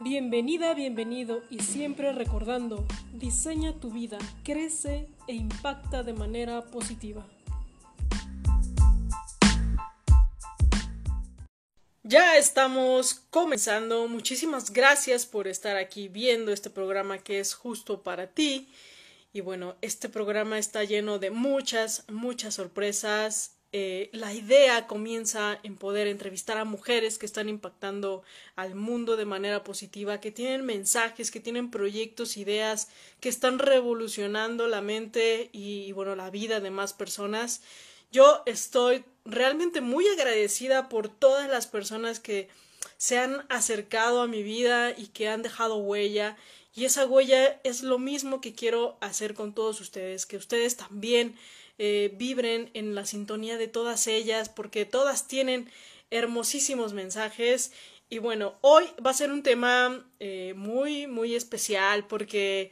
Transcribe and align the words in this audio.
Bienvenida, 0.00 0.74
bienvenido 0.74 1.42
y 1.50 1.58
siempre 1.58 2.12
recordando, 2.12 2.86
diseña 3.14 3.80
tu 3.80 3.90
vida, 3.90 4.16
crece 4.44 5.08
e 5.26 5.34
impacta 5.34 6.04
de 6.04 6.12
manera 6.12 6.66
positiva. 6.66 7.26
Ya 12.04 12.36
estamos 12.36 13.14
comenzando. 13.30 14.06
Muchísimas 14.06 14.72
gracias 14.72 15.26
por 15.26 15.48
estar 15.48 15.76
aquí 15.76 16.06
viendo 16.06 16.52
este 16.52 16.70
programa 16.70 17.18
que 17.18 17.40
es 17.40 17.54
justo 17.54 18.04
para 18.04 18.28
ti. 18.28 18.68
Y 19.32 19.40
bueno, 19.40 19.74
este 19.80 20.08
programa 20.08 20.60
está 20.60 20.84
lleno 20.84 21.18
de 21.18 21.32
muchas, 21.32 22.04
muchas 22.08 22.54
sorpresas 22.54 23.57
eh, 23.72 24.08
la 24.12 24.32
idea 24.32 24.86
comienza 24.86 25.58
en 25.62 25.76
poder 25.76 26.06
entrevistar 26.06 26.56
a 26.56 26.64
mujeres 26.64 27.18
que 27.18 27.26
están 27.26 27.50
impactando 27.50 28.22
al 28.56 28.74
mundo 28.74 29.16
de 29.16 29.26
manera 29.26 29.62
positiva, 29.62 30.20
que 30.20 30.32
tienen 30.32 30.64
mensajes, 30.64 31.30
que 31.30 31.40
tienen 31.40 31.70
proyectos, 31.70 32.38
ideas, 32.38 32.88
que 33.20 33.28
están 33.28 33.58
revolucionando 33.58 34.68
la 34.68 34.80
mente 34.80 35.50
y, 35.52 35.92
bueno, 35.92 36.16
la 36.16 36.30
vida 36.30 36.60
de 36.60 36.70
más 36.70 36.94
personas. 36.94 37.60
Yo 38.10 38.42
estoy 38.46 39.04
realmente 39.26 39.82
muy 39.82 40.06
agradecida 40.08 40.88
por 40.88 41.10
todas 41.10 41.50
las 41.50 41.66
personas 41.66 42.20
que 42.20 42.48
se 42.96 43.18
han 43.18 43.44
acercado 43.50 44.22
a 44.22 44.26
mi 44.26 44.42
vida 44.42 44.92
y 44.96 45.08
que 45.08 45.28
han 45.28 45.42
dejado 45.42 45.76
huella. 45.76 46.38
Y 46.74 46.86
esa 46.86 47.04
huella 47.04 47.60
es 47.64 47.82
lo 47.82 47.98
mismo 47.98 48.40
que 48.40 48.54
quiero 48.54 48.96
hacer 49.00 49.34
con 49.34 49.52
todos 49.52 49.80
ustedes, 49.82 50.24
que 50.24 50.38
ustedes 50.38 50.76
también 50.76 51.36
eh, 51.78 52.12
vibren 52.16 52.70
en 52.74 52.94
la 52.94 53.06
sintonía 53.06 53.56
de 53.56 53.68
todas 53.68 54.06
ellas, 54.06 54.48
porque 54.48 54.84
todas 54.84 55.28
tienen 55.28 55.70
hermosísimos 56.10 56.92
mensajes. 56.92 57.72
Y 58.10 58.18
bueno, 58.18 58.56
hoy 58.62 58.84
va 59.04 59.10
a 59.10 59.14
ser 59.14 59.30
un 59.30 59.42
tema 59.42 60.06
eh, 60.18 60.54
muy, 60.56 61.06
muy 61.06 61.34
especial 61.34 62.06
porque 62.06 62.70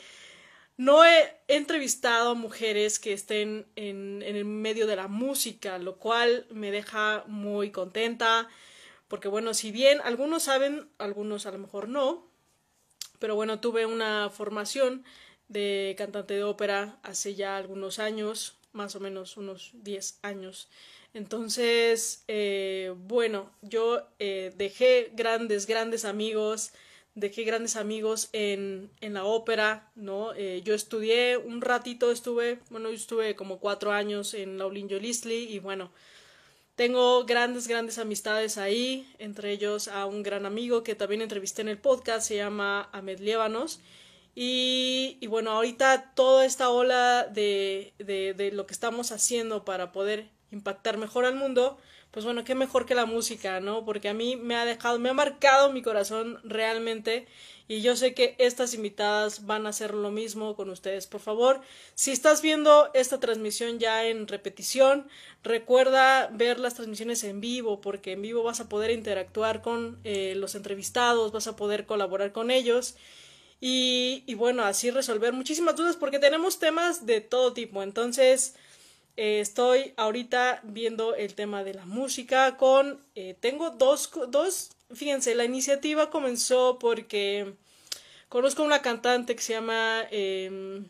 no 0.76 1.04
he, 1.04 1.36
entrevistado 1.48 2.30
a 2.30 2.34
mujeres 2.34 2.98
que 2.98 3.12
estén 3.12 3.66
en, 3.76 4.22
en, 4.22 4.36
el 4.36 4.44
medio 4.44 4.86
de 4.86 4.96
la 4.96 5.08
música, 5.08 5.78
lo 5.78 5.96
cual 5.96 6.46
me 6.50 6.70
deja 6.70 7.24
muy 7.28 7.70
contenta, 7.70 8.48
porque 9.08 9.28
bueno, 9.28 9.54
si 9.54 9.70
bien 9.70 10.00
algunos 10.02 10.42
saben, 10.42 10.88
algunos 10.98 11.46
a 11.46 11.52
lo 11.52 11.58
mejor 11.58 11.88
no, 11.88 12.28
pero 13.18 13.34
bueno, 13.34 13.60
tuve 13.60 13.86
una 13.86 14.30
formación 14.30 15.04
de 15.48 15.94
cantante 15.96 16.34
de 16.34 16.44
ópera 16.44 16.98
hace 17.02 17.34
ya 17.34 17.56
algunos 17.56 17.98
años, 17.98 18.55
más 18.76 18.94
o 18.94 19.00
menos 19.00 19.36
unos 19.36 19.72
10 19.74 20.20
años. 20.22 20.68
Entonces, 21.14 22.24
eh, 22.28 22.94
bueno, 22.96 23.50
yo 23.62 24.02
eh, 24.18 24.52
dejé 24.56 25.10
grandes, 25.14 25.66
grandes 25.66 26.04
amigos, 26.04 26.72
dejé 27.14 27.44
grandes 27.44 27.74
amigos 27.76 28.28
en, 28.32 28.90
en 29.00 29.14
la 29.14 29.24
ópera, 29.24 29.90
¿no? 29.94 30.34
Eh, 30.34 30.60
yo 30.62 30.74
estudié 30.74 31.38
un 31.38 31.62
ratito, 31.62 32.12
estuve, 32.12 32.60
bueno, 32.70 32.90
yo 32.90 32.96
estuve 32.96 33.34
como 33.34 33.58
cuatro 33.58 33.92
años 33.92 34.34
en 34.34 34.58
la 34.58 34.66
Olinjo 34.66 34.96
Lisley 34.96 35.52
y 35.52 35.58
bueno, 35.58 35.90
tengo 36.74 37.24
grandes, 37.24 37.68
grandes 37.68 37.96
amistades 37.98 38.58
ahí, 38.58 39.10
entre 39.18 39.50
ellos 39.50 39.88
a 39.88 40.04
un 40.04 40.22
gran 40.22 40.44
amigo 40.44 40.82
que 40.82 40.94
también 40.94 41.22
entrevisté 41.22 41.62
en 41.62 41.68
el 41.68 41.78
podcast, 41.78 42.28
se 42.28 42.36
llama 42.36 42.90
Ahmed 42.92 43.20
Liebanos. 43.20 43.80
Y, 44.38 45.26
bueno, 45.28 45.50
ahorita 45.52 46.12
toda 46.14 46.44
esta 46.44 46.68
ola 46.68 47.24
de, 47.24 47.94
de, 47.98 48.34
de, 48.34 48.52
lo 48.52 48.66
que 48.66 48.74
estamos 48.74 49.10
haciendo 49.10 49.64
para 49.64 49.92
poder 49.92 50.28
impactar 50.50 50.98
mejor 50.98 51.24
al 51.24 51.36
mundo, 51.36 51.78
pues 52.10 52.26
bueno, 52.26 52.44
qué 52.44 52.54
mejor 52.54 52.84
que 52.84 52.94
la 52.94 53.06
música, 53.06 53.60
¿no? 53.60 53.86
Porque 53.86 54.10
a 54.10 54.14
mí 54.14 54.36
me 54.36 54.54
ha 54.54 54.66
dejado, 54.66 54.98
me 54.98 55.08
ha 55.08 55.14
marcado 55.14 55.72
mi 55.72 55.80
corazón 55.80 56.38
realmente 56.44 57.26
y 57.66 57.80
yo 57.80 57.96
sé 57.96 58.12
que 58.12 58.36
estas 58.38 58.74
invitadas 58.74 59.46
van 59.46 59.64
a 59.64 59.70
hacer 59.70 59.94
lo 59.94 60.10
mismo 60.10 60.54
con 60.54 60.68
ustedes. 60.68 61.06
Por 61.06 61.22
favor, 61.22 61.62
si 61.94 62.12
estás 62.12 62.42
viendo 62.42 62.90
esta 62.92 63.18
transmisión 63.18 63.78
ya 63.78 64.04
en 64.04 64.28
repetición, 64.28 65.08
recuerda 65.44 66.28
ver 66.30 66.60
las 66.60 66.74
transmisiones 66.74 67.24
en 67.24 67.40
vivo 67.40 67.80
porque 67.80 68.12
en 68.12 68.20
vivo 68.20 68.42
vas 68.42 68.60
a 68.60 68.68
poder 68.68 68.90
interactuar 68.90 69.62
con 69.62 69.98
eh, 70.04 70.34
los 70.36 70.54
entrevistados, 70.54 71.32
vas 71.32 71.46
a 71.46 71.56
poder 71.56 71.86
colaborar 71.86 72.32
con 72.32 72.50
ellos 72.50 72.96
y, 73.60 74.34
bueno, 74.34 74.64
así 74.64 74.90
resolver 74.90 75.32
muchísimas 75.32 75.76
dudas 75.76 75.96
porque 75.96 76.18
tenemos 76.18 76.58
temas 76.58 77.06
de 77.06 77.20
todo 77.20 77.52
tipo. 77.52 77.82
Entonces, 77.82 78.54
eh, 79.16 79.40
estoy 79.40 79.94
ahorita 79.96 80.60
viendo 80.64 81.14
el 81.14 81.34
tema 81.34 81.64
de 81.64 81.74
la 81.74 81.86
música 81.86 82.56
con... 82.56 83.00
Eh, 83.14 83.36
tengo 83.40 83.70
dos, 83.70 84.10
dos... 84.28 84.70
Fíjense, 84.94 85.34
la 85.34 85.44
iniciativa 85.44 86.10
comenzó 86.10 86.78
porque 86.78 87.54
conozco 88.28 88.62
una 88.62 88.82
cantante 88.82 89.34
que 89.34 89.42
se 89.42 89.54
llama 89.54 90.06
eh, 90.10 90.82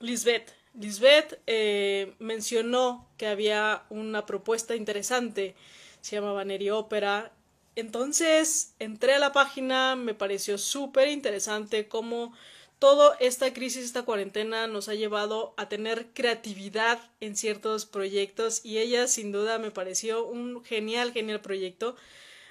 Lisbeth. 0.00 0.52
Lisbeth 0.74 1.38
eh, 1.46 2.14
mencionó 2.18 3.08
que 3.16 3.26
había 3.26 3.84
una 3.90 4.24
propuesta 4.24 4.74
interesante, 4.74 5.54
se 6.00 6.16
llamaba 6.16 6.44
Neri 6.44 6.70
Ópera, 6.70 7.30
entonces 7.76 8.74
entré 8.78 9.14
a 9.14 9.18
la 9.18 9.32
página, 9.32 9.96
me 9.96 10.14
pareció 10.14 10.58
súper 10.58 11.08
interesante 11.08 11.88
cómo 11.88 12.32
toda 12.78 13.16
esta 13.20 13.52
crisis, 13.54 13.84
esta 13.84 14.02
cuarentena 14.02 14.66
nos 14.66 14.88
ha 14.88 14.94
llevado 14.94 15.54
a 15.56 15.68
tener 15.68 16.08
creatividad 16.14 16.98
en 17.20 17.36
ciertos 17.36 17.86
proyectos 17.86 18.64
y 18.64 18.78
ella 18.78 19.06
sin 19.06 19.30
duda 19.30 19.58
me 19.58 19.70
pareció 19.70 20.26
un 20.26 20.64
genial, 20.64 21.12
genial 21.12 21.40
proyecto. 21.40 21.94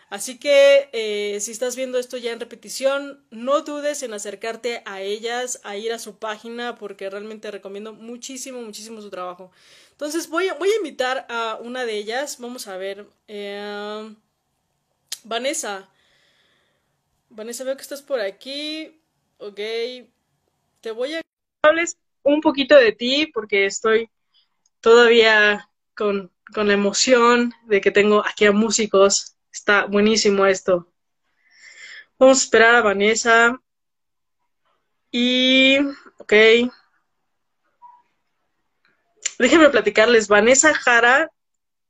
Así 0.10 0.40
que 0.40 0.90
eh, 0.94 1.38
si 1.42 1.52
estás 1.52 1.76
viendo 1.76 1.98
esto 2.00 2.18
ya 2.18 2.32
en 2.32 2.40
repetición, 2.40 3.26
no 3.30 3.62
dudes 3.62 4.04
en 4.04 4.14
acercarte 4.14 4.84
a 4.86 5.02
ellas, 5.02 5.60
a 5.64 5.78
ir 5.78 5.94
a 5.94 6.00
su 6.00 6.18
página, 6.18 6.76
porque 6.78 7.10
realmente 7.10 7.52
recomiendo 7.52 7.94
muchísimo, 7.94 8.62
muchísimo 8.62 9.02
su 9.02 9.10
trabajo. 9.10 9.52
Entonces 9.92 10.30
voy, 10.30 10.50
voy 10.60 10.70
a 10.70 10.78
invitar 10.78 11.26
a 11.30 11.60
una 11.62 11.86
de 11.86 11.98
ellas, 11.98 12.38
vamos 12.40 12.68
a 12.68 12.78
ver. 12.78 13.06
Eh, 13.28 14.16
Vanessa. 15.24 15.88
Vanessa, 17.30 17.64
veo 17.64 17.76
que 17.76 17.82
estás 17.82 18.02
por 18.02 18.20
aquí. 18.20 19.02
Ok. 19.38 19.60
Te 20.82 20.92
voy 20.92 21.16
a 21.16 21.22
hables 21.64 21.98
un 22.24 22.42
poquito 22.42 22.76
de 22.76 22.92
ti 22.92 23.28
porque 23.28 23.66
estoy 23.66 24.10
todavía 24.80 25.70
con, 25.96 26.32
con 26.54 26.68
la 26.68 26.74
emoción 26.74 27.54
de 27.66 27.82
que 27.82 27.92
tengo 27.92 28.26
aquí 28.26 28.46
a 28.46 28.52
músicos. 28.52 29.36
Está 29.52 29.86
buenísimo 29.86 30.46
esto. 30.46 30.92
Vamos 32.18 32.40
a 32.40 32.44
esperar 32.44 32.76
a 32.76 32.82
Vanessa. 32.82 33.62
Y, 35.12 35.78
ok. 36.18 36.34
Déjenme 39.40 39.70
platicarles. 39.70 40.28
Vanessa 40.28 40.74
Jara 40.74 41.32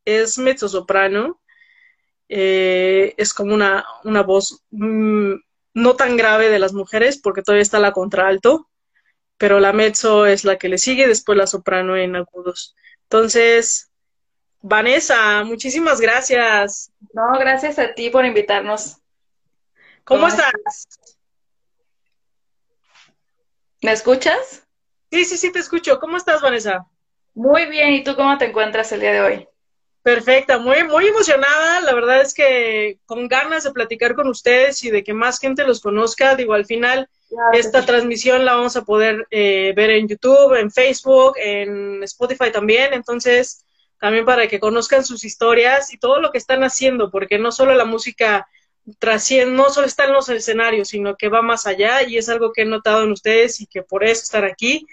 es 0.06 0.38
mezzosoprano 0.38 1.41
eh, 2.34 3.14
es 3.18 3.34
como 3.34 3.54
una, 3.54 3.86
una 4.06 4.24
voz 4.24 4.64
mmm, 4.72 5.34
no 5.74 5.96
tan 5.98 6.16
grave 6.16 6.50
de 6.50 6.60
las 6.60 6.72
mujeres 6.72 7.20
porque 7.22 7.42
todavía 7.42 7.62
está 7.62 7.78
la 7.80 7.92
contralto, 7.92 8.70
pero 9.38 9.60
la 9.60 9.74
mezzo 9.74 10.26
es 10.26 10.46
la 10.46 10.58
que 10.58 10.70
le 10.70 10.78
sigue, 10.78 11.08
después 11.08 11.38
la 11.38 11.46
soprano 11.46 11.98
en 11.98 12.16
agudos. 12.16 12.74
Entonces, 13.04 13.92
Vanessa, 14.62 15.44
muchísimas 15.44 16.00
gracias. 16.00 16.94
No, 17.14 17.38
gracias 17.38 17.78
a 17.80 17.94
ti 17.94 18.10
por 18.10 18.26
invitarnos. 18.26 18.98
¿Cómo, 20.06 20.22
¿Cómo 20.22 20.28
estás? 20.28 20.88
¿Me 23.82 23.92
escuchas? 23.92 24.64
Sí, 25.12 25.26
sí, 25.26 25.36
sí, 25.36 25.52
te 25.52 25.60
escucho. 25.60 26.00
¿Cómo 26.00 26.16
estás, 26.16 26.42
Vanessa? 26.42 26.86
Muy 27.34 27.66
bien, 27.66 27.92
¿y 27.92 28.06
tú 28.06 28.16
cómo 28.16 28.38
te 28.38 28.46
encuentras 28.46 28.90
el 28.94 29.02
día 29.02 29.12
de 29.12 29.22
hoy? 29.22 29.48
Perfecta, 30.04 30.58
muy, 30.58 30.84
muy 30.84 31.08
emocionada. 31.08 31.82
La 31.82 31.94
verdad 31.94 32.22
es 32.22 32.34
que 32.34 32.98
con 33.06 33.28
ganas 33.28 33.64
de 33.64 33.72
platicar 33.72 34.16
con 34.16 34.28
ustedes 34.28 34.84
y 34.84 34.90
de 34.90 35.04
que 35.04 35.14
más 35.14 35.40
gente 35.40 35.64
los 35.64 35.80
conozca. 35.80 36.36
Digo, 36.36 36.54
al 36.54 36.66
final, 36.66 37.08
claro, 37.30 37.52
esta 37.54 37.86
transmisión 37.86 38.44
la 38.44 38.56
vamos 38.56 38.76
a 38.76 38.84
poder 38.84 39.28
eh, 39.30 39.74
ver 39.76 39.92
en 39.92 40.08
YouTube, 40.08 40.60
en 40.60 40.72
Facebook, 40.72 41.36
en 41.38 42.02
Spotify 42.04 42.52
también. 42.52 42.94
Entonces, 42.94 43.64
también 44.00 44.26
para 44.26 44.48
que 44.48 44.60
conozcan 44.60 45.06
sus 45.06 45.24
historias 45.24 45.94
y 45.94 46.00
todo 46.00 46.20
lo 46.20 46.32
que 46.32 46.40
están 46.40 46.64
haciendo, 46.64 47.12
porque 47.12 47.38
no 47.38 47.52
solo 47.52 47.76
la 47.76 47.86
música 47.86 48.48
trasciende, 48.98 49.54
no 49.54 49.70
solo 49.70 49.86
está 49.86 50.06
en 50.06 50.14
los 50.14 50.28
escenarios, 50.30 50.90
sino 50.90 51.16
que 51.16 51.30
va 51.30 51.44
más 51.44 51.68
allá 51.68 52.02
y 52.02 52.18
es 52.18 52.28
algo 52.28 52.52
que 52.52 52.64
he 52.64 52.66
notado 52.66 53.04
en 53.04 53.12
ustedes 53.12 53.62
y 53.62 53.68
que 53.68 53.84
por 53.84 54.04
eso 54.04 54.24
están 54.24 54.46
aquí. 54.46 54.88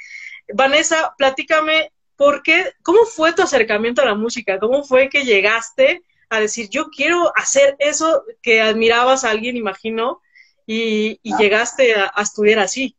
Vanessa, 0.53 1.15
platícame 1.17 1.93
¿por 2.19 2.43
qué, 2.43 2.73
¿cómo 2.83 3.05
fue 3.07 3.33
tu 3.33 3.43
acercamiento 3.43 4.03
a 4.03 4.07
la 4.07 4.15
música? 4.15 4.59
¿Cómo 4.59 4.83
fue 4.83 5.09
que 5.09 5.25
llegaste 5.25 6.03
a 6.29 6.41
decir, 6.41 6.69
yo 6.69 6.91
quiero 6.91 7.33
hacer 7.37 7.77
eso 7.79 8.25
que 8.43 8.61
admirabas 8.61 9.25
a 9.25 9.31
alguien, 9.31 9.57
imagino, 9.57 10.21
y, 10.67 11.21
y 11.23 11.37
llegaste 11.39 11.95
a, 11.95 12.13
a, 12.15 12.23
estudiar 12.23 12.59
así? 12.59 12.95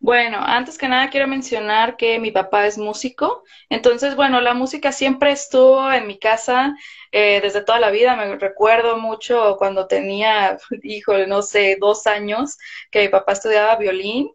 Bueno, 0.00 0.38
antes 0.38 0.76
que 0.76 0.88
nada 0.88 1.08
quiero 1.08 1.26
mencionar 1.26 1.96
que 1.96 2.18
mi 2.18 2.30
papá 2.30 2.66
es 2.66 2.76
músico, 2.76 3.42
entonces, 3.70 4.16
bueno, 4.16 4.40
la 4.42 4.52
música 4.52 4.92
siempre 4.92 5.30
estuvo 5.30 5.90
en 5.90 6.06
mi 6.06 6.18
casa 6.18 6.74
eh, 7.10 7.40
desde 7.40 7.62
toda 7.62 7.78
la 7.78 7.90
vida. 7.90 8.16
Me 8.16 8.36
recuerdo 8.36 8.98
mucho 8.98 9.56
cuando 9.56 9.86
tenía, 9.86 10.58
híjole, 10.82 11.26
no 11.26 11.42
sé, 11.42 11.78
dos 11.80 12.06
años, 12.06 12.58
que 12.90 13.02
mi 13.02 13.08
papá 13.08 13.32
estudiaba 13.32 13.76
violín. 13.76 14.30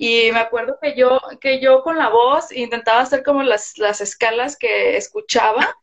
Y 0.00 0.30
me 0.30 0.38
acuerdo 0.38 0.78
que 0.80 0.94
yo, 0.94 1.20
que 1.40 1.58
yo 1.60 1.82
con 1.82 1.98
la 1.98 2.08
voz 2.08 2.52
intentaba 2.52 3.00
hacer 3.00 3.24
como 3.24 3.42
las, 3.42 3.76
las 3.78 4.00
escalas 4.00 4.56
que 4.56 4.96
escuchaba. 4.96 5.74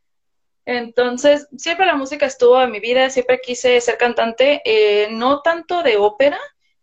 Entonces, 0.64 1.46
siempre 1.58 1.84
la 1.84 1.96
música 1.96 2.24
estuvo 2.24 2.60
en 2.62 2.70
mi 2.70 2.80
vida, 2.80 3.10
siempre 3.10 3.40
quise 3.42 3.78
ser 3.82 3.98
cantante, 3.98 4.62
eh, 4.64 5.08
no 5.10 5.42
tanto 5.42 5.82
de 5.82 5.98
ópera, 5.98 6.38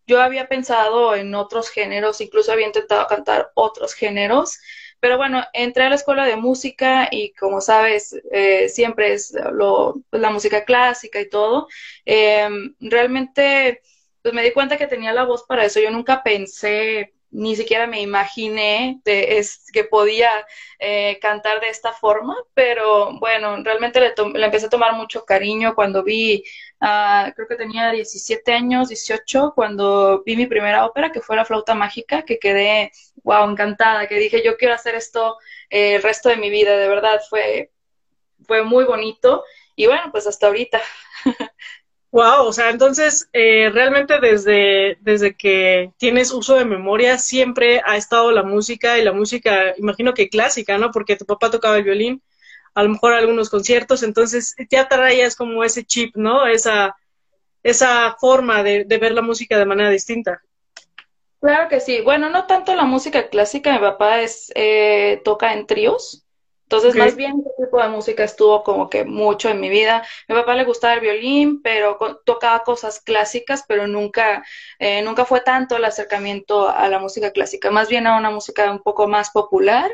yo 0.05 0.21
había 0.21 0.47
pensado 0.47 1.15
en 1.15 1.33
otros 1.33 1.69
géneros, 1.69 2.21
incluso 2.21 2.51
había 2.51 2.67
intentado 2.67 3.07
cantar 3.07 3.51
otros 3.55 3.95
géneros, 3.95 4.59
pero 4.99 5.17
bueno, 5.17 5.43
entré 5.53 5.85
a 5.85 5.89
la 5.89 5.95
escuela 5.95 6.25
de 6.25 6.35
música 6.35 7.07
y 7.11 7.33
como 7.33 7.61
sabes, 7.61 8.15
eh, 8.31 8.69
siempre 8.69 9.13
es 9.13 9.35
lo, 9.51 9.95
la 10.11 10.29
música 10.29 10.65
clásica 10.65 11.19
y 11.19 11.29
todo. 11.29 11.67
Em, 12.05 12.75
realmente, 12.79 13.81
pues 14.21 14.33
me 14.35 14.43
di 14.43 14.51
cuenta 14.51 14.77
que 14.77 14.87
tenía 14.87 15.13
la 15.13 15.25
voz 15.25 15.43
para 15.43 15.65
eso. 15.65 15.79
Yo 15.81 15.91
nunca 15.91 16.23
pensé 16.23 17.13
ni 17.33 17.55
siquiera 17.55 17.87
me 17.87 18.01
imaginé 18.01 19.01
de, 19.03 19.37
es, 19.39 19.65
que 19.73 19.83
podía 19.83 20.29
eh, 20.79 21.17
cantar 21.21 21.59
de 21.59 21.69
esta 21.69 21.91
forma, 21.91 22.37
pero 22.53 23.19
bueno, 23.19 23.63
realmente 23.63 23.99
le, 23.99 24.13
le, 24.33 24.45
empecé 24.45 24.67
a 24.67 24.69
tomar 24.69 24.93
mucho 24.93 25.25
cariño 25.25 25.73
cuando 25.75 26.03
vi, 26.03 26.43
uh, 26.81 27.31
creo 27.35 27.47
que 27.47 27.55
tenía 27.55 27.91
17 27.91 28.53
años, 28.53 28.89
18, 28.89 29.53
cuando 29.55 30.23
vi 30.23 30.35
mi 30.35 30.45
primera 30.45 30.85
ópera, 30.85 31.11
que 31.11 31.21
fue 31.21 31.35
La 31.35 31.45
Flauta 31.45 31.73
Mágica, 31.73 32.23
que 32.23 32.37
quedé, 32.39 32.91
wow, 33.23 33.49
encantada, 33.49 34.07
que 34.07 34.15
dije, 34.15 34.43
yo 34.43 34.55
quiero 34.55 34.75
hacer 34.75 34.95
esto 34.95 35.37
eh, 35.69 35.95
el 35.95 36.03
resto 36.03 36.29
de 36.29 36.37
mi 36.37 36.51
vida, 36.51 36.77
de 36.77 36.87
verdad, 36.87 37.19
fue, 37.29 37.71
fue 38.45 38.63
muy 38.63 38.85
bonito. 38.85 39.43
Y 39.75 39.87
bueno, 39.87 40.09
pues 40.11 40.27
hasta 40.27 40.47
ahorita. 40.47 40.79
Wow, 42.13 42.45
o 42.45 42.53
sea, 42.53 42.69
entonces 42.69 43.27
eh, 43.33 43.71
realmente 43.73 44.19
desde, 44.19 44.99
desde 45.01 45.35
que 45.35 45.91
tienes 45.97 46.31
uso 46.31 46.53
de 46.53 46.63
memoria 46.63 47.17
siempre 47.17 47.81
ha 47.83 47.97
estado 47.97 48.31
la 48.31 48.43
música 48.43 48.99
y 48.99 49.03
la 49.03 49.13
música, 49.13 49.73
imagino 49.79 50.13
que 50.13 50.29
clásica, 50.29 50.77
¿no? 50.77 50.91
Porque 50.91 51.15
tu 51.15 51.25
papá 51.25 51.49
tocaba 51.49 51.77
el 51.77 51.83
violín, 51.83 52.21
a 52.75 52.83
lo 52.83 52.89
mejor 52.89 53.13
algunos 53.13 53.49
conciertos, 53.49 54.03
entonces 54.03 54.55
ya 54.69 54.87
traías 54.87 55.35
como 55.35 55.63
ese 55.63 55.85
chip, 55.85 56.15
¿no? 56.15 56.45
Esa, 56.45 56.95
esa 57.63 58.15
forma 58.19 58.61
de, 58.61 58.83
de 58.85 58.97
ver 58.99 59.13
la 59.13 59.23
música 59.23 59.57
de 59.57 59.65
manera 59.65 59.89
distinta. 59.89 60.39
Claro 61.41 61.67
que 61.67 61.79
sí. 61.79 62.01
Bueno, 62.01 62.29
no 62.29 62.45
tanto 62.45 62.75
la 62.75 62.85
música 62.85 63.27
clásica, 63.29 63.73
mi 63.73 63.79
papá 63.79 64.21
es, 64.21 64.51
eh, 64.53 65.19
toca 65.25 65.53
en 65.53 65.65
tríos, 65.65 66.22
entonces, 66.73 66.95
más 66.99 67.15
bien, 67.15 67.33
ese 67.39 67.65
tipo 67.65 67.79
de 67.79 67.87
música 67.89 68.23
estuvo 68.23 68.63
como 68.63 68.89
que 68.89 69.05
mucho 69.05 69.47
en 69.49 69.59
mi 69.59 69.69
vida. 69.69 69.97
A 70.27 70.33
mi 70.33 70.39
papá 70.39 70.55
le 70.55 70.65
gustaba 70.65 70.95
el 70.95 71.01
violín, 71.01 71.61
pero 71.61 71.99
tocaba 72.25 72.63
cosas 72.63 72.99
clásicas, 72.99 73.63
pero 73.67 73.85
nunca, 73.85 74.43
eh, 74.79 75.03
nunca 75.03 75.23
fue 75.25 75.41
tanto 75.41 75.77
el 75.77 75.85
acercamiento 75.85 76.67
a 76.67 76.87
la 76.89 76.97
música 76.97 77.31
clásica, 77.31 77.69
más 77.69 77.89
bien 77.89 78.07
a 78.07 78.17
una 78.17 78.31
música 78.31 78.71
un 78.71 78.81
poco 78.81 79.07
más 79.07 79.29
popular. 79.29 79.91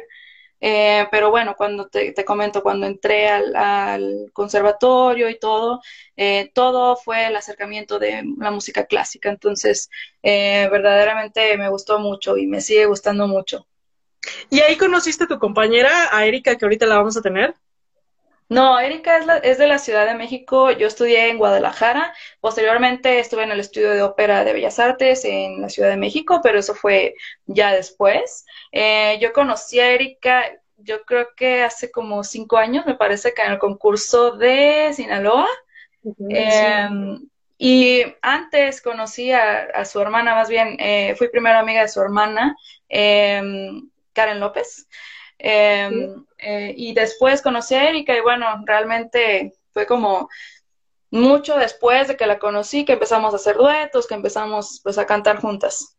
Eh, 0.61 1.07
pero 1.11 1.31
bueno, 1.31 1.55
cuando 1.57 1.87
te, 1.89 2.13
comento, 2.25 2.63
cuando 2.63 2.87
entré 2.87 3.27
al, 3.29 4.29
conservatorio 4.33 5.29
y 5.29 5.37
todo, 5.39 5.81
eh, 6.15 6.51
todo 6.53 6.95
fue 6.97 7.27
el 7.27 7.35
acercamiento 7.35 7.99
de 7.99 8.23
la 8.37 8.51
música 8.51 8.85
clásica. 8.85 9.29
Entonces, 9.29 9.89
verdaderamente 10.23 11.57
me 11.57 11.69
gustó 11.69 11.99
mucho 11.99 12.37
y 12.37 12.47
me 12.47 12.61
sigue 12.61 12.85
gustando 12.85 13.27
mucho. 13.27 13.67
¿Y 14.49 14.59
ahí 14.61 14.77
conociste 14.77 15.25
a 15.25 15.27
tu 15.27 15.39
compañera, 15.39 15.91
a 16.11 16.25
Erika, 16.25 16.55
que 16.55 16.65
ahorita 16.65 16.85
la 16.85 16.97
vamos 16.97 17.17
a 17.17 17.21
tener? 17.21 17.53
No, 18.49 18.79
Erika 18.79 19.17
es, 19.17 19.25
es, 19.43 19.57
de 19.59 19.67
la 19.67 19.77
Ciudad 19.77 20.07
de 20.07 20.15
México, 20.15 20.71
yo 20.71 20.87
estudié 20.87 21.29
en 21.29 21.37
Guadalajara, 21.37 22.11
posteriormente 22.41 23.19
estuve 23.19 23.43
en 23.43 23.51
el 23.51 23.59
estudio 23.59 23.91
de 23.91 24.01
ópera 24.01 24.43
de 24.43 24.53
Bellas 24.53 24.79
Artes 24.79 25.23
en 25.23 25.61
la 25.61 25.69
Ciudad 25.69 25.89
de 25.89 25.97
México, 25.97 26.39
pero 26.41 26.57
eso 26.57 26.73
fue 26.73 27.13
ya 27.45 27.71
después. 27.73 28.47
Eh, 28.71 29.19
yo 29.21 29.33
conocí 29.33 29.79
a 29.79 29.91
Erika, 29.91 30.45
yo 30.77 31.03
creo 31.03 31.27
que 31.35 31.61
hace 31.61 31.91
como 31.91 32.23
cinco 32.23 32.57
años, 32.57 32.87
me 32.87 32.95
parece 32.95 33.35
que 33.35 33.43
en 33.43 33.51
el 33.51 33.59
concurso 33.59 34.31
de 34.31 34.91
Sinaloa. 34.93 35.47
Em, 36.29 37.29
y 37.59 38.03
antes 38.23 38.81
conocí 38.81 39.31
a, 39.31 39.85
su 39.85 39.99
hermana, 39.99 40.33
más 40.33 40.49
bien, 40.49 40.75
eh, 40.79 41.13
fui 41.19 41.29
primera 41.29 41.59
amiga 41.59 41.81
de 41.81 41.87
su 41.87 42.01
hermana. 42.01 42.57
Eh, 42.87 43.43
Karen 44.19 44.41
López. 44.41 44.85
Em, 45.37 46.25
eh, 46.37 46.73
y 46.75 46.93
después 46.93 47.41
conocí 47.41 47.73
a 47.73 47.87
Erika 47.87 48.17
y 48.17 48.19
bueno, 48.19 48.45
realmente 48.65 49.53
fue 49.71 49.85
como 49.85 50.27
mucho 51.09 51.55
después 51.55 52.09
de 52.09 52.17
que 52.17 52.27
la 52.27 52.37
conocí 52.37 52.83
que 52.83 52.93
empezamos 52.93 53.31
a 53.31 53.37
hacer 53.37 53.55
duetos, 53.55 54.07
que 54.07 54.15
empezamos 54.15 54.81
pues 54.83 54.97
a 54.97 55.05
cantar 55.05 55.39
juntas. 55.39 55.95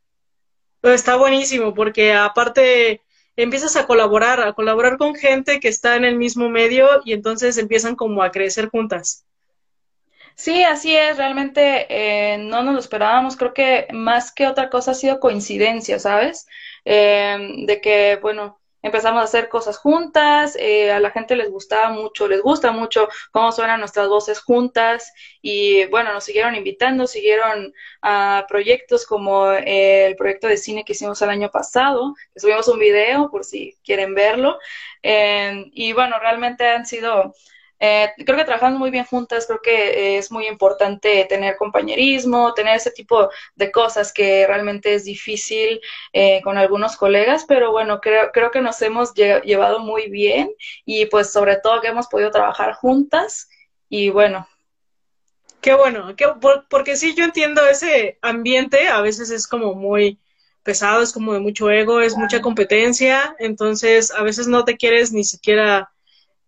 Pues 0.83 0.97
está 0.97 1.17
buenísimo 1.17 1.73
porque 1.73 2.13
aparte 2.13 3.01
empiezas 3.37 3.77
a 3.77 3.87
colaborar, 3.87 4.43
a 4.43 4.53
colaborar 4.53 4.99
con 4.99 5.15
gente 5.15 5.59
que 5.59 5.69
está 5.69 5.97
en 5.97 6.05
el 6.05 6.17
mismo 6.17 6.51
medio 6.51 7.01
y 7.07 7.15
entonces 7.15 7.57
empiezan 7.57 7.97
como 7.97 8.23
a 8.23 8.31
crecer 8.31 8.69
juntas. 8.69 9.25
Sí, 10.35 10.65
así 10.65 10.95
es, 10.95 11.17
realmente 11.17 11.87
eh, 11.89 12.39
no 12.39 12.63
nos 12.63 12.75
lo 12.75 12.81
esperábamos, 12.81 13.37
creo 13.37 13.53
que 13.53 13.89
más 13.93 14.33
que 14.33 14.47
otra 14.47 14.71
cosa 14.71 14.93
ha 14.93 14.95
sido 14.95 15.21
coincidencia, 15.21 15.99
¿sabes? 15.99 16.47
Eh, 16.85 17.65
de 17.67 17.81
que, 17.81 18.19
bueno, 18.23 18.61
empezamos 18.83 19.21
a 19.21 19.25
hacer 19.25 19.49
cosas 19.49 19.77
juntas, 19.77 20.57
eh, 20.59 20.91
a 20.91 21.01
la 21.01 21.11
gente 21.11 21.37
les 21.37 21.51
gustaba 21.51 21.91
mucho, 21.91 22.29
les 22.29 22.41
gusta 22.43 22.73
mucho 22.73 23.09
cómo 23.31 23.53
suenan 23.53 23.81
nuestras 23.81 24.09
voces 24.09 24.41
juntas 24.41 25.13
y 25.43 25.85
bueno, 25.87 26.13
nos 26.15 26.25
siguieron 26.25 26.55
invitando, 26.55 27.07
siguieron 27.07 27.75
a 28.01 28.47
proyectos 28.49 29.05
como 29.07 29.51
el 29.53 30.17
proyecto 30.17 30.47
de 30.49 30.57
cine 30.57 30.85
que 30.85 30.93
hicimos 30.93 31.21
el 31.21 31.29
año 31.31 31.51
pasado, 31.51 32.15
subimos 32.37 32.69
un 32.69 32.79
video 32.79 33.31
por 33.31 33.45
si 33.45 33.77
quieren 33.85 34.15
verlo 34.15 34.59
y 35.03 35.93
bueno, 35.93 36.19
realmente 36.19 36.67
han 36.67 36.87
sido 36.87 37.35
eh, 37.81 38.13
creo 38.27 38.37
que 38.37 38.45
trabajamos 38.45 38.79
muy 38.79 38.91
bien 38.91 39.07
juntas, 39.07 39.47
creo 39.47 39.61
que 39.63 40.19
es 40.19 40.31
muy 40.31 40.47
importante 40.47 41.25
tener 41.25 41.57
compañerismo, 41.57 42.53
tener 42.53 42.77
ese 42.77 42.91
tipo 42.91 43.31
de 43.55 43.73
cosas 43.73 44.13
que 44.13 44.47
realmente 44.47 44.95
es 44.95 45.05
difícil 45.05 45.81
eh, 46.13 46.43
con 46.43 46.59
algunos 46.59 46.97
colegas, 46.97 47.47
pero 47.49 47.73
bueno, 47.73 48.01
creo, 48.01 48.31
creo 48.33 48.51
que 48.51 48.61
nos 48.61 48.81
hemos 48.83 49.15
llevado 49.15 49.79
muy 49.79 50.11
bien 50.11 50.53
y 50.85 51.07
pues 51.07 51.33
sobre 51.33 51.57
todo 51.57 51.81
que 51.81 51.89
hemos 51.89 52.07
podido 52.09 52.31
trabajar 52.31 52.75
juntas 52.75 53.49
y 53.89 54.11
bueno. 54.11 54.47
Qué 55.63 55.75
bueno, 55.75 56.15
porque 56.69 56.97
sí, 56.97 57.15
yo 57.15 57.25
entiendo 57.25 57.67
ese 57.67 58.19
ambiente, 58.23 58.89
a 58.89 59.01
veces 59.03 59.31
es 59.31 59.47
como 59.47 59.75
muy 59.75 60.19
pesado, 60.63 61.03
es 61.03 61.13
como 61.13 61.33
de 61.33 61.41
mucho 61.41 61.71
ego, 61.71 62.01
es 62.01 62.17
mucha 62.17 62.41
competencia, 62.41 63.35
entonces 63.39 64.11
a 64.11 64.23
veces 64.23 64.49
no 64.49 64.65
te 64.65 64.77
quieres 64.77 65.13
ni 65.13 65.25
siquiera 65.25 65.91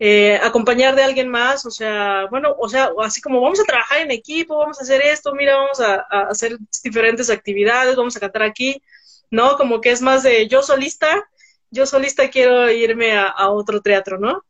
eh, 0.04 0.36
acompañar 0.42 0.96
de 0.96 1.04
alguien 1.04 1.28
más, 1.28 1.64
o 1.64 1.70
sea, 1.70 2.26
bueno, 2.28 2.56
o 2.58 2.68
sea, 2.68 2.90
así 3.04 3.20
como 3.20 3.40
vamos 3.40 3.60
a 3.60 3.64
trabajar 3.64 4.00
en 4.00 4.10
equipo, 4.10 4.58
vamos 4.58 4.80
a 4.80 4.82
hacer 4.82 5.00
esto, 5.00 5.32
mira, 5.32 5.56
vamos 5.56 5.78
a, 5.78 5.94
hacer 6.28 6.58
diferentes 6.82 7.30
actividades, 7.30 7.94
vamos 7.94 8.16
a 8.16 8.18
cantar 8.18 8.42
aquí, 8.42 8.82
¿no? 9.30 9.56
Como 9.56 9.80
que 9.80 9.92
es 9.92 10.02
más 10.02 10.24
de 10.24 10.48
yo 10.48 10.60
solista, 10.64 11.24
yo 11.70 11.86
solista 11.86 12.28
quiero 12.30 12.68
irme 12.68 13.16
a, 13.16 13.48
otro 13.50 13.80
teatro, 13.80 14.18
¿no? 14.18 14.44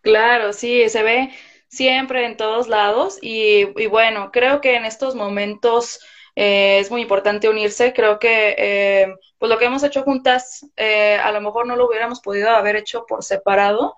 Claro, 0.00 0.52
sí, 0.52 0.88
se 0.88 1.04
ve 1.04 1.32
siempre 1.68 2.26
en 2.26 2.36
todos 2.36 2.66
lados 2.66 3.20
y, 3.22 3.66
bueno, 3.86 4.32
creo 4.32 4.60
que 4.60 4.74
en 4.74 4.84
estos 4.84 5.14
momentos 5.14 6.00
eh, 6.34 6.80
es 6.80 6.90
muy 6.90 7.02
importante 7.02 7.48
unirse. 7.48 7.92
Creo 7.92 8.18
que 8.18 8.56
eh, 8.58 9.14
pues 9.38 9.48
lo 9.48 9.58
que 9.58 9.66
hemos 9.66 9.84
hecho 9.84 10.02
juntas 10.02 10.66
a 10.76 11.30
lo 11.30 11.40
mejor 11.40 11.68
no 11.68 11.76
lo 11.76 11.86
hubiéramos 11.86 12.20
podido 12.20 12.50
haber 12.50 12.74
hecho 12.74 13.06
por 13.06 13.22
separado. 13.22 13.94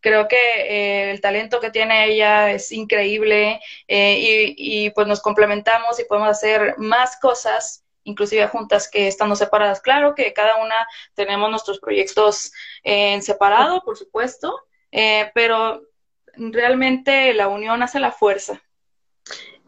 Creo 0.00 0.28
que 0.28 0.36
eh, 0.36 1.10
el 1.10 1.20
talento 1.20 1.58
que 1.60 1.70
tiene 1.70 2.06
ella 2.06 2.52
es 2.52 2.70
increíble 2.70 3.60
eh, 3.88 4.54
y, 4.56 4.90
pues 4.90 5.06
nos 5.08 5.20
complementamos 5.20 5.98
y 5.98 6.04
podemos 6.04 6.28
hacer 6.28 6.76
más 6.78 7.18
cosas, 7.20 7.84
inclusive 8.04 8.46
juntas 8.46 8.88
que 8.88 9.08
estando 9.08 9.34
separadas. 9.34 9.80
Claro 9.80 10.14
que 10.14 10.32
cada 10.32 10.56
una 10.56 10.86
tenemos 11.14 11.50
nuestros 11.50 11.80
proyectos 11.80 12.52
en 12.84 13.22
separado, 13.22 13.82
por 13.82 13.98
supuesto, 13.98 14.60
eh, 14.92 15.32
pero 15.34 15.82
realmente 16.36 17.34
la 17.34 17.48
unión 17.48 17.82
hace 17.82 17.98
la 17.98 18.12
fuerza. 18.12 18.62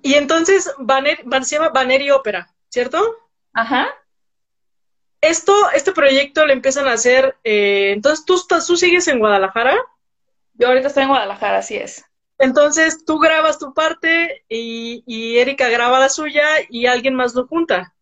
Y 0.00 0.14
entonces, 0.14 0.72
Banner, 0.78 1.18
se 1.42 1.56
llama 1.56 1.70
Banner 1.70 2.12
Ópera, 2.12 2.54
¿cierto? 2.68 3.16
Ajá. 3.52 3.88
Esto, 5.20 5.52
este 5.74 5.92
proyecto 5.92 6.46
lo 6.46 6.52
empiezan 6.52 6.86
a 6.86 6.92
hacer, 6.92 7.36
entonces, 7.42 8.24
¿tú, 8.24 8.40
¿tú 8.48 8.76
sigues 8.76 9.06
en 9.08 9.18
Guadalajara? 9.18 9.76
Yo 10.54 10.68
ahorita 10.68 10.88
estoy 10.88 11.04
en 11.04 11.08
Guadalajara, 11.10 11.58
así 11.58 11.76
es. 11.76 12.04
Entonces 12.38 13.04
tú 13.04 13.18
grabas 13.18 13.58
tu 13.58 13.74
parte 13.74 14.44
y, 14.48 15.38
Erika 15.38 15.68
graba 15.68 16.00
la 16.00 16.08
suya 16.08 16.44
y 16.68 16.86
alguien 16.86 17.14
más 17.14 17.34
lo 17.34 17.46
junta. 17.46 17.94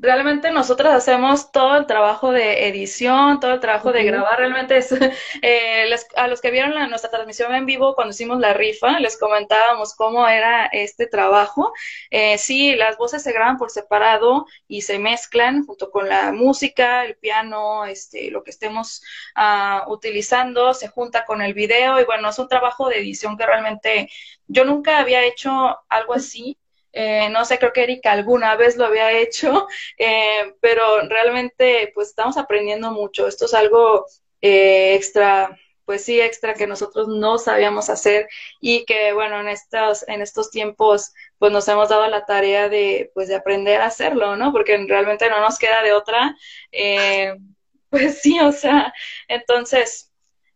Realmente 0.00 0.50
nosotros 0.50 0.92
hacemos 0.92 1.52
todo 1.52 1.76
el 1.76 1.86
trabajo 1.86 2.32
de 2.32 2.68
edición, 2.68 3.38
todo 3.38 3.52
el 3.52 3.60
trabajo 3.60 3.92
de 3.92 4.04
grabar. 4.04 4.38
Realmente 4.38 4.78
es, 4.78 4.92
eh, 5.42 5.94
a 6.16 6.26
los 6.26 6.40
que 6.40 6.50
vieron 6.50 6.72
nuestra 6.88 7.10
transmisión 7.10 7.54
en 7.54 7.66
vivo 7.66 7.94
cuando 7.94 8.12
hicimos 8.12 8.40
la 8.40 8.54
rifa, 8.54 8.98
les 8.98 9.18
comentábamos 9.18 9.94
cómo 9.94 10.26
era 10.26 10.66
este 10.66 11.06
trabajo. 11.06 11.72
Eh, 12.10 12.38
sí, 12.38 12.74
las 12.76 12.96
voces 12.96 13.22
se 13.22 13.32
graban 13.32 13.58
por 13.58 13.70
separado 13.70 14.46
y 14.66 14.82
se 14.82 14.98
mezclan 14.98 15.66
junto 15.66 15.90
con 15.90 16.08
la 16.08 16.32
música, 16.32 17.04
el 17.04 17.16
piano, 17.16 17.84
este, 17.84 18.30
lo 18.30 18.42
que 18.42 18.50
estemos 18.50 19.02
uh, 19.36 19.90
utilizando, 19.92 20.72
se 20.72 20.88
junta 20.88 21.24
con 21.26 21.42
el 21.42 21.52
video 21.54 22.00
y 22.00 22.04
bueno, 22.04 22.30
es 22.30 22.38
un 22.38 22.48
trabajo 22.48 22.88
de 22.88 22.98
edición 22.98 23.36
que 23.36 23.46
realmente 23.46 24.08
yo 24.46 24.64
nunca 24.64 24.98
había 24.98 25.24
hecho 25.24 25.78
algo 25.88 26.14
así. 26.14 26.58
Eh, 26.92 27.28
no 27.30 27.44
sé, 27.44 27.58
creo 27.58 27.72
que 27.72 27.84
Erika 27.84 28.12
alguna 28.12 28.56
vez 28.56 28.76
lo 28.76 28.86
había 28.86 29.12
hecho, 29.12 29.68
eh, 29.98 30.54
pero 30.60 31.08
realmente 31.08 31.92
pues 31.94 32.08
estamos 32.08 32.36
aprendiendo 32.36 32.90
mucho. 32.92 33.26
Esto 33.26 33.46
es 33.46 33.54
algo 33.54 34.06
eh, 34.40 34.94
extra, 34.94 35.56
pues 35.84 36.04
sí, 36.04 36.20
extra 36.20 36.54
que 36.54 36.66
nosotros 36.66 37.08
no 37.08 37.38
sabíamos 37.38 37.90
hacer 37.90 38.28
y 38.60 38.84
que 38.84 39.12
bueno, 39.12 39.40
en 39.40 39.48
estos, 39.48 40.06
en 40.08 40.22
estos 40.22 40.50
tiempos 40.50 41.12
pues 41.38 41.52
nos 41.52 41.68
hemos 41.68 41.88
dado 41.88 42.06
la 42.08 42.26
tarea 42.26 42.68
de 42.68 43.10
pues 43.14 43.28
de 43.28 43.36
aprender 43.36 43.80
a 43.80 43.86
hacerlo, 43.86 44.36
¿no? 44.36 44.52
Porque 44.52 44.76
realmente 44.88 45.28
no 45.30 45.40
nos 45.40 45.58
queda 45.58 45.82
de 45.82 45.92
otra. 45.92 46.36
pues 47.90 48.20
sí, 48.20 48.38
o 48.40 48.52
sea, 48.52 48.92
entonces 49.28 50.12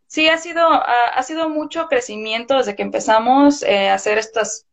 sí 0.07 0.29
ha 0.29 0.37
sido, 0.37 0.67
ha 0.71 1.21
sido 1.23 1.49
mucho 1.49 1.87
crecimiento 1.87 2.57
desde 2.57 2.75
que 2.75 2.83
empezamos 2.83 3.63
a 3.63 3.93
hacer 3.93 4.17
estas 4.17 4.65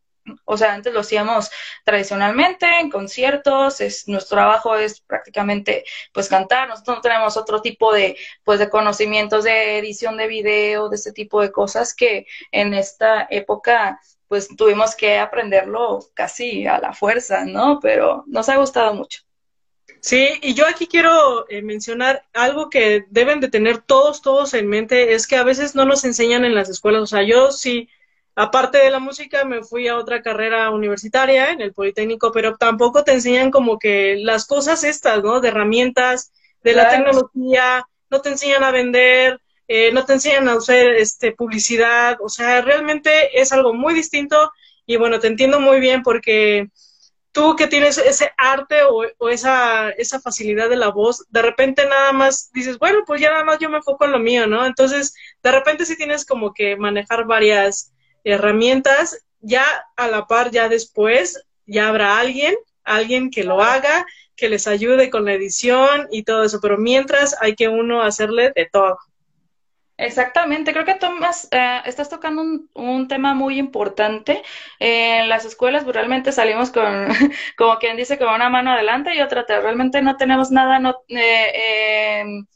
o 0.45 0.57
sea, 0.57 0.75
antes 0.75 0.93
lo 0.93 1.01
hacíamos 1.01 1.51
tradicionalmente 1.85 2.67
en 2.81 2.91
conciertos, 2.91 3.81
es, 3.81 4.09
nuestro 4.09 4.37
trabajo 4.37 4.77
es 4.77 5.01
prácticamente 5.01 5.85
pues 6.13 6.29
cantar, 6.29 6.69
nosotros 6.69 6.99
no 6.99 7.03
tenemos 7.03 7.37
otro 7.37 7.61
tipo 7.61 7.93
de 7.93 8.17
pues 8.45 8.59
de 8.59 8.71
conocimientos 8.71 9.45
de 9.45 9.79
edición 9.79 10.17
de 10.17 10.27
video, 10.27 10.89
de 10.89 10.97
ese 10.97 11.13
tipo 11.13 11.41
de 11.41 11.53
cosas 11.53 11.95
que 11.95 12.27
en 12.51 12.75
esta 12.75 13.27
época 13.31 14.01
pues 14.29 14.49
tuvimos 14.57 14.97
que 14.97 15.19
aprenderlo 15.19 16.01
casi 16.15 16.67
a 16.67 16.79
la 16.79 16.95
fuerza, 16.95 17.45
¿no? 17.45 17.81
Pero 17.81 18.25
nos 18.27 18.49
ha 18.49 18.57
gustado 18.57 18.95
mucho. 18.95 19.21
Sí, 20.01 20.27
y 20.41 20.55
yo 20.55 20.67
aquí 20.67 20.87
quiero 20.87 21.49
eh, 21.49 21.63
mencionar 21.63 22.25
algo 22.33 22.71
que 22.71 23.05
deben 23.11 23.41
de 23.41 23.49
tener 23.49 23.79
todos, 23.79 24.23
todos 24.23 24.55
en 24.55 24.69
mente, 24.69 25.13
es 25.13 25.27
que 25.27 25.37
a 25.37 25.45
veces 25.45 25.75
no 25.75 25.85
nos 25.85 26.05
enseñan 26.05 26.45
en 26.45 26.55
las 26.55 26.69
escuelas, 26.69 27.03
o 27.03 27.07
sea, 27.07 27.23
yo 27.23 27.53
sí 27.53 27.89
aparte 28.35 28.79
de 28.79 28.91
la 28.91 28.99
música, 28.99 29.45
me 29.45 29.63
fui 29.63 29.89
a 29.89 29.97
otra 29.97 30.23
carrera 30.23 30.71
universitaria 30.71 31.51
en 31.51 31.61
el 31.61 31.73
Politécnico, 31.73 32.33
pero 32.33 32.57
tampoco 32.57 33.05
te 33.05 33.13
enseñan 33.13 33.51
como 33.51 33.79
que 33.79 34.17
las 34.17 34.47
cosas 34.47 34.85
estas, 34.85 35.23
¿no? 35.23 35.41
De 35.41 35.49
herramientas, 35.49 36.33
de 36.63 36.75
la 36.75 36.89
tecnología, 36.89 37.87
no 38.11 38.21
te 38.21 38.31
enseñan 38.31 38.65
a 38.65 38.71
vender, 38.71 39.41
eh, 39.69 39.93
no 39.93 40.05
te 40.05 40.15
enseñan 40.15 40.49
a 40.49 40.57
usar 40.57 40.77
este, 40.77 41.33
publicidad, 41.33 42.19
o 42.21 42.29
sea, 42.29 42.61
realmente 42.63 43.41
es 43.41 43.53
algo 43.53 43.75
muy 43.75 43.95
distinto 43.95 44.53
y 44.87 44.97
bueno, 44.97 45.19
te 45.19 45.29
entiendo 45.29 45.61
muy 45.61 45.81
bien 45.81 46.03
porque 46.03 46.69
tú 47.33 47.57
que 47.57 47.67
tienes 47.67 47.99
ese 47.99 48.31
arte 48.37 48.83
o, 48.83 49.05
o, 49.19 49.29
esa, 49.29 49.91
esa 49.91 50.21
facilidad 50.21 50.69
de 50.69 50.77
la 50.77 50.91
voz, 50.91 51.25
de 51.31 51.43
repente 51.43 51.87
nada 51.87 52.13
más 52.13 52.51
dices, 52.53 52.79
bueno, 52.79 53.01
pues 53.07 53.21
ya 53.21 53.31
nada 53.31 53.45
más 53.45 53.59
yo 53.59 53.71
me 53.71 53.79
enfoco 53.79 54.05
en 54.05 54.13
lo 54.13 54.19
mío, 54.19 54.47
¿no? 54.47 54.67
Entonces, 54.67 55.15
de 55.43 55.53
repente 55.53 55.87
sí 55.87 55.97
tienes 55.97 56.27
como 56.27 56.53
que 56.53 56.77
manejar 56.77 57.25
varias 57.25 57.92
herramientas, 58.25 59.25
ya 59.41 59.65
a 59.97 60.09
la 60.09 60.27
par, 60.27 60.51
ya 60.51 60.69
después, 60.69 61.45
ya 61.67 61.89
habrá 61.89 62.19
alguien, 62.19 62.55
alguien 62.85 63.31
que 63.31 63.45
lo 63.45 63.63
haga, 63.63 64.07
que 64.37 64.49
les 64.49 64.67
ayude 64.67 65.11
con 65.11 65.25
la 65.25 65.35
edición 65.35 66.09
y 66.11 66.25
todo 66.25 66.45
eso, 66.45 66.61
pero 66.61 66.79
mientras 66.79 67.37
hay 67.41 67.55
que 67.55 67.69
uno 67.69 68.03
hacerle 68.03 68.53
de 68.55 68.69
todo. 68.71 68.99
Exactamente, 69.99 70.73
creo 70.73 70.85
que 70.85 70.95
Tomás, 70.95 71.47
eh, 71.53 71.81
estás 71.85 72.09
tocando 72.09 72.43
un, 72.75 73.09
tema 73.09 73.35
muy 73.35 73.59
importante. 73.59 74.43
en 74.81 75.29
las 75.29 75.45
escuelas 75.45 75.85
pues, 75.85 75.95
realmente 75.95 76.33
salimos 76.33 76.71
con, 76.71 77.09
como 77.57 77.79
quien 77.79 77.97
dice, 77.97 78.19
con 78.19 78.29
una 78.35 78.49
mano 78.49 78.73
adelante 78.73 79.15
y 79.15 79.21
otra 79.21 79.43
atrás. 79.43 79.63
Realmente 79.63 80.03
no 80.03 80.17
tenemos 80.17 80.51
nada, 80.51 80.81
no, 80.81 80.97
eh, 81.09 82.21
em, 82.21 82.47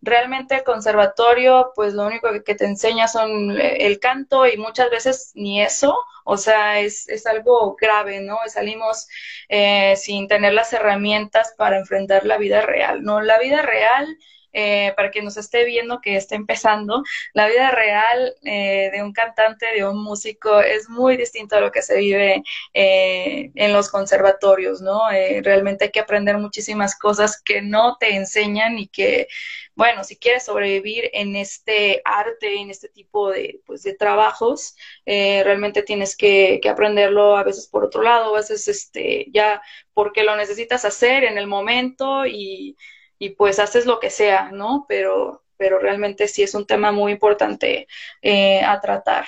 realmente 0.00 0.56
el 0.56 0.64
conservatorio, 0.64 1.72
pues 1.74 1.94
lo 1.94 2.06
único 2.06 2.28
que, 2.44 2.54
te 2.54 2.64
enseña 2.64 3.08
son 3.08 3.58
eh, 3.58 3.86
el 3.86 3.98
canto 3.98 4.46
y 4.46 4.56
muchas 4.56 4.90
veces 4.90 5.32
ni 5.34 5.62
eso, 5.62 5.98
o 6.24 6.36
sea, 6.36 6.80
es, 6.80 7.08
es 7.08 7.26
algo 7.26 7.76
grave, 7.80 8.20
¿no? 8.20 8.38
Salimos 8.46 9.08
eh, 9.48 9.96
sin 9.96 10.28
tener 10.28 10.52
las 10.52 10.72
herramientas 10.72 11.54
para 11.56 11.78
enfrentar 11.78 12.24
la 12.26 12.38
vida 12.38 12.62
real, 12.62 13.02
¿no? 13.02 13.20
La 13.20 13.38
vida 13.38 13.62
real 13.62 14.18
eh, 14.52 14.92
para 14.96 15.10
quien 15.10 15.24
nos 15.24 15.36
esté 15.36 15.64
viendo 15.64 16.00
que 16.00 16.16
está 16.16 16.34
empezando, 16.34 17.02
la 17.34 17.48
vida 17.48 17.70
real 17.70 18.34
eh, 18.44 18.90
de 18.92 19.02
un 19.02 19.12
cantante, 19.12 19.66
de 19.74 19.86
un 19.86 20.02
músico, 20.02 20.60
es 20.60 20.88
muy 20.88 21.16
distinto 21.16 21.56
a 21.56 21.60
lo 21.60 21.70
que 21.70 21.82
se 21.82 21.98
vive 21.98 22.42
eh, 22.74 23.50
en 23.54 23.72
los 23.72 23.90
conservatorios, 23.90 24.80
¿no? 24.80 25.02
realmente 25.42 25.84
hay 25.84 25.90
que 25.90 26.00
aprender 26.00 26.38
muchísimas 26.38 26.96
cosas 26.96 27.40
que 27.42 27.62
no 27.62 27.96
te 27.98 28.14
enseñan 28.14 28.78
y 28.78 28.88
que, 28.88 29.28
bueno, 29.74 30.04
si 30.04 30.16
quieres 30.16 30.44
sobrevivir 30.44 31.10
en 31.12 31.36
este 31.36 32.00
arte, 32.04 32.56
en 32.60 32.70
este 32.70 32.88
tipo 32.88 33.30
de, 33.30 33.60
pues, 33.66 33.82
de 33.82 33.94
trabajos, 33.94 34.76
realmente 35.06 35.82
tienes 35.82 36.16
que, 36.16 36.58
que 36.62 36.68
aprenderlo 36.68 37.36
a 37.36 37.44
veces 37.44 37.66
por 37.66 37.84
otro 37.84 38.02
lado, 38.02 38.34
a 38.34 38.38
veces 38.38 38.68
este, 38.68 39.26
ya 39.32 39.62
porque 39.94 40.22
lo 40.22 40.36
necesitas 40.36 40.84
hacer 40.84 41.24
en 41.24 41.38
el 41.38 41.46
momento 41.46 42.26
y 42.26 42.76
y 43.18 43.30
pues 43.30 43.58
haces 43.58 43.86
lo 43.86 44.00
que 44.00 44.10
sea, 44.10 44.50
¿no? 44.52 44.86
Pero, 44.88 45.42
pero 45.56 45.78
realmente 45.78 46.28
sí 46.28 46.42
es 46.42 46.54
un 46.54 46.66
tema 46.66 46.92
muy 46.92 47.12
importante 47.12 47.88
eh, 48.22 48.62
a 48.62 48.80
tratar. 48.80 49.26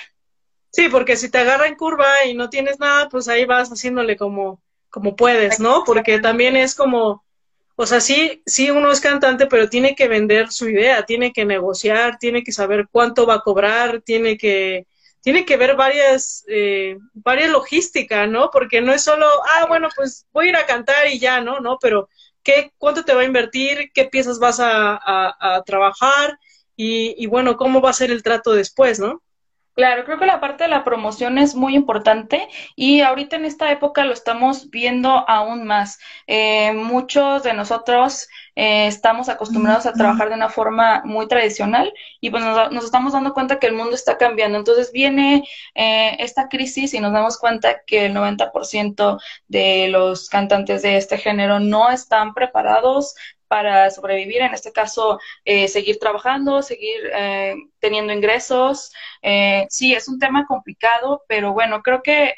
Sí, 0.71 0.87
porque 0.89 1.17
si 1.17 1.29
te 1.29 1.39
agarra 1.39 1.67
en 1.67 1.75
curva 1.75 2.07
y 2.25 2.33
no 2.33 2.49
tienes 2.49 2.79
nada, 2.79 3.09
pues 3.09 3.27
ahí 3.27 3.45
vas 3.45 3.69
haciéndole 3.69 4.15
como, 4.15 4.61
como 4.89 5.15
puedes, 5.15 5.59
¿no? 5.59 5.83
Porque 5.85 6.19
también 6.19 6.55
es 6.55 6.75
como, 6.75 7.25
o 7.75 7.85
sea, 7.85 7.99
sí, 7.99 8.41
sí 8.45 8.71
uno 8.71 8.91
es 8.91 9.01
cantante, 9.01 9.47
pero 9.47 9.69
tiene 9.69 9.95
que 9.95 10.07
vender 10.07 10.49
su 10.51 10.69
idea, 10.69 11.05
tiene 11.05 11.33
que 11.33 11.43
negociar, 11.43 12.17
tiene 12.19 12.43
que 12.43 12.53
saber 12.53 12.87
cuánto 12.89 13.25
va 13.25 13.35
a 13.35 13.41
cobrar, 13.41 14.01
tiene 14.01 14.37
que, 14.37 14.87
tiene 15.21 15.45
que 15.45 15.57
ver 15.57 15.75
varias, 15.75 16.45
eh, 16.47 16.97
varias 17.13 17.49
logística, 17.49 18.25
¿no? 18.27 18.49
Porque 18.51 18.81
no 18.81 18.93
es 18.93 19.03
solo, 19.03 19.27
ah, 19.55 19.65
bueno, 19.67 19.89
pues 19.95 20.25
voy 20.31 20.47
a 20.47 20.49
ir 20.49 20.55
a 20.55 20.65
cantar 20.65 21.07
y 21.07 21.19
ya, 21.19 21.41
¿no? 21.41 21.59
No, 21.59 21.77
pero 21.81 22.07
qué, 22.43 22.71
cuánto 22.77 23.03
te 23.03 23.13
va 23.13 23.21
a 23.21 23.25
invertir, 23.25 23.91
qué 23.93 24.05
piezas 24.05 24.39
vas 24.39 24.59
a, 24.59 25.63
trabajar 25.65 26.37
y, 26.75 27.15
y, 27.17 27.27
bueno, 27.27 27.57
cómo 27.57 27.81
va 27.81 27.91
a 27.91 27.93
ser 27.93 28.11
el 28.11 28.23
trato 28.23 28.53
después, 28.53 28.99
¿no? 28.99 29.21
Claro, 29.73 30.03
creo 30.03 30.19
que 30.19 30.25
la 30.25 30.41
parte 30.41 30.65
de 30.65 30.69
la 30.69 30.83
promoción 30.83 31.37
es 31.37 31.55
muy 31.55 31.75
importante 31.75 32.49
y 32.75 33.01
ahorita 33.01 33.37
en 33.37 33.45
esta 33.45 33.71
época 33.71 34.03
lo 34.03 34.11
estamos 34.11 34.69
viendo 34.69 35.09
aún 35.29 35.65
más. 35.65 35.97
Eh, 36.27 36.73
muchos 36.73 37.43
de 37.43 37.53
nosotros 37.53 38.27
eh, 38.55 38.87
estamos 38.87 39.29
acostumbrados 39.29 39.85
a 39.85 39.93
trabajar 39.93 40.29
de 40.29 40.35
una 40.35 40.49
forma 40.49 41.01
muy 41.05 41.27
tradicional 41.27 41.93
y 42.19 42.29
pues 42.29 42.43
nos, 42.43 42.85
estamos 42.85 43.13
dando 43.13 43.33
cuenta 43.33 43.59
que 43.59 43.67
el 43.67 43.73
mundo 43.73 43.95
está 43.95 44.17
cambiando. 44.17 44.57
Entonces 44.57 44.91
viene 44.91 45.43
eh, 45.75 46.15
esta 46.19 46.49
crisis 46.49 46.93
y 46.93 46.99
nos 46.99 47.13
damos 47.13 47.37
cuenta 47.37 47.81
que 47.85 48.05
el 48.05 48.13
90% 48.13 49.19
de 49.47 49.87
los 49.89 50.29
cantantes 50.29 50.81
de 50.81 50.97
este 50.97 51.17
género 51.17 51.59
no 51.59 51.89
están 51.89 52.33
preparados 52.33 53.15
para 53.51 53.91
sobrevivir, 53.91 54.41
en 54.43 54.53
este 54.53 54.71
caso, 54.71 55.19
eh, 55.43 55.67
seguir 55.67 55.99
trabajando, 55.99 56.61
seguir 56.61 57.01
eh, 57.13 57.53
teniendo 57.79 58.13
ingresos. 58.13 58.93
Eh, 59.21 59.67
sí, 59.69 59.93
es 59.93 60.07
un 60.07 60.19
tema 60.19 60.45
complicado, 60.47 61.25
pero 61.27 61.51
bueno, 61.51 61.81
creo 61.83 62.01
que 62.01 62.33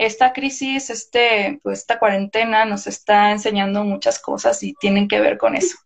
esta 0.00 0.32
crisis, 0.32 0.88
este, 0.88 1.60
pues 1.62 1.80
esta 1.80 1.98
cuarentena 1.98 2.64
nos 2.64 2.86
está 2.86 3.32
enseñando 3.32 3.84
muchas 3.84 4.18
cosas 4.18 4.62
y 4.62 4.72
tienen 4.80 5.08
que 5.08 5.20
ver 5.20 5.36
con 5.36 5.54
eso. 5.54 5.76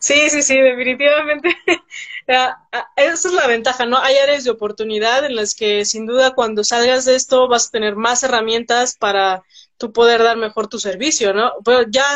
Sí, 0.00 0.30
sí, 0.30 0.40
sí, 0.40 0.58
definitivamente. 0.58 1.54
Esa 2.26 3.28
es 3.28 3.32
la 3.34 3.46
ventaja, 3.46 3.84
¿no? 3.84 3.98
Hay 3.98 4.16
áreas 4.16 4.44
de 4.44 4.50
oportunidad 4.50 5.26
en 5.26 5.36
las 5.36 5.54
que 5.54 5.84
sin 5.84 6.06
duda 6.06 6.34
cuando 6.34 6.64
salgas 6.64 7.04
de 7.04 7.14
esto 7.14 7.48
vas 7.48 7.68
a 7.68 7.70
tener 7.70 7.96
más 7.96 8.22
herramientas 8.22 8.96
para 8.96 9.42
tú 9.76 9.92
poder 9.92 10.22
dar 10.22 10.38
mejor 10.38 10.68
tu 10.68 10.78
servicio, 10.78 11.34
¿no? 11.34 11.52
Pero 11.66 11.84
ya, 11.90 12.06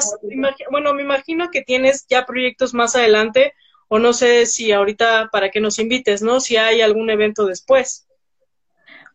bueno, 0.71 0.95
me 0.95 1.03
imagino 1.03 1.50
que 1.50 1.61
tienes 1.61 2.07
ya 2.09 2.25
proyectos 2.25 2.73
más 2.73 2.97
adelante 2.97 3.53
o 3.88 3.99
no 3.99 4.15
sé 4.15 4.47
si 4.47 4.73
ahorita 4.73 5.29
para 5.31 5.50
que 5.50 5.61
nos 5.61 5.79
invites, 5.79 6.23
¿no? 6.23 6.41
Si 6.41 6.57
hay 6.57 6.81
algún 6.81 7.11
evento 7.11 7.45
después. 7.45 8.06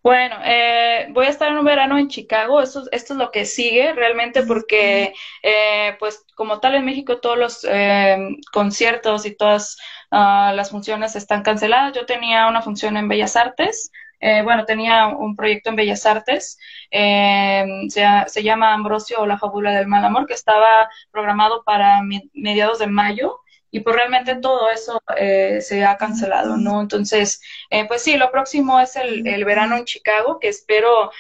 Bueno, 0.04 0.36
eh, 0.44 1.08
voy 1.12 1.28
a 1.28 1.30
estar 1.30 1.52
en 1.52 1.58
un 1.60 1.66
verano 1.66 1.98
en 1.98 2.08
Chicago. 2.08 2.62
Esto, 2.62 2.84
esto 2.92 3.14
es 3.14 3.20
lo 3.20 3.32
que 3.32 3.46
sigue 3.46 3.94
realmente 3.94 4.44
porque, 4.44 5.14
eh, 5.44 5.96
pues, 6.00 6.26
como 6.36 6.60
tal 6.60 6.76
en 6.76 6.86
México 6.86 7.20
todos 7.20 7.38
los 7.38 7.68
eh, 7.70 8.18
conciertos 8.52 9.26
y 9.26 9.36
todas 9.36 9.78
ah, 10.10 10.54
las 10.56 10.72
funciones 10.72 11.16
están 11.16 11.44
canceladas. 11.44 11.94
Yo 11.94 12.06
tenía 12.06 12.48
una 12.48 12.62
función 12.62 12.98
en 12.98 13.08
Bellas 13.08 13.36
Artes 13.36 13.92
eh, 14.22 14.44
bueno, 14.44 14.66
tenía 14.66 15.08
un 15.08 15.36
proyecto 15.36 15.70
en 15.72 15.76
Bellas 15.76 16.06
Artes, 16.06 16.60
eh, 16.92 17.66
se, 17.90 18.44
llama 18.44 18.74
Ambrosio 18.74 19.20
o 19.20 19.26
la 19.26 19.40
fábula 19.40 19.72
del 19.72 19.88
mal 19.88 20.06
amor, 20.06 20.28
que 20.28 20.36
estaba 20.36 20.88
programado 21.12 21.64
para 21.64 22.02
mediados 22.34 22.78
de 22.80 22.88
mayo 22.88 23.41
y 23.72 23.80
pues 23.80 23.96
realmente 23.96 24.36
todo 24.36 24.70
eso 24.70 25.02
eh, 25.18 25.60
se 25.62 25.84
ha 25.86 25.98
cancelado, 25.98 26.58
¿no? 26.58 26.82
Entonces, 26.82 27.42
pues 27.88 28.02
sí, 28.04 28.18
lo 28.18 28.32
próximo 28.32 28.80
es 28.80 28.96
el, 28.96 29.46
verano 29.46 29.78
en 29.78 29.86
Chicago, 29.86 30.40
que 30.40 30.50
espero 30.50 31.12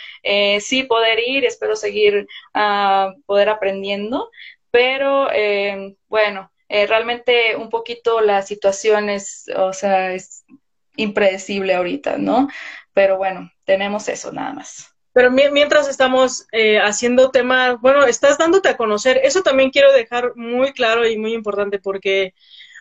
sí 0.59 0.83
poder 0.83 1.19
ir, 1.25 1.45
espero 1.45 1.75
seguir 1.75 2.27
uh, 2.53 3.19
poder 3.25 3.49
aprendiendo, 3.49 4.29
pero 4.69 5.29
bueno, 6.07 6.51
realmente 6.69 7.55
un 7.55 7.69
poquito 7.69 8.21
la 8.21 8.41
situación 8.41 9.09
es, 9.09 9.45
o 9.55 9.73
sea, 9.73 10.13
es 10.13 10.43
impredecible 10.95 11.73
ahorita, 11.73 12.17
¿no? 12.17 12.49
Pero 12.93 13.17
bueno, 13.17 13.49
tenemos 13.63 14.07
eso 14.09 14.31
nada 14.31 14.53
más. 14.53 14.90
Pero 15.13 15.29
mientras 15.29 15.89
estamos 15.89 16.47
eh, 16.51 16.79
haciendo 16.79 17.31
temas, 17.31 17.79
bueno, 17.81 18.05
estás 18.05 18.37
dándote 18.37 18.69
a 18.69 18.77
conocer, 18.77 19.19
eso 19.23 19.41
también 19.41 19.69
quiero 19.69 19.91
dejar 19.91 20.33
muy 20.35 20.71
claro 20.71 21.05
y 21.05 21.17
muy 21.17 21.33
importante 21.33 21.79
porque 21.79 22.33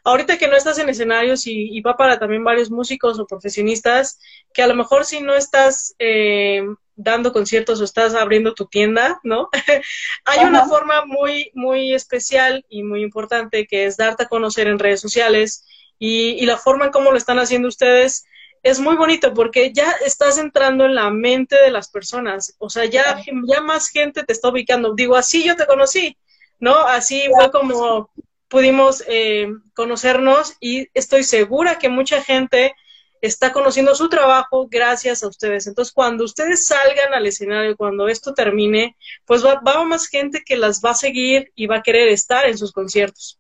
ahorita 0.05 0.39
que 0.39 0.49
no 0.49 0.57
estás 0.57 0.79
en 0.79 0.89
escenarios 0.89 1.47
y, 1.47 1.81
va 1.81 1.97
para 1.97 2.19
también 2.19 2.45
varios 2.45 2.71
músicos 2.71 3.19
o 3.19 3.27
profesionistas, 3.27 4.21
que 4.53 4.63
a 4.63 4.67
lo 4.67 4.75
mejor 4.75 5.05
si 5.05 5.21
no 5.21 5.35
estás 5.35 5.95
eh, 5.99 6.63
dando 6.95 7.33
conciertos 7.33 7.81
o 7.81 7.85
estás 7.85 8.15
abriendo 8.15 8.55
tu 8.55 8.67
tienda, 8.67 9.21
¿no? 9.25 9.49
Hay 10.25 10.45
una 10.45 10.67
forma 10.67 11.05
muy, 11.05 11.51
muy 11.55 11.95
especial 11.95 12.65
y 12.69 12.83
muy 12.83 13.03
importante 13.03 13.67
que 13.67 13.87
es 13.87 13.97
darte 13.97 14.25
a 14.25 14.29
conocer 14.29 14.69
en 14.69 14.79
redes 14.79 15.01
sociales 15.01 15.67
y, 15.99 16.31
y 16.33 16.47
la 16.47 16.57
forma 16.57 16.87
en 16.87 16.93
cómo 16.93 17.11
lo 17.11 17.17
están 17.17 17.39
haciendo 17.39 17.69
ustedes 17.69 18.25
es 18.63 18.79
muy 18.79 18.97
bonito 18.97 19.33
porque 19.33 19.73
ya 19.73 19.91
estás 20.05 20.39
entrando 20.39 20.85
en 20.85 20.95
la 20.95 21.11
mente 21.11 21.57
de 21.63 21.71
las 21.71 21.91
personas, 21.91 22.55
o 22.59 22.69
sea, 22.69 22.85
ya, 22.85 23.23
ya 23.47 23.61
más 23.61 23.89
gente 23.89 24.23
te 24.23 24.33
está 24.33 24.49
ubicando. 24.49 24.95
Digo, 24.95 25.17
así 25.17 25.45
yo 25.45 25.57
te 25.57 25.67
conocí, 25.67 26.17
¿no? 26.59 26.77
Así 26.77 27.29
fue 27.35 27.51
como 27.51 28.11
pudimos 28.49 29.05
eh, 29.07 29.49
conocernos 29.75 30.57
y 30.61 30.89
estoy 30.93 31.23
segura 31.23 31.79
que 31.79 31.89
mucha 31.89 32.23
gente 32.23 32.75
está 33.21 33.53
conociendo 33.53 33.95
su 33.95 34.09
trabajo 34.09 34.67
gracias 34.69 35.23
a 35.23 35.29
ustedes. 35.29 35.67
Entonces, 35.67 35.93
cuando 35.93 36.25
ustedes 36.25 36.67
salgan 36.67 37.15
al 37.15 37.27
escenario, 37.27 37.77
cuando 37.77 38.09
esto 38.09 38.35
termine, 38.35 38.97
pues 39.25 39.45
va, 39.45 39.61
va 39.61 39.85
más 39.85 40.09
gente 40.09 40.43
que 40.45 40.57
las 40.57 40.83
va 40.85 40.91
a 40.91 40.95
seguir 40.95 41.53
y 41.55 41.67
va 41.67 41.77
a 41.77 41.83
querer 41.83 42.09
estar 42.09 42.47
en 42.47 42.59
sus 42.59 42.73
conciertos. 42.73 43.39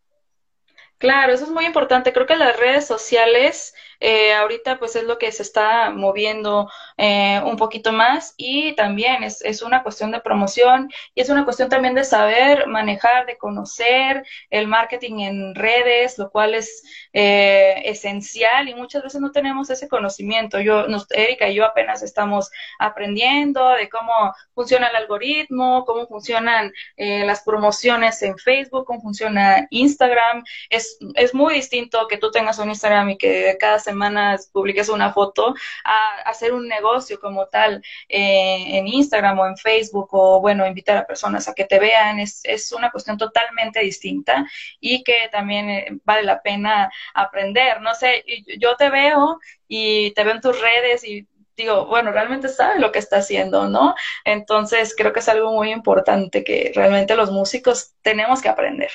Claro, 0.98 1.32
eso 1.32 1.44
es 1.44 1.50
muy 1.50 1.64
importante. 1.64 2.12
Creo 2.12 2.26
que 2.26 2.36
las 2.36 2.58
redes 2.58 2.86
sociales 2.86 3.74
eh, 4.00 4.33
ahorita 4.33 4.78
pues 4.78 4.97
es 4.97 5.04
lo 5.04 5.19
que 5.19 5.30
se 5.30 5.42
está 5.42 5.90
moviendo 5.90 6.71
eh, 6.97 7.40
un 7.45 7.57
poquito 7.57 7.92
más 7.92 8.33
y 8.38 8.75
también 8.75 9.23
es, 9.23 9.42
es, 9.42 9.61
una 9.61 9.83
cuestión 9.83 10.11
de 10.11 10.21
promoción 10.21 10.90
y 11.14 11.21
es 11.21 11.28
una 11.28 11.45
cuestión 11.45 11.69
también 11.69 11.95
de 11.95 12.04
saber 12.04 12.66
manejar, 12.66 13.26
de 13.26 13.37
conocer 13.37 14.25
el 14.49 14.66
marketing 14.66 15.21
en 15.21 15.54
redes, 15.54 16.16
lo 16.16 16.30
cual 16.30 16.54
es 16.54 16.83
eh, 17.12 17.83
esencial 17.85 18.71
y 18.71 18.75
muchas 18.75 19.02
veces 19.02 19.21
no 19.21 19.33
tenemos 19.33 19.69
ese 19.69 19.87
conocimiento. 19.87 20.61
Yo, 20.61 20.87
Erika 21.11 21.49
y 21.49 21.57
yo 21.57 21.66
apenas 21.66 22.02
estamos 22.02 22.50
aprendiendo 22.78 23.69
de 23.71 23.90
cómo 23.90 24.12
funciona 24.54 24.88
el 24.88 24.97
algoritmo, 24.97 25.85
cómo 25.85 26.07
funcionan 26.07 26.73
las 26.97 27.42
promociones 27.42 28.23
en 28.23 28.38
Facebook, 28.38 28.87
cómo 28.87 29.00
funciona 29.00 29.66
Instagram. 29.71 30.42
Es, 30.71 30.99
es 31.16 31.35
muy 31.35 31.54
distinto 31.54 32.07
que 32.09 32.16
tú 32.16 32.30
tengas 32.30 32.59
un 32.59 32.69
Instagram 32.71 33.11
y 33.11 33.19
que 33.19 33.57
cada 33.61 33.78
semanas 33.90 34.49
publiques 34.52 34.88
una 34.88 35.12
foto 35.12 35.54
a 35.85 36.30
hacer 36.30 36.52
un 36.52 36.68
negocio 36.68 37.18
como 37.20 37.47
tal 37.47 37.82
eh, 38.09 38.78
en 38.78 38.87
Instagram 38.87 39.38
o 39.38 39.47
en 39.47 39.56
Facebook 39.56 40.09
o 40.12 40.40
bueno, 40.40 40.66
invitar 40.66 40.97
a 40.97 41.06
personas 41.06 41.49
a 41.49 41.54
que 41.54 41.64
te 41.64 41.78
vean 41.78 42.20
es, 42.20 42.40
es 42.44 42.73
una 42.73 42.90
cuestión 42.90 43.16
totalmente 43.18 43.80
distinta 43.80 44.47
y 44.80 45.02
que 45.02 45.28
también 45.30 45.70
eh, 45.70 45.87
vale 46.04 46.23
la 46.23 46.40
pena 46.42 46.90
aprender. 47.14 47.80
No 47.80 47.94
sé, 47.94 48.25
yo 48.59 48.76
te 48.76 48.90
veo 48.90 49.38
y 49.68 50.12
te 50.14 50.25
veo 50.25 50.35
en 50.35 50.40
tus 50.40 50.61
redes 50.61 51.04
y 51.04 51.26
digo, 51.56 51.87
bueno, 51.87 52.11
realmente 52.11 52.49
sabe 52.49 52.78
lo 52.80 52.90
que 52.92 52.99
está 52.99 53.18
haciendo, 53.18 53.68
¿no? 53.68 53.94
Entonces 54.25 54.94
creo 54.97 55.12
que 55.12 55.20
es 55.20 55.28
algo 55.28 55.52
muy 55.52 55.70
importante 55.73 56.42
que 56.42 56.73
realmente 56.75 57.16
los 57.16 57.30
músicos 57.30 57.94
tenemos 58.02 58.40
que 58.40 58.48
aprender. 58.48 58.90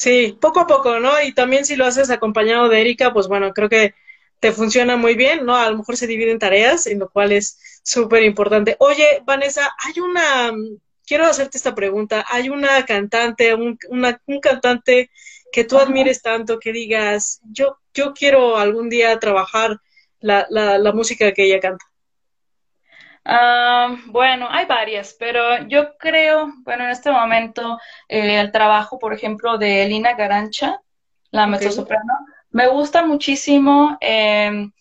Sí, 0.00 0.36
poco 0.40 0.60
a 0.60 0.66
poco, 0.66 0.98
¿no? 0.98 1.20
Y 1.22 1.34
también 1.34 1.64
si 1.66 1.76
lo 1.76 1.84
haces 1.84 2.10
acompañado 2.10 2.68
de 2.68 2.80
Erika, 2.80 3.12
pues 3.12 3.28
bueno, 3.28 3.52
creo 3.52 3.68
que 3.68 3.94
te 4.38 4.52
funciona 4.52 4.96
muy 4.96 5.14
bien, 5.14 5.44
¿no? 5.44 5.56
A 5.56 5.70
lo 5.70 5.76
mejor 5.78 5.96
se 5.96 6.06
dividen 6.06 6.38
tareas, 6.38 6.86
en 6.86 7.00
lo 7.00 7.10
cual 7.10 7.32
es 7.32 7.58
súper 7.84 8.22
importante. 8.22 8.76
Oye, 8.78 9.22
Vanessa, 9.26 9.70
hay 9.78 10.00
una, 10.00 10.52
quiero 11.06 11.26
hacerte 11.26 11.58
esta 11.58 11.74
pregunta, 11.74 12.24
hay 12.28 12.48
una 12.48 12.84
cantante, 12.86 13.54
un, 13.54 13.78
un 13.90 14.40
cantante 14.40 15.10
que 15.52 15.64
tú 15.64 15.76
admires 15.78 16.22
tanto, 16.22 16.58
que 16.58 16.72
digas, 16.72 17.40
yo, 17.44 17.76
yo 17.92 18.14
quiero 18.14 18.56
algún 18.56 18.88
día 18.88 19.18
trabajar 19.18 19.76
la, 20.20 20.46
la, 20.50 20.78
la 20.78 20.92
música 20.92 21.32
que 21.32 21.44
ella 21.44 21.60
canta. 21.60 21.84
Ah, 23.24 23.96
bueno, 24.06 24.48
hay 24.50 24.64
varias, 24.66 25.14
pero 25.18 25.66
yo 25.68 25.96
creo, 25.98 26.52
bueno, 26.62 26.84
en 26.84 26.90
este 26.90 27.10
momento 27.10 27.78
eh, 28.08 28.40
el 28.40 28.50
trabajo, 28.50 28.98
por 28.98 29.12
ejemplo, 29.12 29.58
de 29.58 29.86
Lina 29.86 30.14
Garancha, 30.14 30.80
la 31.30 31.46
mezzosoprano, 31.46 32.14
me 32.50 32.66
gusta 32.68 33.04
muchísimo, 33.06 33.96
em, 34.00 34.72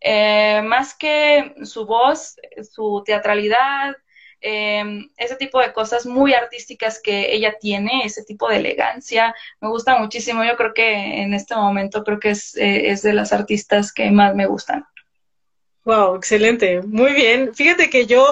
eh, 0.00 0.62
más 0.64 0.94
que 0.96 1.54
su 1.64 1.86
voz, 1.86 2.36
su 2.70 3.02
teatralidad, 3.04 3.94
em, 4.40 5.08
ese 5.16 5.36
tipo 5.36 5.60
de 5.60 5.72
cosas 5.72 6.04
muy 6.06 6.34
artísticas 6.34 7.00
que 7.00 7.32
ella 7.32 7.56
tiene, 7.60 8.02
ese 8.04 8.24
tipo 8.24 8.48
de 8.48 8.56
elegancia, 8.56 9.34
me 9.60 9.68
gusta 9.68 9.98
muchísimo. 9.98 10.42
Yo 10.44 10.56
creo 10.56 10.74
que 10.74 11.22
en 11.22 11.34
este 11.34 11.54
momento 11.54 12.02
creo 12.04 12.18
que 12.18 12.30
es, 12.30 12.56
eh, 12.56 12.90
es 12.90 13.02
de 13.02 13.12
las 13.12 13.32
artistas 13.32 13.92
que 13.92 14.10
más 14.10 14.34
me 14.34 14.46
gustan. 14.46 14.84
Wow, 15.84 16.16
excelente. 16.16 16.80
Muy 16.82 17.12
bien. 17.12 17.54
Fíjate 17.54 17.90
que 17.90 18.06
yo 18.06 18.26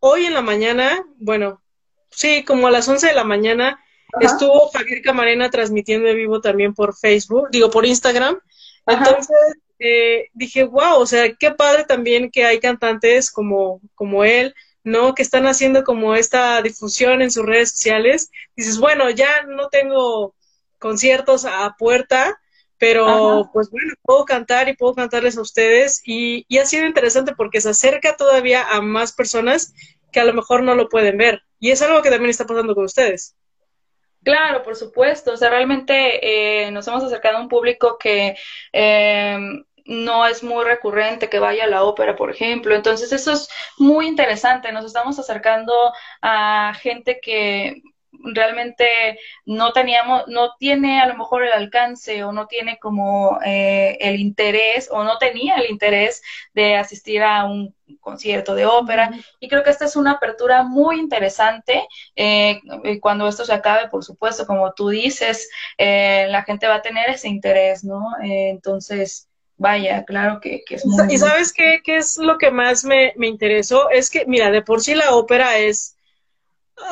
hoy 0.00 0.26
en 0.26 0.34
la 0.34 0.42
mañana, 0.42 1.04
bueno, 1.16 1.62
sí, 2.10 2.44
como 2.44 2.66
a 2.66 2.70
las 2.70 2.86
11 2.88 3.08
de 3.08 3.14
la 3.14 3.24
mañana, 3.24 3.80
estuvo 4.20 4.68
Javier 4.70 5.02
Camarena 5.02 5.50
transmitiendo 5.50 6.08
en 6.08 6.16
vivo 6.16 6.40
también 6.40 6.74
por 6.74 6.96
Facebook, 6.96 7.48
digo, 7.50 7.70
por 7.70 7.86
Instagram. 7.86 8.38
Entonces 8.86 9.56
eh, 9.78 10.28
dije, 10.34 10.64
wow, 10.64 10.98
o 10.98 11.06
sea, 11.06 11.32
qué 11.34 11.50
padre 11.50 11.84
también 11.84 12.30
que 12.30 12.44
hay 12.44 12.60
cantantes 12.60 13.30
como, 13.30 13.80
como 13.94 14.24
él, 14.24 14.54
¿no? 14.82 15.14
Que 15.14 15.22
están 15.22 15.46
haciendo 15.46 15.84
como 15.84 16.14
esta 16.14 16.60
difusión 16.62 17.22
en 17.22 17.30
sus 17.30 17.44
redes 17.44 17.70
sociales. 17.70 18.30
Dices, 18.56 18.78
bueno, 18.78 19.10
ya 19.10 19.44
no 19.44 19.68
tengo 19.68 20.34
conciertos 20.78 21.46
a 21.46 21.74
puerta, 21.78 22.38
pero 22.78 23.50
pues 23.52 23.70
bueno, 23.70 23.94
puedo 24.02 24.24
cantar 24.24 24.68
y 24.68 24.76
puedo 24.76 24.94
cantarles 24.94 25.38
a 25.38 25.42
ustedes 25.42 26.02
y, 26.04 26.44
y 26.48 26.58
ha 26.58 26.66
sido 26.66 26.86
interesante 26.86 27.34
porque 27.36 27.60
se 27.60 27.70
acerca 27.70 28.16
todavía 28.16 28.68
a 28.68 28.80
más 28.80 29.12
personas 29.12 29.74
que 30.12 30.20
a 30.20 30.24
lo 30.24 30.32
mejor 30.32 30.62
no 30.62 30.74
lo 30.74 30.88
pueden 30.88 31.18
ver. 31.18 31.42
Y 31.58 31.70
es 31.70 31.82
algo 31.82 32.02
que 32.02 32.10
también 32.10 32.30
está 32.30 32.46
pasando 32.46 32.74
con 32.74 32.84
ustedes. 32.84 33.36
Claro, 34.22 34.62
por 34.62 34.76
supuesto. 34.76 35.32
O 35.32 35.36
sea, 35.36 35.50
realmente 35.50 36.64
eh, 36.66 36.70
nos 36.70 36.88
hemos 36.88 37.04
acercado 37.04 37.36
a 37.36 37.40
un 37.40 37.48
público 37.48 37.98
que 37.98 38.36
eh, 38.72 39.38
no 39.84 40.26
es 40.26 40.42
muy 40.42 40.64
recurrente 40.64 41.28
que 41.28 41.38
vaya 41.38 41.64
a 41.64 41.68
la 41.68 41.84
ópera, 41.84 42.16
por 42.16 42.30
ejemplo. 42.30 42.74
Entonces, 42.74 43.12
eso 43.12 43.32
es 43.32 43.48
muy 43.76 44.06
interesante. 44.06 44.72
Nos 44.72 44.86
estamos 44.86 45.18
acercando 45.18 45.74
a 46.22 46.72
gente 46.80 47.20
que 47.20 47.82
realmente 48.22 49.18
no 49.44 49.72
teníamos, 49.72 50.24
no 50.28 50.54
tiene 50.58 51.00
a 51.00 51.06
lo 51.06 51.16
mejor 51.16 51.44
el 51.44 51.52
alcance 51.52 52.24
o 52.24 52.32
no 52.32 52.46
tiene 52.46 52.78
como 52.78 53.38
eh, 53.44 53.96
el 54.00 54.20
interés 54.20 54.88
o 54.90 55.04
no 55.04 55.18
tenía 55.18 55.56
el 55.56 55.70
interés 55.70 56.22
de 56.54 56.76
asistir 56.76 57.22
a 57.22 57.44
un 57.44 57.74
concierto 58.00 58.54
de 58.54 58.66
ópera. 58.66 59.10
Y 59.40 59.48
creo 59.48 59.62
que 59.62 59.70
esta 59.70 59.84
es 59.84 59.96
una 59.96 60.12
apertura 60.12 60.62
muy 60.62 60.98
interesante 60.98 61.86
eh, 62.16 62.60
cuando 63.00 63.28
esto 63.28 63.44
se 63.44 63.52
acabe 63.52 63.88
por 63.88 64.04
supuesto 64.04 64.46
como 64.46 64.72
tú 64.72 64.88
dices 64.88 65.48
eh, 65.78 66.26
la 66.30 66.42
gente 66.42 66.66
va 66.66 66.76
a 66.76 66.82
tener 66.82 67.10
ese 67.10 67.28
interés 67.28 67.84
no 67.84 68.00
entonces 68.22 69.28
vaya 69.56 70.04
claro 70.04 70.40
que, 70.40 70.62
es 70.68 70.84
muy 70.86 71.12
y 71.12 71.18
sabes 71.18 71.52
qué, 71.52 71.80
qué 71.84 71.96
es 71.96 72.16
lo 72.16 72.38
que 72.38 72.50
más 72.50 72.84
me, 72.84 73.12
me 73.16 73.28
interesó 73.28 73.90
es 73.90 74.10
que 74.10 74.24
mira 74.26 74.50
de 74.50 74.62
por 74.62 74.80
sí 74.80 74.94
la 74.94 75.14
ópera 75.14 75.58
es 75.58 75.93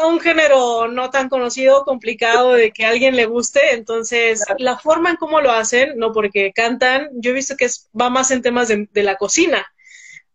un 0.06 0.20
género 0.20 0.88
no 0.88 1.10
tan 1.10 1.28
conocido, 1.28 1.84
complicado 1.84 2.52
de 2.52 2.70
que 2.72 2.84
a 2.84 2.90
alguien 2.90 3.16
le 3.16 3.26
guste, 3.26 3.74
entonces 3.74 4.44
la 4.58 4.78
forma 4.78 5.10
en 5.10 5.16
cómo 5.16 5.40
lo 5.40 5.50
hacen, 5.50 5.96
no 5.96 6.12
porque 6.12 6.52
cantan, 6.52 7.08
yo 7.14 7.30
he 7.30 7.34
visto 7.34 7.56
que 7.56 7.64
es, 7.64 7.88
va 7.98 8.08
más 8.08 8.30
en 8.30 8.42
temas 8.42 8.68
de, 8.68 8.88
la 9.02 9.16
cocina. 9.16 9.66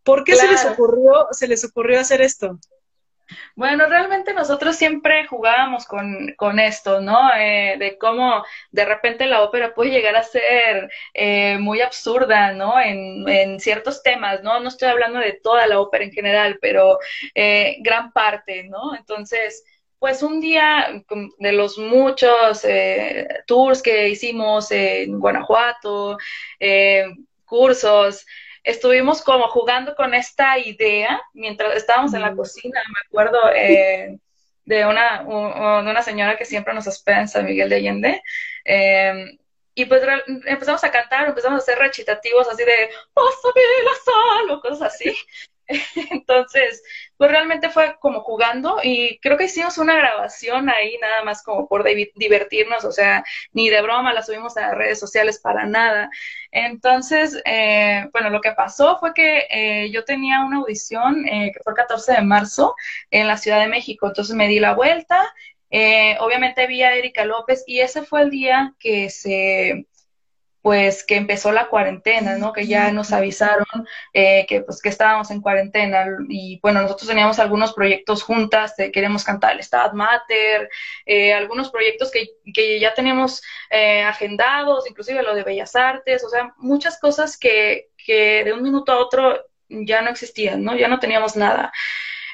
¿Por 0.04 0.24
qué 0.24 0.36
se 0.36 0.48
les 0.48 0.66
ocurrió, 0.66 1.28
se 1.32 1.48
les 1.48 1.64
ocurrió 1.64 2.00
hacer 2.00 2.22
esto? 2.22 2.60
Bueno, 3.56 3.88
realmente 3.88 4.34
nosotros 4.34 4.76
siempre 4.76 5.28
jugábamos 5.28 5.86
con, 5.86 6.34
con 6.38 6.60
esto, 6.60 7.02
¿no? 7.02 7.30
Eh, 7.36 7.76
de 7.78 7.98
cómo 7.98 8.44
de 8.72 8.86
repente 8.86 9.26
la 9.26 9.42
ópera 9.42 9.74
puede 9.74 9.92
llegar 9.92 10.16
a 10.16 10.24
ser 10.24 10.90
eh, 11.14 11.58
muy 11.60 11.82
absurda, 11.82 12.54
¿no? 12.54 12.80
En, 12.80 13.28
en, 13.28 13.60
ciertos 13.60 14.02
temas, 14.04 14.44
¿no? 14.44 14.60
No 14.60 14.70
estoy 14.70 14.90
hablando 14.90 15.20
de 15.20 15.40
toda 15.44 15.68
la 15.68 15.80
ópera 15.80 16.06
en 16.06 16.12
general, 16.12 16.58
pero 16.62 17.00
eh, 17.36 17.78
gran 17.82 18.12
parte, 18.14 18.64
¿no? 18.64 18.96
Entonces, 18.96 19.64
pues 20.00 20.24
un 20.24 20.40
día 20.40 21.04
de 21.40 21.52
los 21.52 21.78
muchos 21.78 22.64
tours 23.48 23.82
que 23.82 24.10
hicimos 24.10 24.72
en 24.72 25.20
Guanajuato, 25.20 26.18
cursos, 27.46 28.26
estuvimos 28.68 29.22
como 29.22 29.48
jugando 29.48 29.96
con 29.96 30.14
esta 30.14 30.60
idea 30.60 31.22
mientras 31.34 31.74
estábamos 31.78 32.14
en 32.14 32.22
la 32.22 32.36
cocina, 32.36 32.82
me 32.90 33.08
acuerdo 33.08 33.40
eh, 33.56 34.20
de, 34.66 34.86
una, 34.86 35.24
de 35.24 35.90
una 35.90 36.02
señora 36.02 36.38
que 36.38 36.44
siempre 36.44 36.74
nos 36.74 36.86
espera 36.86 37.22
en 37.22 37.30
San 37.30 37.46
Miguel 37.46 37.70
de 37.70 37.76
Allende. 37.78 38.22
Eh, 38.66 39.40
y 39.74 39.86
pues 39.86 40.04
empezamos 40.46 40.84
a 40.84 40.92
cantar, 40.92 41.30
empezamos 41.30 41.62
a 41.62 41.64
hacer 41.64 41.80
recitativos 41.80 42.46
así 42.50 42.66
de, 42.66 42.90
pásame 43.14 43.62
la 43.86 43.92
sal 44.04 44.52
o 44.52 44.62
cosas 44.62 44.94
así. 44.94 45.16
Entonces, 46.12 46.82
pues 47.18 47.32
realmente 47.32 47.70
fue 47.70 47.98
como 48.00 48.22
jugando 48.22 48.78
y 48.84 49.20
creo 49.20 49.38
que 49.38 49.46
hicimos 49.46 49.78
una 49.78 49.96
grabación 49.96 50.70
ahí 50.70 50.98
nada 51.02 51.24
más 51.24 51.44
como 51.44 51.68
por 51.68 51.84
divertirnos, 52.16 52.86
o 52.86 52.92
sea, 52.92 53.24
ni 53.52 53.70
de 53.70 53.82
broma 53.82 54.14
la 54.14 54.24
subimos 54.24 54.56
a 54.58 54.62
las 54.62 54.76
redes 54.76 55.00
sociales 55.00 55.40
para 55.40 55.66
nada. 55.66 56.10
Entonces, 56.52 57.42
eh, 57.46 58.08
bueno, 58.14 58.30
lo 58.30 58.42
que 58.42 58.52
pasó 58.54 58.98
fue 59.00 59.14
que 59.14 59.48
eh, 59.50 59.92
yo 59.92 60.06
tenía 60.06 60.42
una 60.42 60.58
audición 60.58 61.28
eh, 61.28 61.52
que 61.54 61.60
fue 61.64 61.74
el 61.74 61.78
14 61.78 62.14
de 62.14 62.22
marzo 62.22 62.76
en 63.12 63.28
la 63.28 63.38
Ciudad 63.38 63.60
de 63.60 63.68
México, 63.68 64.08
entonces 64.08 64.36
me 64.36 64.48
di 64.48 64.60
la 64.60 64.74
vuelta. 64.74 65.34
obviamente 66.20 66.68
vi 66.68 66.84
a 66.84 66.96
Erika 66.96 67.26
López 67.26 67.64
y 67.68 67.80
ese 67.82 68.04
fue 68.04 68.22
el 68.22 68.30
día 68.30 68.74
que 68.80 69.10
se 69.10 69.86
pues 70.68 71.06
que 71.06 71.16
empezó 71.16 71.54
la 71.54 71.70
cuarentena, 71.70 72.36
¿no? 72.38 72.52
Que 72.52 72.68
ya 72.68 72.92
nos 72.92 73.14
avisaron 73.14 73.66
eh, 74.12 74.46
que 74.50 74.64
pues 74.64 74.82
que 74.82 74.90
estábamos 74.90 75.32
en 75.32 75.40
cuarentena 75.40 76.06
y 76.28 76.60
bueno, 76.62 76.82
nosotros 76.82 77.08
teníamos 77.08 77.40
algunos 77.40 77.72
proyectos 77.72 78.22
juntas, 78.22 78.74
queremos 78.92 79.24
cantar 79.24 79.54
el 79.54 79.62
Stad 79.62 79.94
Mater, 79.94 80.70
eh, 81.06 81.34
algunos 81.34 81.72
proyectos 81.72 82.12
que, 82.12 82.32
que 82.54 82.82
ya 82.82 82.94
teníamos 82.94 83.42
eh, 83.70 84.04
agendados, 84.04 84.90
inclusive 84.90 85.24
lo 85.24 85.36
de 85.36 85.44
Bellas 85.44 85.74
Artes, 85.74 86.26
o 86.26 86.30
sea, 86.30 86.54
muchas 86.58 87.00
cosas 87.00 87.38
que, 87.38 87.88
que 87.96 88.44
de 88.44 88.52
un 88.52 88.62
minuto 88.62 88.92
a 88.92 88.98
otro 88.98 89.46
ya 89.70 90.02
no 90.02 90.10
existían, 90.10 90.66
¿no? 90.66 90.76
Ya 90.76 90.90
no 90.90 91.00
teníamos 91.00 91.38
nada. 91.38 91.72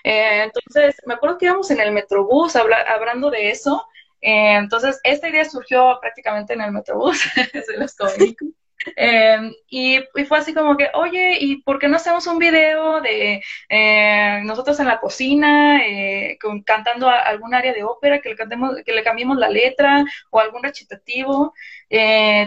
entonces, 0.03 0.95
me 1.05 1.13
acuerdo 1.13 1.37
que 1.37 1.45
íbamos 1.45 1.69
en 1.69 1.81
el 1.81 1.91
Metrobús 1.91 2.55
hablando 2.55 3.29
de 3.29 3.51
eso 3.51 3.87
eh, 4.23 4.55
entonces, 4.55 5.01
esta 5.03 5.27
idea 5.27 5.43
surgió 5.43 5.97
prácticamente 5.99 6.53
en 6.53 6.61
el 6.61 6.71
Metrobús, 6.71 7.19
se 7.65 7.77
los 7.77 7.93
comunico. 7.93 8.45
Eh, 8.95 9.51
y, 9.69 9.99
fue 10.25 10.37
así 10.37 10.53
como 10.53 10.77
que, 10.77 10.89
oye, 10.93 11.37
¿y 11.39 11.61
por 11.61 11.77
qué 11.77 11.89
no 11.89 11.97
hacemos 11.97 12.25
un 12.27 12.37
video 12.37 13.01
de 13.01 13.41
eh, 13.69 14.41
nosotros 14.43 14.79
en 14.79 14.87
la 14.87 14.99
cocina, 14.99 15.81
cantando 16.65 17.09
algún 17.09 17.53
área 17.53 17.73
de 17.73 17.83
ópera, 17.83 18.21
que 18.21 18.29
le, 18.29 18.35
cantemos, 18.35 18.75
cambiemos 19.03 19.37
la 19.37 19.49
letra 19.49 20.05
o 20.31 20.39
algún 20.39 20.63
recitativo? 20.63 21.53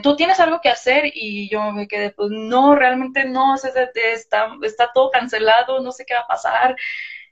¿Tú 0.02 0.16
tienes 0.16 0.40
algo 0.40 0.60
que 0.62 0.70
hacer? 0.70 1.10
Y 1.14 1.48
yo 1.50 1.72
me 1.72 1.88
quedé, 1.88 2.10
pues 2.10 2.30
no, 2.30 2.74
realmente 2.74 3.24
no, 3.26 3.54
está, 3.54 4.50
está 4.62 4.90
todo 4.94 5.10
cancelado, 5.10 5.80
no 5.82 5.92
sé 5.92 6.06
qué 6.06 6.14
va 6.14 6.20
a 6.20 6.26
pasar. 6.26 6.76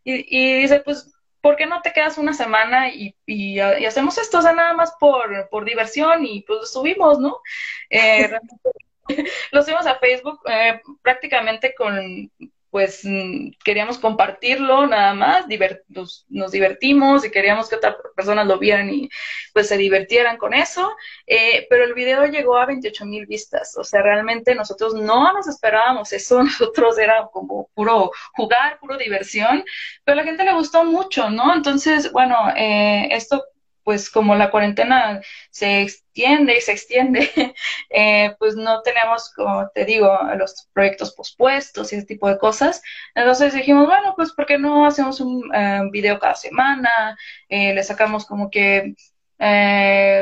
Y 0.04 0.60
dice, 0.60 0.80
pues 0.80 1.14
¿por 1.44 1.56
qué 1.56 1.66
no 1.66 1.82
te 1.82 1.92
quedas 1.92 2.16
una 2.16 2.32
semana 2.32 2.88
y, 2.88 3.14
y, 3.26 3.60
hacemos 3.60 4.16
esto? 4.16 4.38
O 4.38 4.42
sea, 4.42 4.54
nada 4.54 4.72
más 4.72 4.94
por, 4.98 5.50
por 5.50 5.66
diversión 5.66 6.24
y 6.24 6.40
pues 6.40 6.72
subimos, 6.72 7.18
¿no? 7.18 7.42
Eh, 7.90 8.30
lo 9.52 9.62
subimos 9.62 9.86
a 9.86 9.96
Facebook 9.96 10.40
eh, 10.48 10.80
prácticamente 11.02 11.74
con 11.74 12.32
pues 12.74 13.02
mm, 13.04 13.50
queríamos 13.64 13.98
compartirlo 13.98 14.88
nada 14.88 15.14
más, 15.14 15.46
nos, 15.86 16.50
divertimos 16.50 17.24
y 17.24 17.30
queríamos 17.30 17.68
que 17.68 17.76
otras 17.76 17.94
personas 18.16 18.48
lo 18.48 18.58
vieran 18.58 18.90
y 18.90 19.08
pues 19.52 19.68
se 19.68 19.76
divirtieran 19.76 20.38
con 20.38 20.54
eso, 20.54 20.90
eh, 21.24 21.68
pero 21.70 21.84
el 21.84 21.94
video 21.94 22.26
llegó 22.26 22.56
a 22.56 22.66
28 22.66 23.06
mil 23.06 23.26
vistas, 23.26 23.76
o 23.78 23.84
sea, 23.84 24.02
realmente 24.02 24.56
nosotros 24.56 24.92
no 24.94 25.32
nos 25.32 25.46
esperábamos 25.46 26.12
eso, 26.12 26.42
nosotros 26.42 26.98
era 26.98 27.28
como 27.32 27.70
puro 27.74 28.10
jugar, 28.32 28.80
puro 28.80 28.98
diversión, 28.98 29.64
pero 30.02 30.18
a 30.18 30.24
la 30.24 30.26
gente 30.26 30.42
le 30.42 30.54
gustó 30.54 30.82
mucho, 30.82 31.30
¿no? 31.30 31.54
Entonces, 31.54 32.10
bueno, 32.10 32.36
eh, 32.56 33.06
esto 33.12 33.44
pues 33.84 34.10
como 34.10 34.34
la 34.34 34.50
cuarentena 34.50 35.20
se 35.50 35.82
extiende 35.82 36.56
y 36.56 36.60
se 36.60 36.72
extiende, 36.72 37.30
eh, 37.90 38.34
pues 38.38 38.56
no 38.56 38.82
tenemos, 38.82 39.32
como 39.34 39.68
te 39.70 39.84
digo, 39.84 40.10
los 40.36 40.68
proyectos 40.72 41.14
pospuestos 41.14 41.92
y 41.92 41.96
ese 41.96 42.06
tipo 42.06 42.28
de 42.28 42.38
cosas. 42.38 42.82
Entonces 43.14 43.54
dijimos, 43.54 43.86
bueno, 43.86 44.14
pues 44.16 44.32
¿por 44.32 44.46
qué 44.46 44.58
no 44.58 44.86
hacemos 44.86 45.20
un 45.20 45.54
eh, 45.54 45.80
video 45.92 46.18
cada 46.18 46.34
semana? 46.34 47.16
Eh, 47.48 47.74
le 47.74 47.84
sacamos 47.84 48.26
como 48.26 48.50
que 48.50 48.94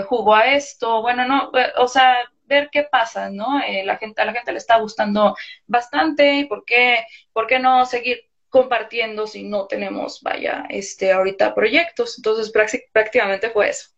jugo 0.08 0.34
a 0.34 0.52
esto, 0.54 1.00
bueno, 1.02 1.26
no, 1.26 1.52
o 1.78 1.86
sea, 1.86 2.16
ver 2.44 2.70
qué 2.72 2.82
pasa, 2.84 3.30
¿no? 3.30 3.60
la 3.84 3.96
gente, 3.98 4.20
a 4.20 4.24
la 4.24 4.32
gente 4.32 4.52
le 4.52 4.58
está 4.58 4.78
gustando 4.78 5.36
bastante, 5.66 6.46
¿por 6.48 6.64
qué, 6.64 7.06
por 7.32 7.46
qué 7.46 7.58
no 7.60 7.86
seguir 7.86 8.31
compartiendo 8.52 9.26
si 9.26 9.44
no 9.44 9.66
tenemos, 9.66 10.20
vaya, 10.20 10.66
este, 10.68 11.10
ahorita 11.10 11.54
proyectos. 11.54 12.18
Entonces, 12.18 12.52
prácticamente 12.92 13.48
fue 13.48 13.70
eso. 13.70 13.88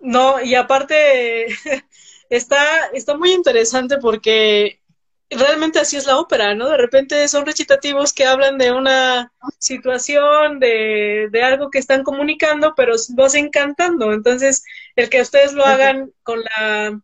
No, 0.00 0.40
y 0.40 0.54
aparte 0.54 1.48
está, 2.30 2.64
está 2.94 3.14
muy 3.14 3.32
interesante 3.32 3.98
porque 3.98 4.80
realmente 5.28 5.78
así 5.78 5.98
es 5.98 6.06
la 6.06 6.16
ópera, 6.16 6.54
¿no? 6.54 6.70
De 6.70 6.78
repente 6.78 7.28
son 7.28 7.44
recitativos 7.44 8.14
que 8.14 8.24
hablan 8.24 8.56
de 8.56 8.72
una 8.72 9.30
situación, 9.58 10.58
de, 10.58 11.28
de 11.30 11.42
algo 11.42 11.70
que 11.70 11.78
están 11.78 12.04
comunicando, 12.04 12.72
pero 12.74 12.94
lo 13.14 13.24
hacen 13.26 13.50
cantando. 13.50 14.14
Entonces, 14.14 14.64
el 14.96 15.10
que 15.10 15.20
ustedes 15.20 15.52
lo 15.52 15.66
hagan 15.66 16.10
con 16.22 16.42
la 16.42 16.98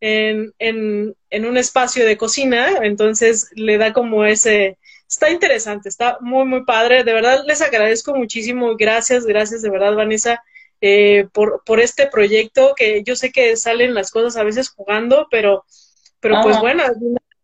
en, 0.00 0.52
en, 0.58 1.14
en 1.30 1.46
un 1.46 1.56
espacio 1.56 2.04
de 2.04 2.16
cocina, 2.16 2.78
entonces 2.82 3.50
le 3.54 3.78
da 3.78 3.92
como 3.92 4.24
ese, 4.24 4.78
está 5.12 5.30
interesante, 5.30 5.90
está 5.90 6.16
muy, 6.20 6.46
muy 6.46 6.64
padre. 6.64 7.04
De 7.04 7.12
verdad, 7.12 7.44
les 7.46 7.60
agradezco 7.60 8.14
muchísimo. 8.14 8.76
Gracias, 8.76 9.26
gracias 9.26 9.60
de 9.60 9.68
verdad, 9.68 9.94
Vanessa, 9.94 10.42
eh, 10.80 11.28
por, 11.34 11.62
por 11.64 11.80
este 11.80 12.06
proyecto, 12.06 12.72
que 12.74 13.02
yo 13.04 13.14
sé 13.14 13.30
que 13.30 13.56
salen 13.56 13.92
las 13.92 14.10
cosas 14.10 14.38
a 14.38 14.42
veces 14.42 14.70
jugando, 14.70 15.28
pero, 15.30 15.66
pero 16.18 16.40
pues 16.42 16.58
bueno, 16.60 16.82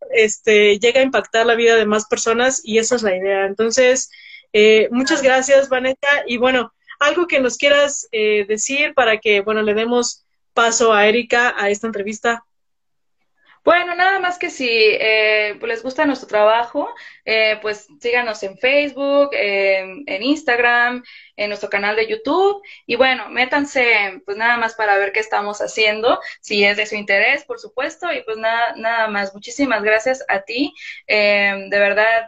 este, 0.09 0.79
llega 0.79 1.01
a 1.01 1.03
impactar 1.03 1.45
la 1.45 1.53
vida 1.53 1.75
de 1.75 1.85
más 1.85 2.07
personas 2.07 2.59
y 2.63 2.79
esa 2.79 2.95
es 2.95 3.03
la 3.03 3.15
idea. 3.15 3.45
Entonces, 3.45 4.09
eh, 4.51 4.89
muchas 4.91 5.21
gracias, 5.21 5.69
Vanessa. 5.69 6.23
Y 6.25 6.37
bueno, 6.37 6.73
algo 6.99 7.27
que 7.27 7.39
nos 7.39 7.57
quieras 7.57 8.07
eh, 8.11 8.45
decir 8.47 8.95
para 8.95 9.19
que, 9.19 9.41
bueno, 9.41 9.61
le 9.61 9.75
demos 9.75 10.25
paso 10.55 10.91
a 10.91 11.05
Erika 11.05 11.53
a 11.55 11.69
esta 11.69 11.85
entrevista. 11.85 12.43
Bueno, 13.63 13.95
nada 13.95 14.19
más 14.19 14.37
que 14.39 14.49
si 14.49 14.67
eh, 14.69 15.55
pues, 15.59 15.69
les 15.69 15.83
gusta 15.83 16.05
nuestro 16.05 16.27
trabajo, 16.27 16.89
eh, 17.25 17.59
pues 17.61 17.87
síganos 17.99 18.41
en 18.43 18.57
Facebook, 18.57 19.29
en 19.33 20.23
Instagram, 20.23 21.03
en 21.35 21.49
nuestro 21.49 21.69
canal 21.69 21.95
de 21.95 22.07
YouTube 22.07 22.61
y 22.85 22.95
bueno, 22.95 23.29
métanse 23.29 24.21
pues 24.25 24.37
nada 24.37 24.57
más 24.57 24.75
para 24.75 24.97
ver 24.97 25.11
qué 25.11 25.19
estamos 25.19 25.59
haciendo, 25.59 26.19
si 26.41 26.63
es 26.63 26.77
de 26.77 26.85
su 26.85 26.95
interés, 26.95 27.45
por 27.45 27.59
supuesto, 27.59 28.11
y 28.11 28.21
pues 28.23 28.37
nada, 28.37 28.73
nada 28.75 29.07
más. 29.07 29.33
Muchísimas 29.33 29.83
gracias 29.83 30.23
a 30.27 30.41
ti, 30.41 30.73
eh, 31.07 31.67
de 31.69 31.79
verdad. 31.79 32.27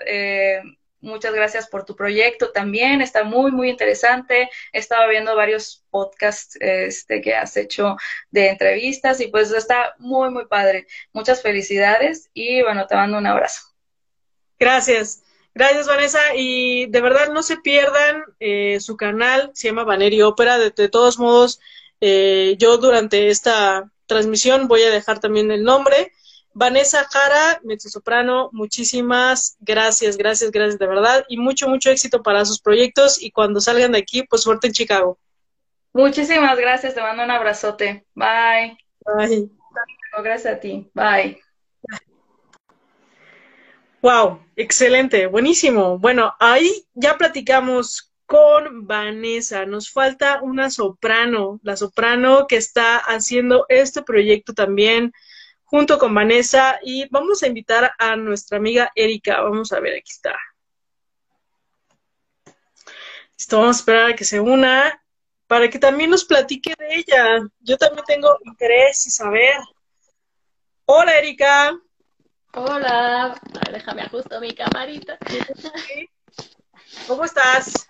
Muchas 1.02 1.34
gracias 1.34 1.68
por 1.68 1.84
tu 1.84 1.96
proyecto 1.96 2.52
también, 2.52 3.02
está 3.02 3.24
muy, 3.24 3.52
muy 3.52 3.70
interesante. 3.70 4.50
He 4.72 4.78
estado 4.80 5.10
viendo 5.10 5.36
varios 5.36 5.84
podcasts 5.90 6.56
este, 6.62 7.22
que 7.22 7.36
has 7.36 7.58
hecho 7.58 7.98
de 8.30 8.50
entrevistas 8.50 9.20
y 9.20 9.28
pues 9.28 9.52
está 9.52 9.96
muy, 9.98 10.30
muy 10.30 10.46
padre. 10.46 10.86
Muchas 11.12 11.42
felicidades 11.42 12.30
y 12.36 12.62
bueno, 12.62 12.86
te 12.86 12.96
mando 12.96 13.18
un 13.18 13.26
abrazo. 13.26 13.64
Gracias. 14.60 15.24
Gracias, 15.56 15.88
Vanessa. 15.88 16.20
Y 16.36 16.86
de 16.86 17.02
verdad 17.02 17.30
no 17.34 17.42
se 17.42 17.58
pierdan 17.58 18.24
eh, 18.40 18.80
su 18.80 18.96
canal, 18.96 19.52
se 19.56 19.70
llama 19.70 19.84
Vaneri 19.84 20.22
Ópera. 20.22 20.60
De, 20.60 20.72
todos 20.88 21.18
modos, 21.18 21.60
eh, 22.00 22.56
yo 22.60 22.78
durante 22.78 23.30
esta 23.30 23.92
transmisión 24.06 24.68
voy 24.68 24.84
a 24.84 24.92
dejar 24.92 25.20
también 25.20 25.52
el 25.52 25.64
nombre. 25.64 26.14
Vanessa 26.54 27.06
Jara, 27.10 27.62
soprano, 27.78 28.50
muchísimas 28.52 29.56
gracias, 29.60 30.18
gracias, 30.18 30.52
gracias 30.52 30.80
de 30.80 30.88
verdad 30.88 31.24
y 31.30 31.38
mucho, 31.38 31.68
mucho 31.68 31.90
éxito 31.90 32.22
para 32.22 32.44
sus 32.46 32.60
proyectos 32.60 33.22
y 33.22 33.32
cuando 33.32 33.62
salgan 33.62 33.94
de 33.94 34.00
aquí, 34.00 34.24
pues 34.24 34.42
suerte 34.42 34.68
en 34.68 34.74
Chicago. 34.74 35.18
Muchísimas 35.94 36.58
gracias, 36.58 36.94
te 36.94 37.02
mando 37.02 37.24
un 37.24 37.32
abrazote. 37.32 38.06
Bye. 38.16 38.78
Bye. 39.06 39.50
Gracias 40.24 40.56
a 40.56 40.60
ti. 40.60 40.90
Bye. 40.94 41.42
Wow, 44.02 44.44
excelente, 44.56 45.28
buenísimo. 45.28 46.00
Bueno, 46.00 46.34
ahí 46.40 46.86
ya 46.94 47.18
platicamos 47.18 48.12
con 48.26 48.88
Vanessa. 48.88 49.66
Nos 49.66 49.92
falta 49.92 50.42
una 50.42 50.70
soprano, 50.70 51.60
la 51.64 51.78
soprano 51.78 52.48
que 52.48 52.56
está 52.56 52.98
haciendo 52.98 53.66
este 53.70 54.02
proyecto 54.02 54.54
también 54.54 55.14
junto 55.72 55.98
con 55.98 56.14
Vanessa 56.14 56.82
y 56.84 57.08
vamos 57.08 57.42
a 57.42 57.48
invitar 57.48 57.94
a 57.98 58.18
nuestra 58.18 58.58
amiga 58.58 58.92
Erika. 58.94 59.40
Vamos 59.42 59.72
a 59.72 59.80
ver, 59.80 59.94
aquí 59.94 60.12
está. 60.12 60.38
Listo, 63.38 63.58
vamos 63.58 63.78
a 63.78 63.80
esperar 63.80 64.12
a 64.12 64.16
que 64.16 64.26
se 64.26 64.42
una 64.42 65.02
para 65.48 65.70
que 65.70 65.80
también 65.80 66.10
nos 66.10 66.26
platique 66.26 66.76
de 66.78 66.96
ella. 66.96 67.40
Yo 67.62 67.78
también 67.78 68.04
tengo 68.06 68.38
interés 68.44 69.08
y 69.08 69.12
saber. 69.12 69.56
Hola, 70.84 71.16
Erika. 71.16 71.80
Hola, 72.54 73.40
déjame 73.72 74.02
ajusto 74.02 74.42
mi 74.42 74.54
camarita. 74.54 75.18
¿Cómo 77.08 77.24
estás? 77.24 77.88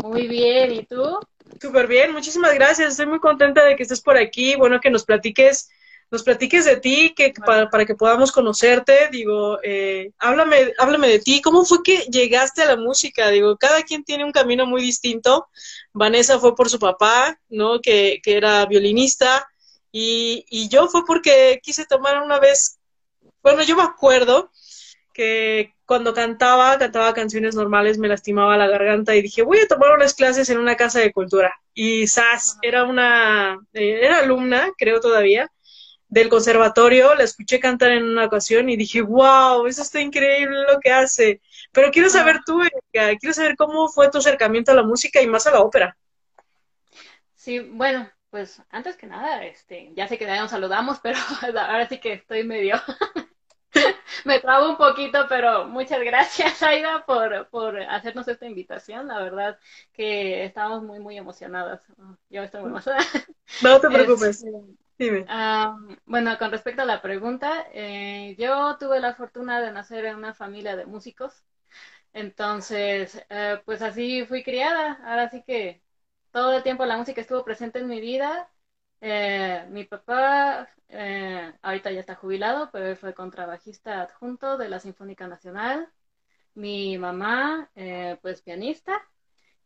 Muy 0.00 0.28
bien, 0.28 0.70
¿y 0.70 0.86
tú? 0.86 1.18
Súper 1.60 1.88
bien, 1.88 2.12
muchísimas 2.12 2.54
gracias. 2.54 2.92
Estoy 2.92 3.06
muy 3.06 3.18
contenta 3.18 3.64
de 3.64 3.74
que 3.74 3.82
estés 3.82 4.00
por 4.00 4.16
aquí. 4.16 4.54
Bueno, 4.54 4.80
que 4.80 4.90
nos 4.90 5.04
platiques, 5.04 5.70
nos 6.14 6.22
platiques 6.22 6.64
de 6.64 6.76
ti, 6.76 7.12
que 7.14 7.34
para, 7.44 7.84
que 7.84 7.94
podamos 7.94 8.32
conocerte. 8.32 9.08
Digo, 9.10 9.58
eh, 9.62 10.12
háblame, 10.18 10.72
háblame 10.78 11.08
de 11.08 11.18
ti. 11.18 11.42
¿Cómo 11.42 11.64
fue 11.64 11.82
que 11.82 11.98
llegaste 12.10 12.62
a 12.62 12.66
la 12.66 12.76
música? 12.76 13.28
Digo, 13.28 13.56
cada 13.58 13.82
quien 13.82 14.04
tiene 14.04 14.24
un 14.24 14.32
camino 14.32 14.64
muy 14.64 14.80
distinto. 14.80 15.48
Vanessa 15.92 16.38
fue 16.38 16.54
por 16.54 16.70
su 16.70 16.78
papá, 16.78 17.38
¿no? 17.48 17.80
Que, 17.80 18.20
que 18.22 18.36
era 18.36 18.64
violinista. 18.64 19.46
Y, 19.92 20.46
y 20.48 20.68
yo 20.68 20.88
fue 20.88 21.04
porque 21.04 21.60
quise 21.62 21.84
tomar 21.84 22.22
una 22.22 22.38
vez 22.38 22.78
bueno, 23.44 23.62
yo 23.62 23.76
me 23.76 23.82
acuerdo 23.82 24.50
que 25.12 25.74
cuando 25.84 26.14
cantaba, 26.14 26.78
cantaba 26.78 27.12
canciones 27.12 27.54
normales, 27.54 27.98
me 27.98 28.08
lastimaba 28.08 28.56
la 28.56 28.68
garganta 28.68 29.14
y 29.14 29.20
dije, 29.20 29.42
voy 29.42 29.58
a 29.58 29.68
tomar 29.68 29.92
unas 29.92 30.14
clases 30.14 30.48
en 30.48 30.58
una 30.58 30.76
casa 30.76 31.00
de 31.00 31.12
cultura. 31.12 31.54
Y 31.74 32.06
Sas 32.06 32.56
era 32.62 32.84
una, 32.84 33.58
eh, 33.74 34.00
era 34.02 34.20
alumna, 34.20 34.72
creo 34.78 34.98
todavía, 34.98 35.52
del 36.14 36.28
conservatorio, 36.28 37.12
la 37.16 37.24
escuché 37.24 37.58
cantar 37.58 37.90
en 37.90 38.04
una 38.04 38.26
ocasión 38.26 38.70
y 38.70 38.76
dije, 38.76 39.02
wow, 39.02 39.66
eso 39.66 39.82
está 39.82 40.00
increíble 40.00 40.62
lo 40.62 40.78
que 40.78 40.92
hace. 40.92 41.40
Pero 41.72 41.90
quiero 41.90 42.08
saber 42.08 42.38
tú, 42.46 42.60
quiero 42.92 43.34
saber 43.34 43.56
cómo 43.56 43.88
fue 43.88 44.10
tu 44.10 44.18
acercamiento 44.18 44.70
a 44.70 44.76
la 44.76 44.84
música 44.84 45.20
y 45.20 45.26
más 45.26 45.48
a 45.48 45.50
la 45.50 45.60
ópera. 45.60 45.96
Sí, 47.34 47.58
bueno, 47.58 48.08
pues 48.30 48.62
antes 48.70 48.96
que 48.96 49.08
nada, 49.08 49.44
este, 49.44 49.90
ya 49.96 50.06
sé 50.06 50.16
que 50.16 50.24
ya 50.24 50.40
nos 50.40 50.52
saludamos, 50.52 51.00
pero 51.02 51.18
ahora 51.58 51.88
sí 51.88 51.98
que 51.98 52.12
estoy 52.12 52.44
medio 52.44 52.80
me 54.24 54.38
trabo 54.38 54.70
un 54.70 54.76
poquito, 54.76 55.26
pero 55.28 55.66
muchas 55.66 56.00
gracias, 56.04 56.62
Aida, 56.62 57.04
por, 57.04 57.48
por 57.48 57.80
hacernos 57.80 58.28
esta 58.28 58.46
invitación. 58.46 59.08
La 59.08 59.20
verdad 59.20 59.58
que 59.92 60.44
estamos 60.44 60.84
muy, 60.84 61.00
muy 61.00 61.18
emocionadas. 61.18 61.82
Yo 62.30 62.44
estoy 62.44 62.60
muy 62.60 62.70
emocionada. 62.70 63.04
No 63.62 63.80
te 63.80 63.88
preocupes. 63.90 64.44
Este, 64.44 64.52
Dime. 64.98 65.26
bueno, 66.06 66.38
con 66.38 66.50
respecto 66.52 66.82
a 66.82 66.84
la 66.84 67.02
pregunta, 67.02 67.66
eh, 67.72 68.36
yo 68.38 68.76
tuve 68.78 69.00
la 69.00 69.14
fortuna 69.14 69.60
de 69.60 69.72
nacer 69.72 70.04
en 70.04 70.16
una 70.16 70.34
familia 70.34 70.76
de 70.76 70.86
músicos. 70.86 71.44
Entonces, 72.12 73.24
eh, 73.30 73.60
pues 73.64 73.82
así 73.82 74.24
fui 74.26 74.42
criada. 74.44 74.94
Ahora 75.04 75.30
sí 75.30 75.42
que 75.46 75.82
todo 76.32 76.54
el 76.56 76.62
tiempo 76.62 76.84
la 76.86 76.96
música 76.98 77.20
estuvo 77.20 77.44
presente 77.44 77.80
en 77.80 77.88
mi 77.88 78.00
vida 78.00 78.50
eh, 79.00 79.66
mi 79.70 79.84
papá 79.84 80.68
ahorita 81.62 81.90
ya 81.92 82.00
está 82.00 82.14
jubilado, 82.16 82.70
pero 82.72 82.86
él 82.86 82.96
fue 82.96 83.14
contrabajista 83.14 84.02
adjunto 84.02 84.56
de 84.58 84.68
la 84.68 84.80
Sinfónica 84.80 85.28
Nacional. 85.28 85.90
Mi 86.54 86.98
mamá, 86.98 87.70
pues 88.22 88.42
pianista. 88.42 89.02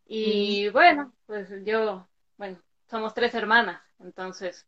Y 0.07 0.69
bueno, 0.71 1.13
pues 1.27 1.49
yo, 1.65 2.09
bueno, 2.39 2.61
somos 2.91 3.15
tres 3.15 3.35
hermanas, 3.35 3.83
entonces. 4.01 4.67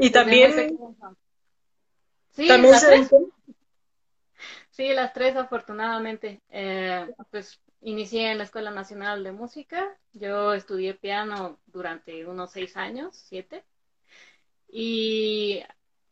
Y 0.00 0.10
también. 0.10 0.78
Sí, 2.30 2.46
las 2.46 2.86
tres. 2.86 3.10
Sí, 4.70 4.88
las 4.94 5.12
tres 5.12 5.36
afortunadamente. 5.36 6.40
pues 7.30 7.60
inicié 7.82 8.30
en 8.30 8.38
la 8.38 8.44
Escuela 8.44 8.70
Nacional 8.70 9.22
de 9.24 9.32
Música. 9.32 9.96
Yo 10.12 10.54
estudié 10.54 10.94
piano 10.94 11.58
durante 11.66 12.26
unos 12.26 12.52
seis 12.52 12.76
años, 12.76 13.14
siete. 13.14 13.64
Y 14.68 15.62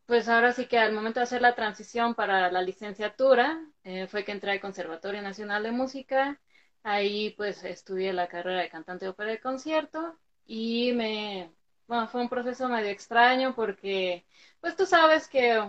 pues 0.07 0.29
ahora 0.29 0.53
sí 0.53 0.67
que 0.67 0.79
al 0.79 0.93
momento 0.93 1.21
de 1.21 1.25
hacer 1.25 1.43
la 1.43 1.55
transición 1.55 2.15
para 2.15 2.51
la 2.51 2.63
licenciatura, 2.63 3.61
eh, 3.85 4.07
fue 4.07 4.25
que 4.25 4.33
entré 4.33 4.53
al 4.53 4.61
Conservatorio 4.61 5.23
Nacional 5.23 5.63
de 5.63 5.71
Música. 5.71 6.41
Ahí 6.83 7.31
pues 7.37 7.65
estudié 7.65 8.13
la 8.13 8.29
carrera 8.29 8.63
de 8.63 8.71
cantante 8.71 9.05
de 9.05 9.11
ópera 9.11 9.31
de 9.31 9.41
concierto 9.41 10.17
y 10.47 10.93
me, 10.93 11.53
bueno, 11.89 12.07
fue 12.09 12.21
un 12.21 12.29
proceso 12.29 12.69
medio 12.69 12.91
extraño 12.91 13.55
porque 13.55 14.25
pues 14.61 14.77
tú 14.77 14.87
sabes 14.87 15.27
que 15.29 15.61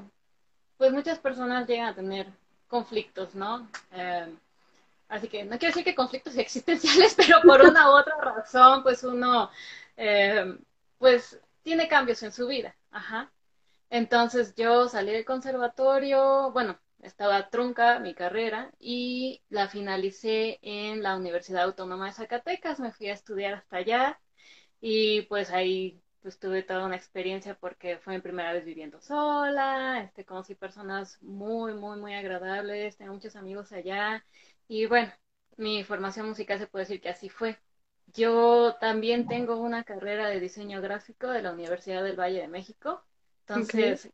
pues 0.78 0.92
muchas 0.92 1.20
personas 1.20 1.68
llegan 1.68 1.88
a 1.88 1.96
tener 1.96 2.28
conflictos, 2.68 3.36
¿no? 3.36 3.70
Eh, 3.92 4.36
así 5.08 5.28
que 5.30 5.44
no 5.46 5.58
quiero 5.58 5.74
decir 5.74 5.86
que 5.86 5.96
conflictos 5.96 6.38
existenciales, 6.38 7.16
pero 7.16 7.42
por 7.42 7.62
una 7.62 7.90
u 7.90 7.98
otra 7.98 8.16
razón 8.22 8.84
pues 8.84 9.04
uno 9.04 9.50
eh, 9.98 10.58
pues 10.98 11.40
tiene 11.64 11.88
cambios 11.88 12.22
en 12.24 12.34
su 12.34 12.48
vida. 12.48 12.76
Ajá. 12.92 13.32
Entonces 13.90 14.56
yo 14.56 14.88
salí 14.90 15.12
del 15.12 15.26
conservatorio, 15.26 16.52
bueno, 16.52 16.80
estaba 17.02 17.50
trunca 17.50 18.00
mi 18.00 18.14
carrera 18.14 18.72
y 18.80 19.42
la 19.50 19.70
finalicé 19.70 20.60
en 20.62 21.02
la 21.04 21.16
Universidad 21.16 21.64
Autónoma 21.64 22.08
de 22.08 22.14
Zacatecas, 22.14 22.80
me 22.80 22.92
fui 22.92 23.08
a 23.10 23.14
estudiar 23.14 23.54
hasta 23.56 23.78
allá 23.78 24.20
y 24.82 25.24
pues 25.24 25.52
ahí 25.52 26.02
pues 26.22 26.40
tuve 26.40 26.64
toda 26.64 26.86
una 26.86 26.96
experiencia 26.96 27.56
porque 27.56 27.98
fue 28.00 28.16
mi 28.16 28.22
primera 28.22 28.54
vez 28.54 28.66
viviendo 28.66 29.00
sola, 29.02 30.02
este, 30.04 30.26
conocí 30.26 30.56
personas 30.56 31.22
muy, 31.22 31.74
muy, 31.74 31.98
muy 32.00 32.14
agradables, 32.14 32.98
tengo 32.98 33.14
muchos 33.14 33.36
amigos 33.36 33.72
allá 33.72 34.26
y 34.68 34.86
bueno, 34.86 35.12
mi 35.58 35.84
formación 35.84 36.28
musical 36.30 36.60
se 36.60 36.68
puede 36.68 36.86
decir 36.86 37.02
que 37.02 37.10
así 37.10 37.30
fue. 37.30 37.58
Yo 38.08 38.76
también 38.80 39.28
tengo 39.28 39.58
una 39.62 39.84
carrera 39.84 40.28
de 40.30 40.40
diseño 40.40 40.82
gráfico 40.82 41.28
de 41.30 41.42
la 41.42 41.54
Universidad 41.54 42.04
del 42.04 42.20
Valle 42.20 42.42
de 42.42 42.48
México. 42.48 43.04
Entonces, 43.42 44.12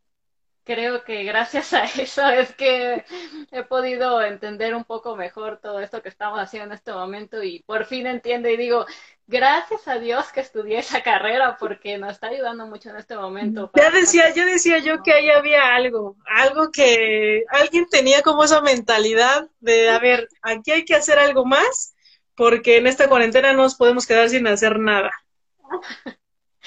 creo 0.66 1.04
que 1.04 1.22
gracias 1.22 1.72
a 1.72 1.84
eso 1.84 2.28
es 2.28 2.54
que 2.54 3.04
he 3.52 3.62
podido 3.62 4.20
entender 4.20 4.74
un 4.74 4.84
poco 4.84 5.16
mejor 5.16 5.58
todo 5.62 5.80
esto 5.80 6.02
que 6.02 6.08
estamos 6.08 6.38
haciendo 6.38 6.66
en 6.66 6.72
este 6.72 6.92
momento 6.92 7.42
y 7.42 7.60
por 7.60 7.86
fin 7.86 8.06
entiendo 8.06 8.48
y 8.48 8.56
digo, 8.56 8.84
gracias 9.26 9.86
a 9.86 9.98
Dios 9.98 10.26
que 10.32 10.40
estudié 10.40 10.78
esa 10.78 11.02
carrera 11.02 11.56
porque 11.58 11.96
nos 11.96 12.12
está 12.12 12.26
ayudando 12.28 12.66
mucho 12.66 12.90
en 12.90 12.96
este 12.96 13.16
momento. 13.16 13.70
Ya 13.74 13.90
decía, 13.90 14.34
yo 14.34 14.44
decía 14.44 14.78
yo 14.78 15.02
que 15.02 15.12
ahí 15.12 15.30
había 15.30 15.74
algo, 15.74 16.16
algo 16.26 16.70
que 16.72 17.44
alguien 17.48 17.86
tenía 17.88 18.22
como 18.22 18.44
esa 18.44 18.60
mentalidad 18.60 19.48
de, 19.60 19.88
a 19.88 20.00
ver, 20.00 20.28
aquí 20.42 20.72
hay 20.72 20.84
que 20.84 20.96
hacer 20.96 21.18
algo 21.18 21.44
más 21.46 21.94
porque 22.34 22.76
en 22.76 22.86
esta 22.86 23.08
cuarentena 23.08 23.52
no 23.52 23.62
nos 23.62 23.76
podemos 23.76 24.04
quedar 24.04 24.28
sin 24.28 24.46
hacer 24.48 24.78
nada. 24.80 25.12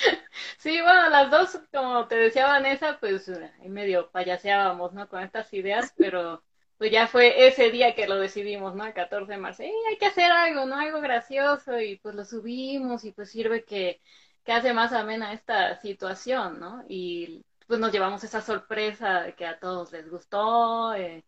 Sí, 0.57 0.81
bueno, 0.81 1.09
las 1.09 1.31
dos, 1.31 1.59
como 1.71 2.07
te 2.07 2.15
decía 2.15 2.47
Vanessa, 2.47 2.97
pues 2.99 3.29
ahí 3.29 3.69
medio 3.69 4.09
payaseábamos, 4.11 4.93
¿no? 4.93 5.07
Con 5.09 5.21
estas 5.23 5.51
ideas, 5.53 5.93
pero 5.97 6.43
pues 6.77 6.91
ya 6.91 7.07
fue 7.07 7.47
ese 7.47 7.71
día 7.71 7.95
que 7.95 8.07
lo 8.07 8.15
decidimos, 8.17 8.75
¿no? 8.75 8.85
El 8.85 8.93
14 8.93 9.33
de 9.33 9.37
marzo, 9.37 9.63
hay 9.63 9.97
que 9.97 10.05
hacer 10.05 10.31
algo, 10.31 10.65
¿no? 10.65 10.77
Algo 10.79 11.01
gracioso 11.01 11.79
y 11.79 11.97
pues 11.97 12.15
lo 12.15 12.25
subimos 12.25 13.03
y 13.03 13.11
pues 13.11 13.31
sirve 13.31 13.65
que, 13.65 14.01
que 14.43 14.51
hace 14.53 14.73
más 14.73 14.93
amena 14.93 15.33
esta 15.33 15.79
situación, 15.81 16.59
¿no? 16.59 16.83
Y 16.87 17.45
pues 17.67 17.79
nos 17.79 17.91
llevamos 17.91 18.23
esa 18.23 18.41
sorpresa 18.41 19.31
que 19.35 19.45
a 19.45 19.59
todos 19.59 19.91
les 19.91 20.09
gustó, 20.09 20.93
eh, 20.95 21.25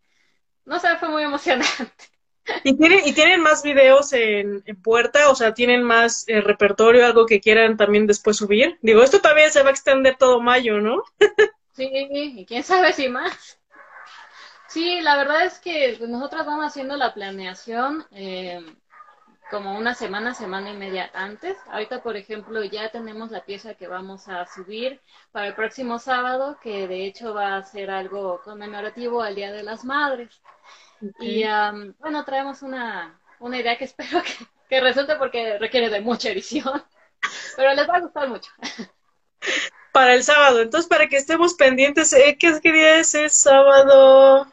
no 0.65 0.79
sé, 0.79 0.97
fue 0.97 1.09
muy 1.09 1.23
emocionante. 1.23 2.05
¿Y 2.63 2.77
tienen, 2.77 2.99
¿Y 3.05 3.13
tienen 3.13 3.41
más 3.41 3.63
videos 3.63 4.13
en, 4.13 4.63
puerta? 4.83 5.29
O 5.29 5.35
sea, 5.35 5.53
¿tienen 5.53 5.83
más 5.83 6.25
eh, 6.27 6.41
repertorio, 6.41 7.05
algo 7.05 7.25
que 7.25 7.41
quieran 7.41 7.77
también 7.77 8.07
después 8.07 8.37
subir? 8.37 8.77
Digo, 8.81 9.03
esto 9.03 9.19
también 9.19 9.51
se 9.51 9.63
va 9.63 9.69
a 9.69 9.71
extender 9.71 10.17
todo 10.17 10.41
mayo, 10.41 10.79
¿no? 10.79 11.03
sí, 11.75 11.89
y 11.91 12.45
quién 12.45 12.63
sabe 12.63 12.93
si 12.93 13.09
más. 13.09 13.59
Sí, 14.67 15.01
la 15.01 15.17
verdad 15.17 15.45
es 15.45 15.59
que 15.59 15.97
nosotros 16.07 16.45
vamos 16.45 16.65
haciendo 16.65 16.95
la 16.95 17.13
planeación 17.13 18.05
eh, 18.11 18.61
como 19.51 19.77
una 19.77 19.93
semana, 19.93 20.33
semana 20.33 20.71
y 20.71 20.77
media 20.77 21.11
antes. 21.13 21.57
Ahorita, 21.69 22.01
por 22.01 22.15
ejemplo, 22.15 22.63
ya 22.63 22.89
tenemos 22.89 23.31
la 23.31 23.43
pieza 23.43 23.73
que 23.73 23.89
vamos 23.89 24.29
a 24.29 24.45
subir 24.45 25.01
para 25.33 25.47
el 25.47 25.55
próximo 25.55 25.99
sábado, 25.99 26.57
que 26.63 26.87
de 26.87 27.05
hecho 27.05 27.33
va 27.33 27.57
a 27.57 27.63
ser 27.63 27.91
algo 27.91 28.39
conmemorativo 28.45 29.21
al 29.21 29.35
Día 29.35 29.51
de 29.51 29.63
las 29.63 29.83
Madres. 29.83 30.41
Y 31.19 31.43
bueno, 31.99 32.25
traemos 32.25 32.61
una, 32.61 33.19
una 33.39 33.59
idea 33.59 33.77
que 33.77 33.85
espero 33.85 34.21
que, 34.23 34.45
que, 34.69 34.81
resulte 34.81 35.15
porque 35.15 35.57
requiere 35.57 35.89
de 35.89 36.01
mucha 36.01 36.29
edición, 36.29 36.83
pero 37.55 37.73
les 37.73 37.89
va 37.89 37.95
a 37.95 38.01
gustar 38.01 38.29
mucho. 38.29 38.51
Para 39.91 40.13
el 40.13 40.23
sábado, 40.23 40.61
entonces 40.61 40.87
para 40.87 41.07
que 41.07 41.17
estemos 41.17 41.55
pendientes, 41.55 42.13
¿eh? 42.13 42.37
¿qué, 42.39 42.53
día 42.61 42.97
es 42.97 43.13
el 43.13 43.29
sábado? 43.29 44.47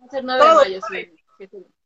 Va 0.00 0.06
a 0.06 0.08
ser 0.08 0.24
9 0.24 0.44
de 0.44 0.54
mayo, 0.54 0.80
sí. 0.90 1.12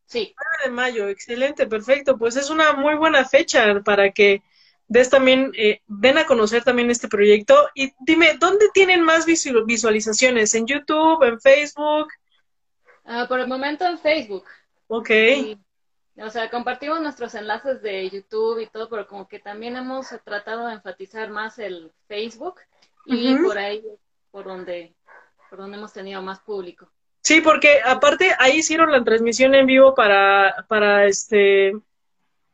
Sí. 0.06 0.34
9 0.36 0.64
de 0.64 0.70
mayo, 0.70 1.08
excelente, 1.08 1.66
perfecto. 1.66 2.16
Pues 2.16 2.36
es 2.36 2.48
una 2.48 2.72
muy 2.72 2.94
buena 2.94 3.24
fecha 3.24 3.80
para 3.84 4.10
que 4.12 4.42
des 4.88 5.10
también, 5.10 5.52
eh, 5.56 5.80
den 5.86 6.18
a 6.18 6.24
conocer 6.24 6.64
también 6.64 6.90
este 6.90 7.08
proyecto. 7.08 7.68
Y 7.74 7.92
dime, 8.00 8.36
¿dónde 8.38 8.68
tienen 8.72 9.02
más 9.02 9.26
visualizaciones? 9.26 10.54
¿En 10.54 10.66
YouTube, 10.66 11.22
en 11.24 11.40
Facebook? 11.40 12.08
Ah, 13.04 13.26
por 13.28 13.40
el 13.40 13.48
momento 13.48 13.84
en 13.84 13.98
Facebook. 13.98 14.44
Ok. 14.88 15.10
o 16.18 16.30
sea, 16.30 16.50
compartimos 16.50 17.00
nuestros 17.00 17.34
enlaces 17.34 17.82
de 17.82 18.08
YouTube 18.08 18.60
y 18.60 18.66
todo, 18.66 18.88
pero 18.88 19.06
como 19.06 19.28
que 19.28 19.38
también 19.38 19.76
hemos 19.76 20.08
tratado 20.24 20.66
de 20.66 20.74
enfatizar 20.74 21.30
más 21.30 21.58
el 21.58 21.90
Facebook 22.08 22.60
y 23.06 23.34
por 23.36 23.58
ahí, 23.58 23.82
por 24.30 24.44
donde, 24.44 24.94
por 25.50 25.58
donde 25.58 25.76
hemos 25.76 25.92
tenido 25.92 26.22
más 26.22 26.40
público. 26.40 26.88
Sí, 27.22 27.40
porque 27.40 27.80
aparte 27.82 28.32
ahí 28.38 28.58
hicieron 28.58 28.92
la 28.92 29.02
transmisión 29.02 29.54
en 29.54 29.66
vivo 29.66 29.94
para, 29.94 30.66
para 30.68 31.06
este, 31.06 31.72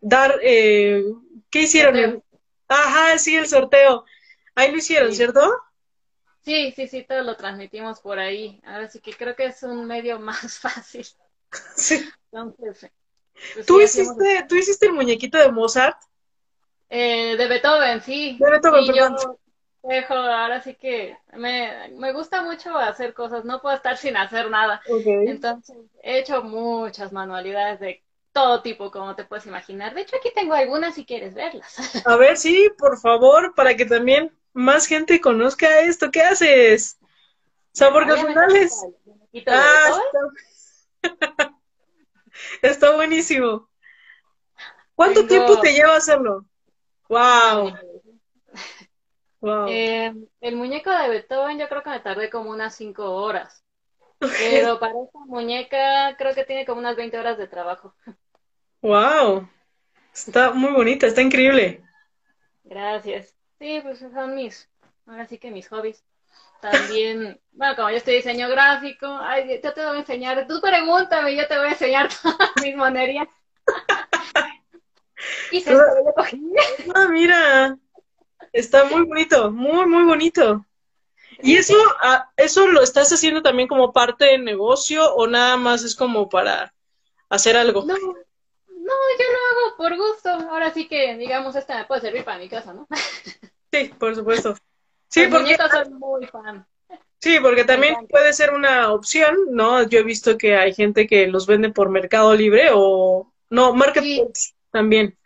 dar, 0.01 0.39
eh, 0.43 1.05
¿qué 1.51 1.63
hicieron? 1.63 2.23
Ajá, 2.69 3.19
sí, 3.19 3.35
el 3.37 3.49
sorteo. 3.49 4.05
Ahí 4.55 4.71
lo 4.71 4.79
hicieron, 4.79 5.13
¿cierto? 5.13 5.41
Sí, 6.43 6.73
sí, 6.73 6.89
sí, 6.89 7.05
todo 7.05 7.23
lo 7.23 7.37
transmitimos 7.37 8.01
por 8.01 8.19
ahí. 8.19 8.61
Ahora 8.65 8.89
sí 8.89 9.01
que 9.01 9.13
creo 9.13 9.37
que 9.37 9.47
es 9.47 9.63
un 9.63 9.87
medio 9.87 10.19
más 10.21 10.59
fácil. 10.59 11.07
Sí. 11.77 12.09
Entonces, 12.33 12.91
pues 13.55 13.67
¿Tú, 13.67 13.81
hiciste, 13.81 14.47
¿Tú 14.49 14.55
hiciste 14.55 14.87
el 14.87 14.93
muñequito 14.93 15.39
de 15.39 15.51
Mozart? 15.51 15.99
Eh, 16.89 17.37
de 17.37 17.47
Beethoven, 17.47 18.01
sí. 18.03 18.37
De 18.39 18.51
Beethoven, 18.51 18.85
Yo 18.85 19.39
dejo, 19.83 20.15
ahora 20.15 20.61
sí 20.61 20.75
que 20.75 21.17
me, 21.33 21.89
me, 21.97 22.13
gusta 22.13 22.43
mucho 22.43 22.77
hacer 22.77 23.15
cosas, 23.15 23.45
no 23.45 23.63
puedo 23.63 23.75
estar 23.75 23.97
sin 23.97 24.17
hacer 24.17 24.51
nada. 24.51 24.83
Entonces, 24.87 25.77
he 26.03 26.19
hecho 26.19 26.43
muchas 26.43 27.13
manualidades 27.13 27.81
de 27.81 28.03
todo 28.33 28.63
tipo, 28.63 28.91
como 28.91 29.17
te 29.17 29.25
puedes 29.25 29.47
imaginar. 29.47 29.95
De 29.95 30.03
hecho, 30.03 30.17
aquí 30.17 30.31
tengo 30.35 30.55
algunas 30.55 30.95
si 30.95 31.05
quieres 31.05 31.35
verlas. 31.35 31.77
A 32.05 32.17
ver, 32.17 32.37
sí, 32.37 32.71
por 32.79 32.99
favor, 32.99 33.55
para 33.55 33.75
que 33.75 33.87
también 33.87 34.31
más 34.53 34.87
gente 34.87 35.21
conozca 35.21 35.81
esto. 35.81 36.11
¿Qué 36.11 36.23
haces? 36.23 36.99
Sabor 37.73 38.07
Nacionales. 38.07 38.73
Ah, 39.47 40.01
está... 41.03 41.55
está... 42.63 42.97
buenísimo. 42.97 43.69
¿Cuánto 44.95 45.27
tiempo 45.27 45.61
te 45.61 45.73
lleva 45.73 45.97
hacerlo? 45.97 46.45
Wow. 47.09 47.73
wow. 49.41 49.67
Eh, 49.69 50.13
el 50.41 50.57
muñeco 50.57 50.91
de 50.91 51.09
Beethoven 51.09 51.59
yo 51.59 51.69
creo 51.69 51.83
que 51.83 51.91
me 51.91 52.01
tardé 52.01 52.29
como 52.29 52.51
unas 52.51 52.75
cinco 52.75 53.11
horas. 53.11 53.65
Pero 54.19 54.79
para 54.79 54.93
esta 55.03 55.19
muñeca 55.27 56.17
creo 56.19 56.35
que 56.35 56.45
tiene 56.45 56.67
como 56.67 56.81
unas 56.81 56.97
20 56.97 57.19
horas 57.19 57.39
de 57.39 57.49
trabajo. 57.49 57.95
Wow. 58.83 59.49
Está 60.13 60.53
muy 60.53 60.73
bonita, 60.73 61.07
está 61.07 61.23
increíble. 61.23 61.83
Gracias. 62.65 63.35
Sí, 63.61 63.79
pues 63.83 63.99
son 63.99 64.35
mis, 64.35 64.71
ahora 65.07 65.27
sí 65.27 65.37
que 65.37 65.51
mis 65.51 65.69
hobbies. 65.69 66.03
También, 66.63 67.39
bueno, 67.53 67.77
como 67.77 67.91
yo 67.91 67.97
estoy 67.99 68.15
diseño 68.15 68.49
gráfico, 68.49 69.07
ay, 69.07 69.61
yo 69.63 69.75
te 69.75 69.85
voy 69.85 69.97
a 69.97 70.01
enseñar, 70.01 70.47
tú 70.49 70.63
pregúntame, 70.63 71.37
yo 71.37 71.47
te 71.47 71.59
voy 71.59 71.69
a 71.69 71.73
enseñar 71.73 72.09
todas 72.23 72.51
mis 72.63 72.75
monerías. 72.75 73.29
y 75.53 75.61
se 75.61 75.75
Ah, 76.95 77.09
mira, 77.11 77.79
está 78.51 78.85
muy 78.85 79.05
bonito, 79.05 79.51
muy, 79.51 79.85
muy 79.85 80.05
bonito. 80.05 80.65
¿Y 81.43 81.57
eso, 81.57 81.75
ah, 82.03 82.31
eso 82.39 82.67
lo 82.67 82.83
estás 82.83 83.13
haciendo 83.13 83.43
también 83.43 83.69
como 83.69 83.93
parte 83.93 84.25
del 84.25 84.45
negocio 84.45 85.15
o 85.15 85.27
nada 85.27 85.59
más 85.59 85.85
es 85.85 85.95
como 85.95 86.31
para 86.31 86.73
hacer 87.29 87.59
algo? 87.59 87.85
No, 87.85 87.95
no, 87.95 88.95
yo 89.19 89.25
lo 89.33 89.39
hago 89.51 89.77
por 89.77 89.97
gusto. 89.97 90.31
Ahora 90.51 90.73
sí 90.73 90.89
que, 90.89 91.17
digamos, 91.17 91.57
esta 91.57 91.79
me 91.79 91.85
puede 91.85 92.01
servir 92.01 92.25
para 92.25 92.39
mi 92.39 92.49
casa, 92.49 92.73
¿no? 92.73 92.89
Sí, 93.73 93.91
por 93.99 94.15
supuesto. 94.15 94.57
Sí, 95.09 95.27
porque 95.31 95.57
soy 95.57 95.91
muy 95.91 96.27
fan. 96.27 96.67
Sí, 97.19 97.39
porque 97.41 97.65
también 97.65 98.07
puede 98.09 98.33
ser 98.33 98.53
una 98.53 98.93
opción, 98.93 99.37
¿no? 99.51 99.87
Yo 99.87 99.99
he 99.99 100.03
visto 100.03 100.39
que 100.39 100.57
hay 100.57 100.73
gente 100.73 101.07
que 101.07 101.27
los 101.27 101.47
vende 101.47 101.71
por 101.71 101.91
Mercado 101.91 102.35
Libre 102.35 102.71
o 102.73 103.31
no, 103.51 103.75
Marketplace 103.75 104.55
también. 104.71 105.19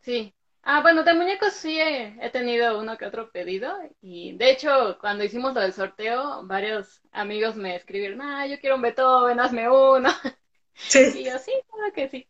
Sí. 0.00 0.32
Ah, 0.62 0.82
bueno, 0.82 1.02
de 1.02 1.14
muñecos 1.14 1.54
sí 1.54 1.80
he, 1.80 2.30
tenido 2.30 2.78
uno 2.78 2.98
que 2.98 3.06
otro 3.06 3.30
pedido 3.30 3.74
y 4.02 4.36
de 4.36 4.50
hecho 4.50 4.98
cuando 5.00 5.24
hicimos 5.24 5.54
lo 5.54 5.62
del 5.62 5.72
sorteo 5.72 6.42
varios 6.44 7.00
amigos 7.10 7.56
me 7.56 7.74
escribieron, 7.74 8.20
ah, 8.20 8.46
yo 8.46 8.60
quiero 8.60 8.76
un 8.76 8.82
Beethoven, 8.82 9.40
hazme 9.40 9.68
uno. 9.68 10.10
Sí. 10.80 11.10
Y 11.12 11.24
yo 11.24 11.36
sí, 11.40 11.50
claro 11.68 11.92
que 11.92 12.08
sí. 12.08 12.28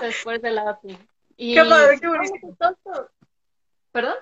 Después 0.00 0.40
de 0.40 0.52
la 0.52 0.78
sí. 0.80 0.96
Y, 1.36 1.54
qué 1.54 1.64
padre, 1.64 2.00
qué 2.00 2.06
bonito. 2.08 3.10
¿Perdón? 3.92 4.14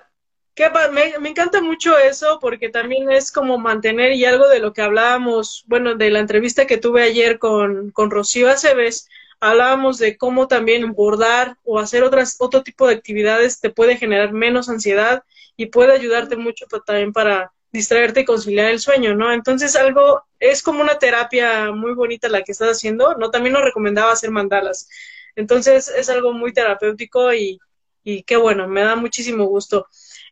Me, 0.91 1.17
me, 1.19 1.29
encanta 1.29 1.61
mucho 1.61 1.97
eso 1.97 2.39
porque 2.39 2.69
también 2.69 3.11
es 3.11 3.31
como 3.31 3.57
mantener 3.57 4.13
y 4.13 4.25
algo 4.25 4.47
de 4.47 4.59
lo 4.59 4.73
que 4.73 4.81
hablábamos, 4.81 5.63
bueno, 5.67 5.95
de 5.95 6.11
la 6.11 6.19
entrevista 6.19 6.67
que 6.67 6.77
tuve 6.77 7.03
ayer 7.03 7.39
con, 7.39 7.91
con 7.91 8.11
Rocío 8.11 8.49
Aceves, 8.49 9.09
hablábamos 9.39 9.97
de 9.97 10.17
cómo 10.17 10.47
también 10.47 10.93
bordar 10.93 11.57
o 11.63 11.79
hacer 11.79 12.03
otras, 12.03 12.37
otro 12.39 12.63
tipo 12.63 12.87
de 12.87 12.95
actividades 12.95 13.59
te 13.59 13.69
puede 13.69 13.97
generar 13.97 14.31
menos 14.31 14.69
ansiedad 14.69 15.23
y 15.57 15.67
puede 15.67 15.93
ayudarte 15.93 16.35
mucho 16.35 16.65
también 16.85 17.13
para 17.13 17.51
distraerte 17.71 18.21
y 18.21 18.25
conciliar 18.25 18.69
el 18.69 18.79
sueño, 18.79 19.15
¿no? 19.15 19.33
Entonces 19.33 19.75
algo, 19.75 20.23
es 20.39 20.61
como 20.61 20.81
una 20.81 20.99
terapia 20.99 21.71
muy 21.71 21.93
bonita 21.93 22.29
la 22.29 22.43
que 22.43 22.51
estás 22.51 22.69
haciendo, 22.69 23.15
¿no? 23.15 23.31
También 23.31 23.53
nos 23.53 23.63
recomendaba 23.63 24.11
hacer 24.11 24.29
mandalas. 24.29 24.87
Entonces 25.35 25.89
es 25.89 26.09
algo 26.09 26.33
muy 26.33 26.53
terapéutico 26.53 27.33
y, 27.33 27.59
y 28.03 28.23
qué 28.23 28.37
bueno, 28.37 28.67
me 28.67 28.81
da 28.81 28.95
muchísimo 28.95 29.45
gusto. 29.45 29.87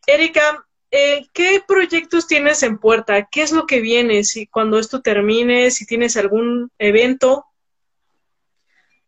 Erika, 0.06 0.66
eh, 0.90 1.26
¿qué 1.32 1.62
proyectos 1.66 2.26
tienes 2.26 2.62
en 2.62 2.78
puerta? 2.78 3.28
¿Qué 3.30 3.42
es 3.42 3.52
lo 3.52 3.66
que 3.66 3.80
viene? 3.80 4.24
Si 4.24 4.46
cuando 4.46 4.78
esto 4.78 5.00
termine, 5.00 5.70
si 5.70 5.86
tienes 5.86 6.16
algún 6.16 6.70
evento. 6.78 7.46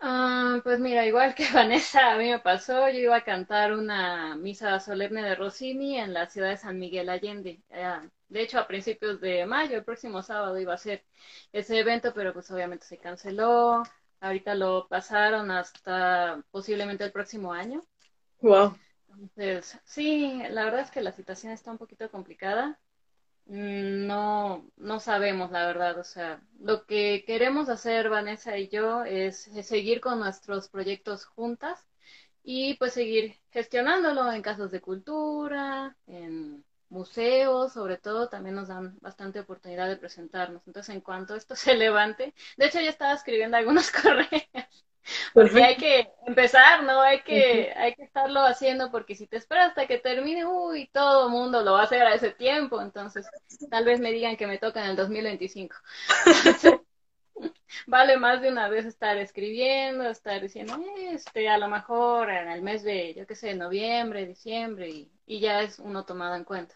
Ah, 0.01 0.61
pues 0.63 0.81
mira, 0.81 1.07
igual 1.07 1.35
que 1.35 1.45
Vanessa, 1.53 2.13
a 2.13 2.19
mí 2.19 2.31
me 2.31 2.39
pasó, 2.39 2.89
yo 2.91 2.99
iba 2.99 3.17
a 3.17 3.25
cantar 3.25 3.73
una 3.73 4.37
misa 4.37 4.79
solemne 4.81 5.23
de 5.23 5.35
Rossini 5.35 5.99
en 5.99 6.13
la 6.13 6.29
ciudad 6.29 6.51
de 6.51 6.57
San 6.57 6.79
Miguel 6.79 7.09
Allende. 7.09 7.63
Eh, 7.71 8.01
de 8.29 8.43
hecho, 8.43 8.59
a 8.59 8.67
principios 8.67 9.21
de 9.21 9.47
mayo, 9.47 9.77
el 9.77 9.85
próximo 9.85 10.23
sábado, 10.23 10.59
iba 10.59 10.75
a 10.75 10.79
ser 10.79 11.05
ese 11.53 11.79
evento, 11.79 12.13
pero 12.15 12.33
pues 12.33 12.51
obviamente 12.51 12.87
se 12.87 12.99
canceló. 12.99 13.83
Ahorita 14.21 14.55
lo 14.55 14.89
pasaron 14.89 15.51
hasta 15.51 16.43
posiblemente 16.51 17.05
el 17.05 17.13
próximo 17.13 17.53
año. 17.53 17.83
Wow. 18.41 18.77
Entonces, 19.19 19.79
sí, 19.85 20.43
la 20.51 20.65
verdad 20.65 20.81
es 20.81 20.91
que 20.91 21.01
la 21.03 21.13
situación 21.13 21.53
está 21.53 21.71
un 21.71 21.79
poquito 21.79 22.11
complicada. 22.11 22.79
Mm, 23.47 24.07
no, 24.07 24.71
no 24.77 25.01
sabemos, 25.01 25.51
la 25.51 25.67
verdad. 25.67 25.99
O 25.99 26.05
sea, 26.05 26.43
lo 26.61 26.87
que 26.87 27.25
queremos 27.27 27.69
hacer 27.69 28.09
Vanessa 28.11 28.59
y 28.59 28.69
yo 28.69 29.05
es, 29.05 29.39
seguir 29.63 30.01
con 30.01 30.19
nuestros 30.21 30.69
proyectos 30.69 31.27
juntas 31.27 31.87
y 32.43 32.75
pues 32.75 32.95
seguir 32.95 33.37
gestionándolo 33.51 34.31
en 34.33 34.43
casos 34.43 34.71
de 34.71 34.81
cultura, 34.81 35.97
en 36.07 36.65
museos, 36.89 37.73
sobre 37.73 37.99
todo, 37.99 38.29
también 38.29 38.55
nos 38.57 38.69
dan 38.69 38.99
bastante 39.01 39.41
oportunidad 39.41 39.89
de 39.89 39.97
presentarnos. 39.97 40.63
Entonces, 40.67 40.95
en 40.95 41.01
cuanto 41.03 41.35
esto 41.37 41.57
se 41.57 41.75
levante, 41.75 42.35
de 42.57 42.67
hecho, 42.67 42.81
ya 42.81 42.91
estaba 42.91 43.15
escribiendo 43.15 43.57
algunos 43.57 43.91
correos 44.03 44.45
porque 45.33 45.63
hay 45.63 45.77
que 45.77 46.09
empezar, 46.27 46.83
¿no? 46.83 47.01
Hay 47.01 47.23
que, 47.23 47.73
hay 47.77 47.95
que 47.95 48.05
estarlo 48.05 48.41
haciendo 48.41 48.91
porque 48.91 49.15
si 49.15 49.27
te 49.27 49.37
esperas 49.37 49.69
hasta 49.69 49.87
que 49.87 49.99
termine, 49.99 50.47
uy, 50.47 50.89
todo 50.93 51.27
el 51.27 51.33
mundo 51.33 51.63
lo 51.63 51.73
va 51.73 51.81
a 51.81 51.85
hacer 51.85 52.03
a 52.03 52.15
ese 52.15 52.31
tiempo, 52.31 52.81
entonces 52.81 53.27
tal 53.71 53.85
vez 53.85 54.01
me 54.01 54.13
digan 54.13 54.37
que 54.37 54.47
me 54.47 54.59
toca 54.59 54.83
en 54.85 54.91
el 54.91 54.97
2025. 54.97 55.77
vale 57.87 58.17
más 58.17 58.41
de 58.41 58.51
una 58.51 58.69
vez 58.69 58.87
estar 58.87 59.17
escribiendo, 59.19 60.05
estar 60.05 60.41
diciendo, 60.41 60.79
este, 61.11 61.49
a 61.49 61.59
lo 61.59 61.69
mejor 61.69 62.31
en 62.31 62.51
el 62.51 62.63
mes 62.63 62.83
de, 62.83 63.15
yo 63.15 63.27
qué 63.27 63.35
sé, 63.35 63.55
noviembre, 63.55 64.27
diciembre, 64.27 64.89
y, 64.89 65.13
y 65.27 65.41
ya 65.41 65.63
es 65.63 65.79
uno 65.79 66.05
tomado 66.05 66.37
en 66.37 66.45
cuenta. 66.45 66.75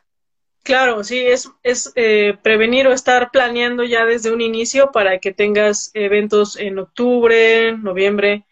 Claro, 0.63 1.03
sí, 1.03 1.19
es, 1.27 1.49
es 1.63 1.91
eh, 1.97 2.37
prevenir 2.43 2.87
o 2.87 2.93
estar 2.93 3.31
planeando 3.31 3.85
ya 3.85 4.05
desde 4.05 4.31
un 4.33 4.43
inicio 4.43 4.91
para 4.93 5.19
que 5.19 5.33
tengas 5.33 5.91
eventos 5.95 6.57
en 6.57 6.79
octubre, 6.79 7.73
noviembre, 7.79 8.45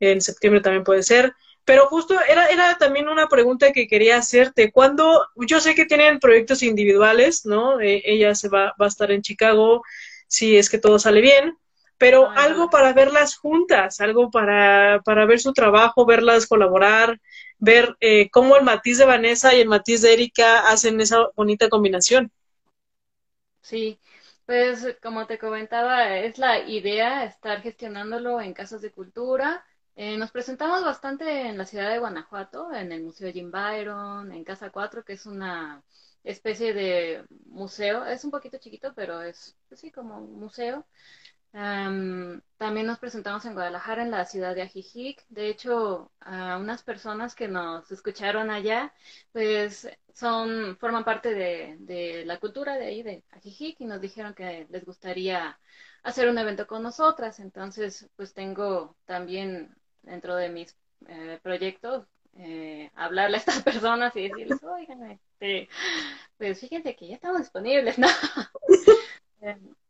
en 0.00 0.20
septiembre 0.20 0.60
también 0.62 0.84
puede 0.84 1.02
ser. 1.04 1.34
Pero 1.64 1.86
justo 1.88 2.16
era, 2.28 2.48
era 2.48 2.78
también 2.78 3.08
una 3.08 3.28
pregunta 3.28 3.72
que 3.72 3.88
quería 3.88 4.18
hacerte. 4.18 4.72
Cuando, 4.72 5.26
yo 5.36 5.60
sé 5.60 5.74
que 5.74 5.86
tienen 5.86 6.20
proyectos 6.20 6.62
individuales, 6.62 7.46
¿no? 7.46 7.80
Eh, 7.80 8.02
ella 8.04 8.34
se 8.34 8.48
va, 8.48 8.74
va 8.80 8.86
a 8.86 8.88
estar 8.88 9.12
en 9.12 9.22
Chicago 9.22 9.82
si 10.28 10.56
es 10.58 10.70
que 10.70 10.78
todo 10.78 10.98
sale 10.98 11.20
bien, 11.20 11.56
pero 11.98 12.30
algo 12.30 12.70
para 12.70 12.92
verlas 12.92 13.36
juntas, 13.36 14.00
algo 14.00 14.30
para, 14.30 15.00
para 15.04 15.26
ver 15.26 15.40
su 15.40 15.52
trabajo, 15.52 16.06
verlas 16.06 16.46
colaborar, 16.46 17.20
ver 17.58 17.96
eh, 18.00 18.30
cómo 18.30 18.56
el 18.56 18.64
matiz 18.64 18.98
de 18.98 19.06
Vanessa 19.06 19.54
y 19.54 19.60
el 19.60 19.68
matiz 19.68 20.02
de 20.02 20.12
Erika 20.14 20.68
hacen 20.70 21.00
esa 21.00 21.28
bonita 21.36 21.68
combinación. 21.68 22.30
Sí, 23.62 24.00
Pues 24.46 24.86
como 25.02 25.26
te 25.26 25.38
comentaba, 25.38 26.16
es 26.18 26.38
la 26.38 26.60
idea 26.68 27.24
estar 27.24 27.62
gestionándolo 27.62 28.40
en 28.40 28.52
casas 28.54 28.82
de 28.82 28.92
cultura. 28.92 29.64
Eh, 29.96 30.16
nos 30.18 30.30
presentamos 30.32 30.84
bastante 30.84 31.48
en 31.48 31.56
la 31.58 31.64
ciudad 31.66 31.90
de 31.90 31.98
Guanajuato, 31.98 32.72
en 32.74 32.92
el 32.92 33.02
Museo 33.04 33.32
Jim 33.32 33.50
Byron, 33.50 34.32
en 34.32 34.44
Casa 34.44 34.70
4, 34.70 35.04
que 35.04 35.14
es 35.14 35.24
una 35.26 35.82
especie 36.24 36.74
de 36.74 37.24
museo. 37.46 38.04
Es 38.04 38.24
un 38.24 38.30
poquito 38.30 38.58
chiquito, 38.58 38.92
pero 38.94 39.22
es, 39.22 39.56
pues 39.68 39.82
como 39.94 40.18
un 40.18 40.38
museo 40.40 40.86
también 41.54 42.86
nos 42.86 42.98
presentamos 42.98 43.44
en 43.44 43.54
Guadalajara, 43.54 44.02
en 44.02 44.10
la 44.10 44.24
ciudad 44.24 44.54
de 44.54 44.62
Ajijic. 44.62 45.24
De 45.28 45.48
hecho, 45.48 46.10
a 46.20 46.58
unas 46.58 46.82
personas 46.82 47.34
que 47.34 47.46
nos 47.46 47.90
escucharon 47.92 48.50
allá, 48.50 48.92
pues 49.32 49.88
son, 50.12 50.76
forman 50.78 51.04
parte 51.04 51.32
de, 51.32 51.76
de 51.78 52.24
la 52.24 52.38
cultura 52.40 52.76
de 52.76 52.86
ahí, 52.86 53.02
de 53.02 53.22
Ajijic, 53.30 53.80
y 53.80 53.84
nos 53.84 54.00
dijeron 54.00 54.34
que 54.34 54.66
les 54.68 54.84
gustaría 54.84 55.58
hacer 56.02 56.28
un 56.28 56.38
evento 56.38 56.66
con 56.66 56.82
nosotras. 56.82 57.38
Entonces, 57.38 58.08
pues 58.16 58.34
tengo 58.34 58.96
también 59.04 59.76
dentro 60.02 60.34
de 60.36 60.48
mis 60.48 60.76
eh, 61.06 61.38
proyectos 61.42 62.06
eh, 62.36 62.90
hablarle 62.94 63.36
a 63.36 63.40
estas 63.40 63.62
personas 63.62 64.14
y 64.16 64.28
decirles, 64.28 64.62
oigan, 64.64 65.10
este, 65.12 65.68
pues 66.36 66.60
fíjense 66.60 66.96
que 66.96 67.08
ya 67.08 67.14
estamos 67.14 67.38
disponibles, 67.40 67.98
¿no? 67.98 68.08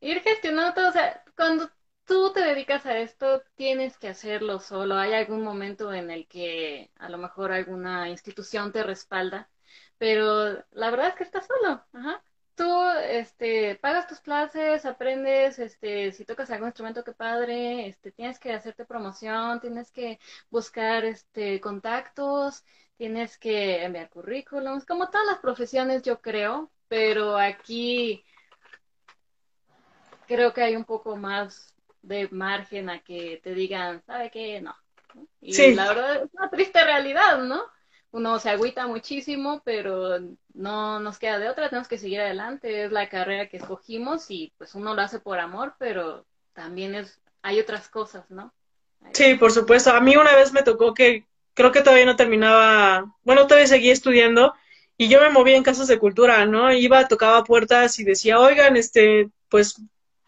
Ir 0.01 0.21
gestionando 0.23 0.75
todo, 0.75 0.89
o 0.89 0.93
sea, 0.93 1.23
cuando 1.37 1.71
tú 2.05 2.33
te 2.33 2.41
dedicas 2.41 2.87
a 2.87 2.99
esto, 2.99 3.43
tienes 3.57 3.99
que 3.99 4.09
hacerlo 4.09 4.59
solo. 4.61 4.97
Hay 4.97 5.13
algún 5.15 5.43
momento 5.43 5.93
en 5.93 6.11
el 6.11 6.27
que 6.29 6.91
a 6.97 7.09
lo 7.09 7.19
mejor 7.19 7.53
alguna 7.53 8.09
institución 8.11 8.73
te 8.73 8.83
respalda, 8.83 9.49
pero 9.99 10.65
la 10.73 10.91
verdad 10.91 11.09
es 11.09 11.15
que 11.17 11.25
estás 11.25 11.47
solo. 11.47 11.85
Ajá. 11.93 12.23
Tú 12.57 12.65
este, 13.09 13.77
pagas 13.77 14.07
tus 14.07 14.21
clases, 14.21 14.87
aprendes, 14.87 15.59
este, 15.59 16.13
si 16.13 16.25
tocas 16.25 16.51
algún 16.51 16.69
instrumento, 16.69 17.03
qué 17.03 17.13
padre, 17.13 17.89
este, 17.89 18.13
tienes 18.13 18.39
que 18.39 18.53
hacerte 18.53 18.85
promoción, 18.85 19.61
tienes 19.61 19.91
que 19.91 20.21
buscar 20.51 21.05
este, 21.05 21.61
contactos, 21.61 22.65
tienes 22.97 23.39
que 23.39 23.83
enviar 23.85 24.09
currículums, 24.09 24.87
como 24.87 25.11
todas 25.11 25.27
las 25.27 25.39
profesiones, 25.41 26.03
yo 26.03 26.21
creo, 26.21 26.71
pero 26.89 27.37
aquí 27.37 28.25
creo 30.27 30.53
que 30.53 30.63
hay 30.63 30.77
un 30.77 30.85
poco 30.85 31.17
más 31.17 31.75
de 32.03 32.29
margen 32.31 32.91
a 32.91 33.01
que 33.01 33.41
te 33.43 33.55
digan, 33.55 34.03
¿sabe 34.07 34.31
qué? 34.31 34.61
No. 34.61 34.75
Y 35.41 35.75
la 35.75 35.89
verdad 35.89 36.23
es 36.25 36.31
una 36.33 36.51
triste 36.51 36.83
realidad, 36.85 37.43
¿no? 37.43 37.63
Uno 38.11 38.39
se 38.39 38.51
agüita 38.51 38.87
muchísimo, 38.87 39.63
pero 39.65 40.19
no 40.53 41.01
nos 41.01 41.19
queda 41.19 41.39
de 41.39 41.49
otra, 41.49 41.69
tenemos 41.69 41.89
que 41.89 41.99
seguir 41.99 42.21
adelante, 42.21 42.85
es 42.85 42.93
la 42.93 43.09
carrera 43.09 43.49
que 43.49 43.57
escogimos 43.57 44.27
y 44.31 44.53
pues 44.57 44.75
uno 44.75 44.95
lo 44.95 45.03
hace 45.03 45.19
por 45.19 45.41
amor, 45.41 45.75
pero 45.79 46.25
también 46.53 46.95
es, 46.95 47.19
hay 47.43 47.59
otras 47.59 47.89
cosas, 47.89 48.31
¿no? 48.31 48.53
Sí, 49.13 49.35
por 49.35 49.53
supuesto. 49.53 49.91
A 49.91 50.01
mí 50.01 50.17
una 50.17 50.35
vez 50.35 50.53
me 50.53 50.63
tocó 50.63 50.95
que 50.95 51.27
creo 51.55 51.73
que 51.73 51.83
todavía 51.83 52.07
no 52.07 52.17
terminaba, 52.17 53.13
bueno, 53.23 53.47
todavía 53.47 53.67
seguía 53.67 53.93
estudiando 53.93 54.55
y 54.97 55.09
yo 55.09 55.21
me 55.21 55.31
movía 55.31 55.57
en 55.57 55.65
casas 55.65 55.89
de 55.89 55.99
cultura, 55.99 56.47
¿no? 56.47 56.73
Iba, 56.73 57.09
tocaba 57.09 57.45
puertas 57.45 57.99
y 57.99 58.05
decía, 58.05 58.39
oigan, 58.39 58.77
este, 58.77 59.29
pues 59.49 59.81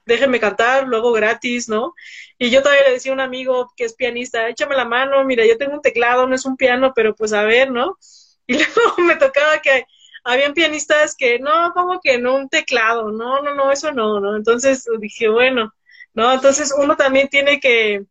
déjenme 0.07 0.41
cantar, 0.41 0.87
luego 0.87 1.13
gratis, 1.13 1.69
¿no? 1.69 1.95
Y 2.39 2.51
yo 2.51 2.63
todavía 2.63 2.85
le 2.85 2.93
decía 2.93 3.13
a 3.13 3.15
un 3.15 3.21
amigo 3.21 3.73
que 3.77 3.85
es 3.85 3.95
pianista, 3.95 4.49
échame 4.49 4.77
la 4.77 4.85
mano, 4.85 5.25
mira, 5.25 5.45
yo 5.45 5.59
tengo 5.59 5.75
un 5.75 5.83
teclado, 5.83 6.27
no 6.27 6.35
es 6.35 6.45
un 6.47 6.57
piano, 6.57 6.93
pero 6.95 7.15
pues 7.15 7.33
a 7.33 7.43
ver, 7.45 7.71
¿no? 7.71 7.99
Y 8.49 8.55
luego 8.55 8.99
me 8.99 9.17
tocaba 9.17 9.61
que 9.61 9.87
habían 10.23 10.55
pianistas 10.55 11.17
que, 11.17 11.41
no, 11.41 11.73
como 11.75 12.01
que 12.01 12.19
no, 12.19 12.37
un 12.37 12.49
teclado, 12.49 13.11
no, 13.11 13.43
no, 13.43 13.55
no, 13.55 13.73
eso 13.73 13.91
no, 13.93 14.21
¿no? 14.21 14.37
Entonces 14.37 14.85
dije, 15.01 15.29
bueno, 15.29 15.75
¿no? 16.15 16.33
Entonces 16.33 16.73
uno 16.79 16.97
también 16.97 17.29
tiene 17.29 17.59
que, 17.59 18.05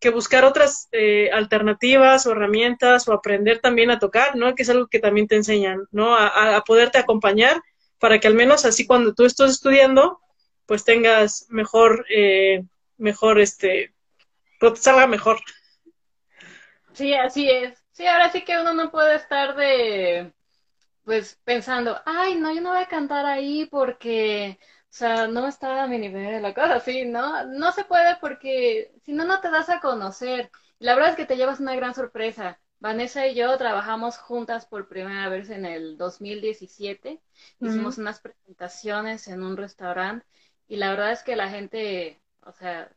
que 0.00 0.10
buscar 0.10 0.44
otras 0.44 0.88
eh, 0.92 1.30
alternativas 1.32 2.26
o 2.26 2.32
herramientas 2.32 3.06
o 3.06 3.12
aprender 3.12 3.60
también 3.60 3.90
a 3.92 4.00
tocar, 4.00 4.34
¿no? 4.36 4.54
Que 4.56 4.62
es 4.62 4.70
algo 4.70 4.88
que 4.88 4.98
también 4.98 5.28
te 5.28 5.36
enseñan, 5.36 5.86
¿no? 5.92 6.16
A, 6.16 6.56
a 6.56 6.64
poderte 6.64 6.98
acompañar 6.98 7.62
para 7.98 8.18
que 8.18 8.26
al 8.28 8.34
menos 8.34 8.64
así 8.64 8.86
cuando 8.86 9.14
tú 9.14 9.24
estás 9.24 9.52
estudiando, 9.52 10.20
pues 10.66 10.84
tengas 10.84 11.46
mejor, 11.48 12.04
eh, 12.10 12.64
mejor, 12.98 13.40
este, 13.40 13.94
pues 14.60 14.80
salga 14.80 15.06
mejor. 15.06 15.38
Sí, 16.92 17.14
así 17.14 17.48
es. 17.48 17.82
Sí, 17.92 18.06
ahora 18.06 18.30
sí 18.30 18.44
que 18.44 18.58
uno 18.58 18.74
no 18.74 18.90
puede 18.90 19.16
estar 19.16 19.56
de, 19.56 20.32
pues 21.04 21.38
pensando, 21.44 22.00
ay, 22.04 22.34
no, 22.34 22.52
yo 22.52 22.60
no 22.60 22.70
voy 22.70 22.82
a 22.82 22.88
cantar 22.88 23.26
ahí 23.26 23.66
porque, 23.66 24.58
o 24.60 24.86
sea, 24.90 25.28
no 25.28 25.46
está 25.46 25.84
a 25.84 25.86
mi 25.86 25.98
nivel, 25.98 26.42
la 26.42 26.52
cosa 26.52 26.76
así, 26.76 27.04
¿no? 27.04 27.46
No 27.46 27.72
se 27.72 27.84
puede 27.84 28.16
porque 28.20 28.92
si 29.04 29.12
no, 29.12 29.24
no 29.24 29.40
te 29.40 29.50
das 29.50 29.68
a 29.70 29.80
conocer. 29.80 30.50
La 30.78 30.94
verdad 30.94 31.10
es 31.10 31.16
que 31.16 31.26
te 31.26 31.36
llevas 31.36 31.60
una 31.60 31.76
gran 31.76 31.94
sorpresa. 31.94 32.58
Vanessa 32.80 33.26
y 33.26 33.34
yo 33.34 33.56
trabajamos 33.56 34.18
juntas 34.18 34.66
por 34.66 34.88
primera 34.88 35.28
vez 35.28 35.48
en 35.50 35.64
el 35.64 35.96
2017. 35.96 37.20
Hicimos 37.60 37.98
unas 37.98 38.20
presentaciones 38.20 39.28
en 39.28 39.42
un 39.42 39.56
restaurante 39.56 40.26
y 40.68 40.76
la 40.76 40.90
verdad 40.90 41.12
es 41.12 41.22
que 41.22 41.36
la 41.36 41.48
gente, 41.48 42.20
o 42.42 42.52
sea, 42.52 42.90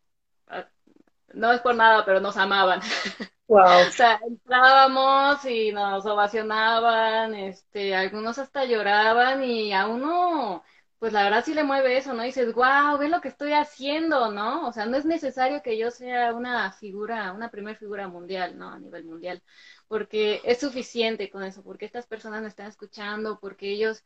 no 1.33 1.51
es 1.51 1.61
por 1.61 1.75
nada, 1.75 2.05
pero 2.05 2.19
nos 2.19 2.37
amaban. 2.37 2.81
Wow. 3.47 3.87
o 3.87 3.91
sea, 3.91 4.19
entrábamos 4.27 5.43
y 5.45 5.71
nos 5.71 6.05
ovacionaban, 6.05 7.33
este, 7.33 7.95
algunos 7.95 8.37
hasta 8.37 8.63
lloraban 8.65 9.43
y 9.43 9.73
a 9.73 9.87
uno, 9.87 10.63
pues 10.99 11.13
la 11.13 11.23
verdad 11.23 11.43
sí 11.43 11.55
le 11.55 11.63
mueve 11.63 11.97
eso, 11.97 12.13
¿no? 12.13 12.21
Y 12.21 12.27
dices, 12.27 12.53
wow, 12.53 12.99
ve 12.99 13.09
lo 13.09 13.21
que 13.21 13.27
estoy 13.29 13.53
haciendo, 13.53 14.31
¿no? 14.31 14.67
O 14.67 14.71
sea, 14.71 14.85
no 14.85 14.97
es 14.97 15.05
necesario 15.05 15.63
que 15.63 15.79
yo 15.79 15.89
sea 15.89 16.31
una 16.35 16.71
figura, 16.73 17.31
una 17.33 17.49
primer 17.49 17.75
figura 17.77 18.07
mundial, 18.07 18.55
¿no? 18.55 18.69
A 18.69 18.77
nivel 18.77 19.05
mundial, 19.05 19.41
porque 19.87 20.41
es 20.43 20.59
suficiente 20.59 21.31
con 21.31 21.43
eso, 21.43 21.63
porque 21.63 21.85
estas 21.85 22.05
personas 22.05 22.43
me 22.43 22.49
están 22.49 22.67
escuchando, 22.67 23.39
porque 23.39 23.71
ellos 23.71 24.03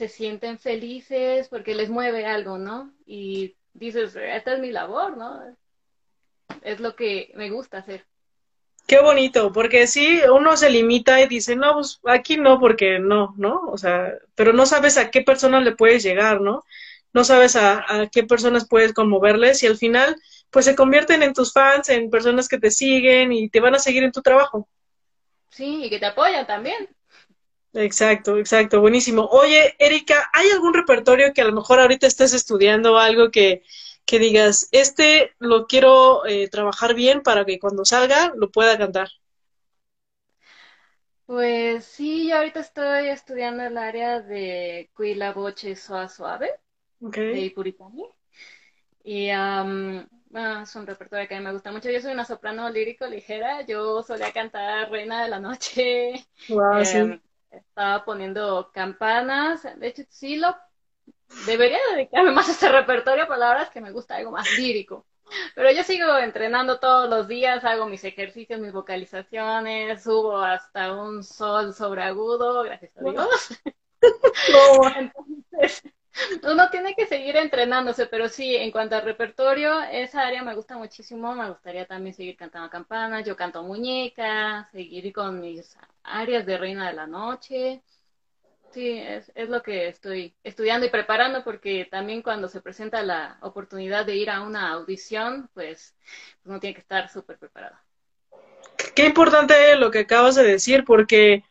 se 0.00 0.08
sienten 0.08 0.58
felices 0.58 1.48
porque 1.50 1.74
les 1.74 1.90
mueve 1.90 2.24
algo, 2.24 2.56
¿no? 2.56 2.90
Y 3.04 3.54
dices, 3.74 4.16
esta 4.16 4.54
es 4.54 4.58
mi 4.58 4.72
labor, 4.72 5.18
¿no? 5.18 5.42
Es 6.62 6.80
lo 6.80 6.96
que 6.96 7.30
me 7.34 7.50
gusta 7.50 7.78
hacer. 7.78 8.06
Qué 8.86 8.98
bonito, 8.98 9.52
porque 9.52 9.86
sí, 9.86 10.22
uno 10.32 10.56
se 10.56 10.70
limita 10.70 11.20
y 11.20 11.28
dice, 11.28 11.54
no, 11.54 11.74
pues 11.74 12.00
aquí 12.06 12.38
no, 12.38 12.58
porque 12.58 12.98
no, 12.98 13.34
¿no? 13.36 13.60
O 13.66 13.76
sea, 13.76 14.14
pero 14.34 14.54
no 14.54 14.64
sabes 14.64 14.96
a 14.96 15.10
qué 15.10 15.20
personas 15.20 15.64
le 15.64 15.76
puedes 15.76 16.02
llegar, 16.02 16.40
¿no? 16.40 16.64
No 17.12 17.22
sabes 17.22 17.54
a, 17.54 17.84
a 17.86 18.06
qué 18.08 18.24
personas 18.24 18.66
puedes 18.66 18.94
conmoverles 18.94 19.62
y 19.62 19.66
al 19.66 19.76
final, 19.76 20.16
pues 20.48 20.64
se 20.64 20.74
convierten 20.74 21.22
en 21.22 21.34
tus 21.34 21.52
fans, 21.52 21.90
en 21.90 22.08
personas 22.08 22.48
que 22.48 22.58
te 22.58 22.70
siguen 22.70 23.32
y 23.32 23.50
te 23.50 23.60
van 23.60 23.74
a 23.74 23.78
seguir 23.78 24.02
en 24.02 24.12
tu 24.12 24.22
trabajo. 24.22 24.66
Sí, 25.50 25.84
y 25.84 25.90
que 25.90 25.98
te 25.98 26.06
apoyan 26.06 26.46
también. 26.46 26.88
Exacto, 27.72 28.36
exacto, 28.38 28.80
buenísimo. 28.80 29.26
Oye, 29.26 29.74
Erika, 29.78 30.28
¿hay 30.32 30.50
algún 30.50 30.74
repertorio 30.74 31.32
que 31.32 31.40
a 31.42 31.44
lo 31.44 31.52
mejor 31.52 31.78
ahorita 31.80 32.06
estés 32.06 32.32
estudiando 32.34 32.98
algo 32.98 33.30
que, 33.30 33.62
que 34.04 34.18
digas, 34.18 34.68
este 34.72 35.32
lo 35.38 35.66
quiero 35.66 36.26
eh, 36.26 36.48
trabajar 36.48 36.94
bien 36.94 37.22
para 37.22 37.44
que 37.44 37.60
cuando 37.60 37.84
salga 37.84 38.32
lo 38.36 38.50
pueda 38.50 38.76
cantar? 38.76 39.08
Pues 41.26 41.84
sí, 41.84 42.28
yo 42.28 42.38
ahorita 42.38 42.58
estoy 42.60 43.08
estudiando 43.08 43.62
el 43.62 43.78
área 43.78 44.20
de 44.20 44.90
Cuila 44.94 45.32
Boche 45.32 45.76
Soa 45.76 46.08
Suave 46.08 46.50
okay. 47.00 47.44
de 47.44 47.50
Puritani. 47.52 48.04
Y 49.04 49.30
um, 49.30 50.06
bueno, 50.26 50.62
es 50.62 50.74
un 50.74 50.86
repertorio 50.86 51.28
que 51.28 51.36
a 51.36 51.38
mí 51.38 51.44
me 51.44 51.52
gusta 51.52 51.70
mucho. 51.70 51.88
Yo 51.90 52.00
soy 52.00 52.12
una 52.12 52.24
soprano 52.24 52.68
lírico 52.68 53.06
ligera. 53.06 53.64
Yo 53.64 54.02
solía 54.02 54.32
cantar 54.32 54.90
Reina 54.90 55.22
de 55.22 55.28
la 55.28 55.38
Noche. 55.38 56.26
Wow, 56.48 56.84
sí 56.84 56.98
em, 56.98 57.20
estaba 57.50 58.04
poniendo 58.04 58.70
campanas. 58.72 59.66
De 59.78 59.88
hecho, 59.88 60.02
sí 60.08 60.36
lo 60.36 60.54
debería 61.46 61.78
dedicarme 61.92 62.32
más 62.32 62.48
a 62.48 62.52
este 62.52 62.68
repertorio, 62.68 63.26
es 63.60 63.70
que 63.70 63.80
me 63.80 63.92
gusta 63.92 64.16
algo 64.16 64.32
más 64.32 64.50
lírico. 64.56 65.06
Pero 65.54 65.70
yo 65.70 65.84
sigo 65.84 66.18
entrenando 66.18 66.80
todos 66.80 67.08
los 67.08 67.28
días, 67.28 67.64
hago 67.64 67.86
mis 67.86 68.04
ejercicios, 68.04 68.60
mis 68.60 68.72
vocalizaciones, 68.72 70.02
subo 70.02 70.38
hasta 70.38 70.92
un 70.92 71.22
sol 71.22 71.72
sobre 71.72 72.02
agudo, 72.02 72.64
gracias 72.64 72.96
a 72.96 73.02
Dios. 73.02 73.60
Entonces, 74.96 75.82
uno 76.42 76.70
tiene 76.70 76.94
que 76.94 77.06
seguir 77.06 77.36
entrenándose, 77.36 78.06
pero 78.06 78.28
sí, 78.28 78.56
en 78.56 78.70
cuanto 78.70 78.96
al 78.96 79.02
repertorio, 79.02 79.82
esa 79.82 80.26
área 80.26 80.42
me 80.42 80.54
gusta 80.54 80.76
muchísimo. 80.76 81.34
Me 81.34 81.48
gustaría 81.48 81.86
también 81.86 82.14
seguir 82.14 82.36
cantando 82.36 82.70
campanas. 82.70 83.24
Yo 83.24 83.36
canto 83.36 83.62
muñeca, 83.62 84.68
seguir 84.72 85.12
con 85.12 85.40
mis 85.40 85.76
áreas 86.02 86.46
de 86.46 86.58
reina 86.58 86.88
de 86.88 86.94
la 86.94 87.06
noche. 87.06 87.82
Sí, 88.72 88.98
es, 88.98 89.32
es 89.34 89.48
lo 89.48 89.62
que 89.62 89.88
estoy 89.88 90.32
estudiando 90.44 90.86
y 90.86 90.90
preparando 90.90 91.42
porque 91.42 91.88
también 91.90 92.22
cuando 92.22 92.48
se 92.48 92.60
presenta 92.60 93.02
la 93.02 93.36
oportunidad 93.40 94.06
de 94.06 94.14
ir 94.14 94.30
a 94.30 94.42
una 94.42 94.70
audición, 94.70 95.50
pues 95.54 95.96
uno 96.44 96.60
tiene 96.60 96.74
que 96.74 96.80
estar 96.80 97.08
súper 97.08 97.36
preparado. 97.36 97.76
Qué 98.94 99.06
importante 99.06 99.76
lo 99.76 99.90
que 99.90 100.00
acabas 100.00 100.36
de 100.36 100.44
decir 100.44 100.84
porque 100.84 101.42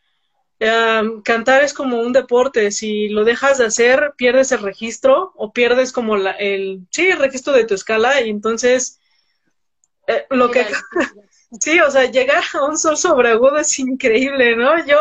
cantar 1.24 1.64
es 1.64 1.74
como 1.74 2.02
un 2.02 2.12
deporte, 2.12 2.72
si 2.72 3.08
lo 3.08 3.24
dejas 3.24 3.58
de 3.58 3.66
hacer, 3.66 4.14
pierdes 4.18 4.52
el 4.52 4.62
registro 4.62 5.32
o 5.36 5.54
pierdes 5.54 5.94
como 5.94 6.18
la, 6.18 6.32
el, 6.32 6.82
sí, 6.92 7.08
el 7.08 7.18
registro 7.18 7.54
de 7.54 7.64
tu 7.64 7.76
escala 7.76 8.22
y 8.22 8.30
entonces 8.30 9.00
eh, 10.08 10.26
lo 10.32 10.52
que, 10.52 10.66
sí, 11.60 11.80
o 11.80 11.90
sea, 11.90 12.06
llegar 12.06 12.44
a 12.54 12.66
un 12.66 12.78
sol 12.78 12.98
sobreagudo 12.98 13.58
es 13.58 13.80
increíble, 13.80 14.56
¿no? 14.58 14.86
Yo, 14.86 14.98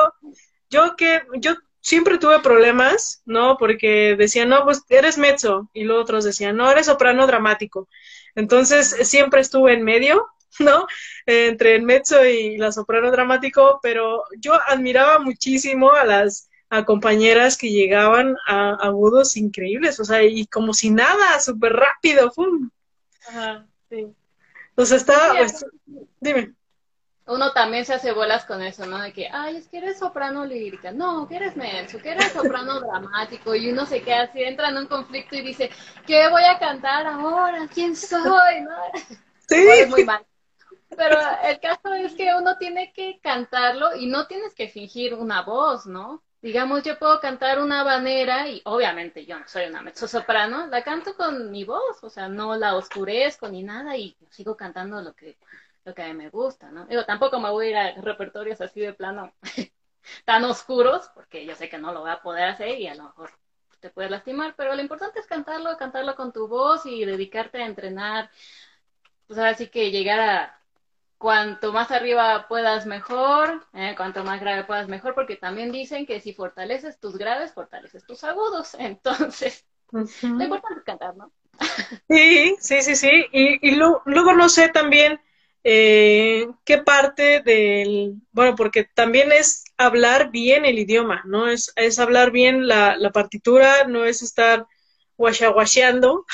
yo 0.71 0.95
que, 0.97 1.23
yo 1.39 1.57
siempre 1.81 2.19
tuve 2.19 2.39
problemas, 2.41 3.23
¿no? 3.25 3.57
Porque 3.57 4.15
decían, 4.17 4.51
no, 4.51 4.65
pues 4.65 4.83
eres 4.91 5.19
mezzo 5.19 5.71
y 5.73 5.85
los 5.85 6.01
otros 6.03 6.25
decían, 6.25 6.57
no, 6.57 6.71
eres 6.71 6.87
soprano 6.87 7.27
dramático. 7.27 7.89
Entonces 8.35 8.97
siempre 9.09 9.41
estuve 9.41 9.73
en 9.73 9.83
medio 9.83 10.29
¿no? 10.61 10.87
entre 11.27 11.77
el 11.77 11.83
mezzo 11.83 12.25
y 12.25 12.57
la 12.57 12.73
soprano 12.73 13.11
dramático, 13.11 13.81
pero 13.83 14.25
yo 14.39 14.55
admiraba 14.67 15.19
muchísimo 15.19 15.93
a 15.93 16.05
las 16.05 16.49
compañeras 16.85 17.57
que 17.57 17.71
llegaban 17.71 18.37
a, 18.47 18.75
agudos 18.75 19.37
increíbles, 19.37 19.99
o 20.01 20.05
sea, 20.05 20.23
y 20.23 20.47
como 20.47 20.75
si 20.75 20.91
nada, 20.91 21.41
súper 21.41 21.73
rápido, 21.73 22.31
¡pum! 22.33 22.71
Ajá, 23.29 23.67
sí. 23.89 24.07
Entonces 24.71 24.99
estaba, 24.99 25.35
pues, 25.37 25.65
dime. 26.21 26.55
Uno 27.27 27.53
también 27.53 27.85
se 27.85 27.93
hace 27.93 28.13
bolas 28.13 28.47
con 28.47 28.63
eso, 28.63 28.87
¿no? 28.87 29.03
De 29.03 29.13
que, 29.13 29.29
ay, 29.31 29.57
es 29.57 29.69
que 29.69 29.79
eres 29.79 29.99
soprano 29.99 30.47
lírica, 30.47 30.93
no, 30.93 31.29
que 31.29 31.37
eres 31.37 31.57
mezzo, 31.57 31.99
que 31.99 32.11
eres 32.11 32.33
soprano 32.33 32.81
dramático, 32.81 33.55
y 33.55 33.71
uno 33.71 33.85
se 33.87 34.03
queda 34.03 34.23
así, 34.23 34.43
entra 34.43 34.69
en 34.69 34.79
un 34.79 34.87
conflicto 34.87 35.37
y 35.37 35.43
dice, 35.43 35.71
¿qué 36.07 36.29
voy 36.29 36.45
a 36.45 36.59
cantar 36.59 37.07
ahora? 37.07 37.69
¿Quién 37.73 37.97
soy? 37.97 38.61
¿No? 38.63 38.77
Sí. 39.49 39.57
Es 39.79 39.89
muy 39.89 40.05
mal. 40.05 40.25
Pero 40.99 41.17
el 41.45 41.61
caso 41.61 41.95
es 41.95 42.13
que 42.15 42.35
uno 42.35 42.59
tiene 42.59 42.93
que 42.93 43.21
cantarlo 43.21 43.95
y 43.95 44.07
no 44.07 44.27
tienes 44.27 44.53
que 44.53 44.69
fingir 44.69 45.15
una 45.15 45.43
voz, 45.43 45.87
¿no? 45.87 46.25
Digamos, 46.43 46.83
yo 46.83 46.99
puedo 46.99 47.21
cantar 47.21 47.61
una 47.61 47.85
banera 47.85 48.49
y 48.49 48.61
obviamente 48.65 49.25
yo 49.25 49.39
no 49.39 49.47
soy 49.47 49.67
una 49.67 49.81
mezzosoprano, 49.81 50.67
la 50.67 50.83
canto 50.83 51.15
con 51.15 51.53
mi 51.53 51.63
voz, 51.63 52.03
o 52.03 52.11
sea, 52.11 52.29
no 52.29 52.57
la 52.57 52.75
oscurezco 52.75 53.49
ni 53.49 53.63
nada 53.63 53.97
y 53.97 54.17
sigo 54.31 54.57
cantando 54.57 55.01
lo 55.01 55.15
que, 55.15 55.39
lo 55.85 55.95
que 55.95 56.03
a 56.03 56.09
mí 56.09 56.15
me 56.15 56.31
gusta, 56.31 56.71
¿no? 56.73 56.85
Digo, 56.87 57.05
tampoco 57.05 57.39
me 57.39 57.51
voy 57.51 57.67
a 57.67 57.71
ir 57.71 57.77
a 57.77 58.03
repertorios 58.03 58.61
así 58.61 58.81
de 58.81 58.93
plano 58.93 59.33
tan 60.25 60.45
oscuros, 60.45 61.09
porque 61.15 61.47
yo 61.47 61.55
sé 61.55 61.69
que 61.69 61.79
no 61.79 61.93
lo 61.93 62.01
voy 62.01 62.11
a 62.11 62.23
poder 62.23 62.49
hacer 62.49 62.77
y 62.81 62.89
a 62.89 62.97
lo 62.97 63.05
mejor 63.05 63.31
te 63.79 63.91
puedes 63.91 64.11
lastimar, 64.11 64.55
pero 64.57 64.75
lo 64.75 64.83
importante 64.83 65.21
es 65.21 65.27
cantarlo, 65.27 65.77
cantarlo 65.77 66.17
con 66.17 66.33
tu 66.33 66.49
voz 66.49 66.87
y 66.87 67.05
dedicarte 67.05 67.63
a 67.63 67.67
entrenar, 67.67 68.31
pues 69.29 69.39
ahora 69.39 69.55
sí 69.55 69.69
que 69.69 69.91
llegar 69.93 70.21
a, 70.21 70.58
cuanto 71.19 71.73
más 71.73 71.91
arriba 71.91 72.47
puedas 72.49 72.87
mejor, 72.87 73.67
eh, 73.75 73.95
cuanto 73.97 74.25
más 74.25 74.41
grave 74.41 74.65
puedas 74.65 74.89
mejor, 74.89 75.15
porque 75.15 75.37
también 75.37 75.73
dicen 75.73 76.07
que 76.07 76.21
si 76.21 76.33
fortaleces 76.35 76.99
tus 77.01 77.19
graves, 77.19 77.53
fortaleces 77.55 78.07
tus 78.07 78.25
agudos. 78.25 78.75
Entonces, 78.79 79.67
lo 80.37 80.45
importante 80.45 80.81
es 80.81 80.85
cantar, 80.85 81.17
¿no? 81.17 81.33
sí, 82.09 82.57
sí, 82.61 82.83
sí, 82.83 82.97
sí. 82.97 83.11
Y, 83.33 83.69
y 83.71 83.75
luego 83.77 84.35
no 84.35 84.49
sé 84.49 84.69
también 84.69 85.21
eh, 85.65 86.47
qué 86.65 86.79
parte 86.79 87.41
del, 87.41 88.15
bueno, 88.33 88.55
porque 88.57 88.85
también 88.95 89.33
es 89.33 89.65
hablar 89.77 90.31
bien 90.31 90.65
el 90.65 90.79
idioma, 90.79 91.23
¿no? 91.27 91.49
Es, 91.49 91.73
es 91.77 91.99
hablar 91.99 92.31
bien 92.31 92.67
la, 92.69 92.97
la 92.97 93.11
partitura, 93.11 93.85
no 93.87 94.05
es 94.05 94.23
estar 94.23 94.67
guachaguacheando, 95.19 96.25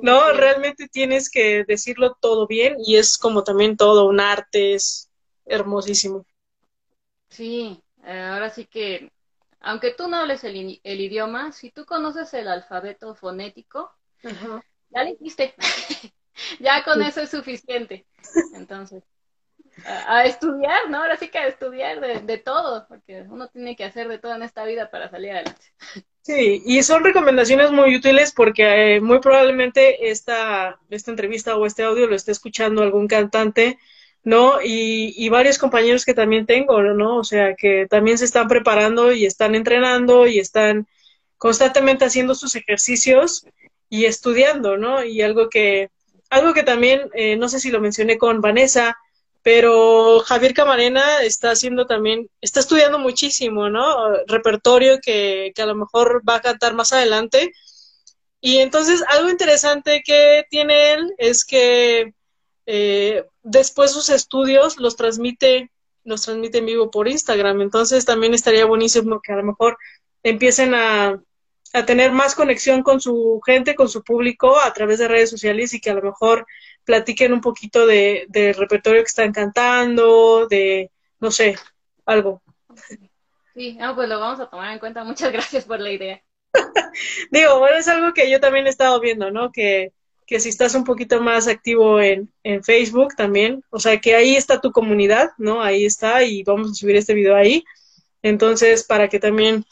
¿no? 0.00 0.32
Realmente 0.32 0.88
tienes 0.88 1.28
que 1.28 1.64
decirlo 1.64 2.16
todo 2.18 2.46
bien 2.46 2.76
y 2.78 2.96
es 2.96 3.18
como 3.18 3.44
también 3.44 3.76
todo 3.76 4.06
un 4.06 4.20
arte, 4.20 4.74
es 4.74 5.10
hermosísimo. 5.44 6.24
Sí, 7.28 7.82
eh, 8.04 8.20
ahora 8.20 8.48
sí 8.48 8.64
que, 8.66 9.12
aunque 9.60 9.92
tú 9.92 10.08
no 10.08 10.16
hables 10.16 10.44
el, 10.44 10.80
el, 10.82 11.00
idioma, 11.00 11.52
si 11.52 11.70
tú 11.70 11.84
conoces 11.84 12.32
el 12.34 12.48
alfabeto 12.48 13.14
fonético, 13.14 13.92
ya 14.90 15.02
le 15.02 15.10
hiciste. 15.10 15.54
ya 16.60 16.84
con 16.84 17.02
eso 17.02 17.20
es 17.20 17.30
suficiente. 17.30 18.06
Entonces, 18.54 19.02
a, 19.84 20.24
estudiar, 20.24 20.88
¿no? 20.88 20.98
Ahora 20.98 21.16
sí 21.16 21.28
que 21.28 21.38
a 21.38 21.46
estudiar 21.46 22.00
de, 22.00 22.20
de 22.20 22.38
todo, 22.38 22.86
porque 22.88 23.24
uno 23.28 23.48
tiene 23.48 23.76
que 23.76 23.84
hacer 23.84 24.08
de 24.08 24.18
todo 24.18 24.34
en 24.34 24.42
esta 24.42 24.64
vida 24.64 24.90
para 24.90 25.10
salir 25.10 25.32
adelante. 25.32 25.66
Sí, 26.22 26.62
y 26.66 26.82
son 26.82 27.04
recomendaciones 27.04 27.70
muy 27.70 27.94
útiles 27.94 28.32
porque 28.32 28.96
eh, 28.96 29.00
muy 29.00 29.20
probablemente 29.20 30.10
esta, 30.10 30.80
esta 30.90 31.12
entrevista 31.12 31.56
o 31.56 31.66
este 31.66 31.84
audio 31.84 32.08
lo 32.08 32.16
esté 32.16 32.32
escuchando 32.32 32.82
algún 32.82 33.06
cantante, 33.06 33.78
¿no? 34.24 34.60
Y, 34.60 35.14
y 35.16 35.28
varios 35.28 35.58
compañeros 35.58 36.04
que 36.04 36.14
también 36.14 36.46
tengo, 36.46 36.82
¿no? 36.82 37.18
O 37.18 37.24
sea, 37.24 37.54
que 37.54 37.86
también 37.88 38.18
se 38.18 38.24
están 38.24 38.48
preparando 38.48 39.12
y 39.12 39.24
están 39.24 39.54
entrenando 39.54 40.26
y 40.26 40.40
están 40.40 40.88
constantemente 41.38 42.04
haciendo 42.04 42.34
sus 42.34 42.56
ejercicios 42.56 43.46
y 43.88 44.06
estudiando, 44.06 44.76
¿no? 44.76 45.04
Y 45.04 45.22
algo 45.22 45.48
que, 45.48 45.90
algo 46.30 46.54
que 46.54 46.62
también, 46.62 47.02
eh, 47.14 47.36
no 47.36 47.48
sé 47.48 47.60
si 47.60 47.70
lo 47.70 47.80
mencioné 47.80 48.18
con 48.18 48.40
Vanessa, 48.40 48.98
pero 49.46 50.18
Javier 50.24 50.54
Camarena 50.54 51.22
está 51.22 51.52
haciendo 51.52 51.86
también, 51.86 52.28
está 52.40 52.58
estudiando 52.58 52.98
muchísimo, 52.98 53.70
¿no? 53.70 54.12
Repertorio 54.26 54.98
que, 55.00 55.52
que, 55.54 55.62
a 55.62 55.66
lo 55.66 55.76
mejor 55.76 56.20
va 56.28 56.34
a 56.34 56.40
cantar 56.40 56.74
más 56.74 56.92
adelante. 56.92 57.52
Y 58.40 58.56
entonces 58.56 59.04
algo 59.06 59.30
interesante 59.30 60.02
que 60.04 60.46
tiene 60.50 60.94
él 60.94 61.14
es 61.18 61.44
que 61.44 62.12
eh, 62.66 63.24
después 63.44 63.92
sus 63.92 64.08
estudios 64.08 64.78
los 64.78 64.96
transmite, 64.96 65.70
los 66.02 66.22
transmite 66.22 66.58
en 66.58 66.66
vivo 66.66 66.90
por 66.90 67.06
Instagram. 67.06 67.60
Entonces 67.60 68.04
también 68.04 68.34
estaría 68.34 68.66
buenísimo 68.66 69.20
que 69.22 69.32
a 69.32 69.36
lo 69.36 69.44
mejor 69.44 69.78
empiecen 70.24 70.74
a, 70.74 71.22
a 71.72 71.86
tener 71.86 72.10
más 72.10 72.34
conexión 72.34 72.82
con 72.82 73.00
su 73.00 73.40
gente, 73.46 73.76
con 73.76 73.88
su 73.88 74.02
público 74.02 74.58
a 74.58 74.72
través 74.72 74.98
de 74.98 75.06
redes 75.06 75.30
sociales 75.30 75.72
y 75.72 75.80
que 75.80 75.90
a 75.90 75.94
lo 75.94 76.02
mejor 76.02 76.46
platiquen 76.86 77.34
un 77.34 77.42
poquito 77.42 77.86
de, 77.86 78.24
del 78.28 78.54
repertorio 78.54 79.02
que 79.02 79.08
están 79.08 79.32
cantando, 79.32 80.46
de, 80.46 80.90
no 81.20 81.30
sé, 81.30 81.56
algo. 82.06 82.42
Sí, 83.54 83.76
pues 83.94 84.08
lo 84.08 84.20
vamos 84.20 84.40
a 84.40 84.48
tomar 84.48 84.72
en 84.72 84.78
cuenta. 84.78 85.04
Muchas 85.04 85.32
gracias 85.32 85.64
por 85.64 85.80
la 85.80 85.90
idea. 85.90 86.22
Digo, 87.30 87.58
bueno, 87.58 87.76
es 87.76 87.88
algo 87.88 88.14
que 88.14 88.30
yo 88.30 88.40
también 88.40 88.66
he 88.66 88.70
estado 88.70 89.00
viendo, 89.00 89.30
¿no? 89.30 89.50
Que, 89.50 89.92
que 90.26 90.40
si 90.40 90.48
estás 90.48 90.74
un 90.74 90.84
poquito 90.84 91.20
más 91.20 91.48
activo 91.48 92.00
en, 92.00 92.32
en 92.44 92.62
Facebook 92.62 93.16
también, 93.16 93.62
o 93.70 93.80
sea, 93.80 93.98
que 93.98 94.14
ahí 94.14 94.36
está 94.36 94.60
tu 94.60 94.70
comunidad, 94.70 95.30
¿no? 95.38 95.62
Ahí 95.62 95.84
está 95.84 96.22
y 96.22 96.44
vamos 96.44 96.70
a 96.70 96.74
subir 96.74 96.96
este 96.96 97.14
video 97.14 97.34
ahí. 97.34 97.64
Entonces, 98.22 98.84
para 98.84 99.08
que 99.08 99.18
también 99.18 99.64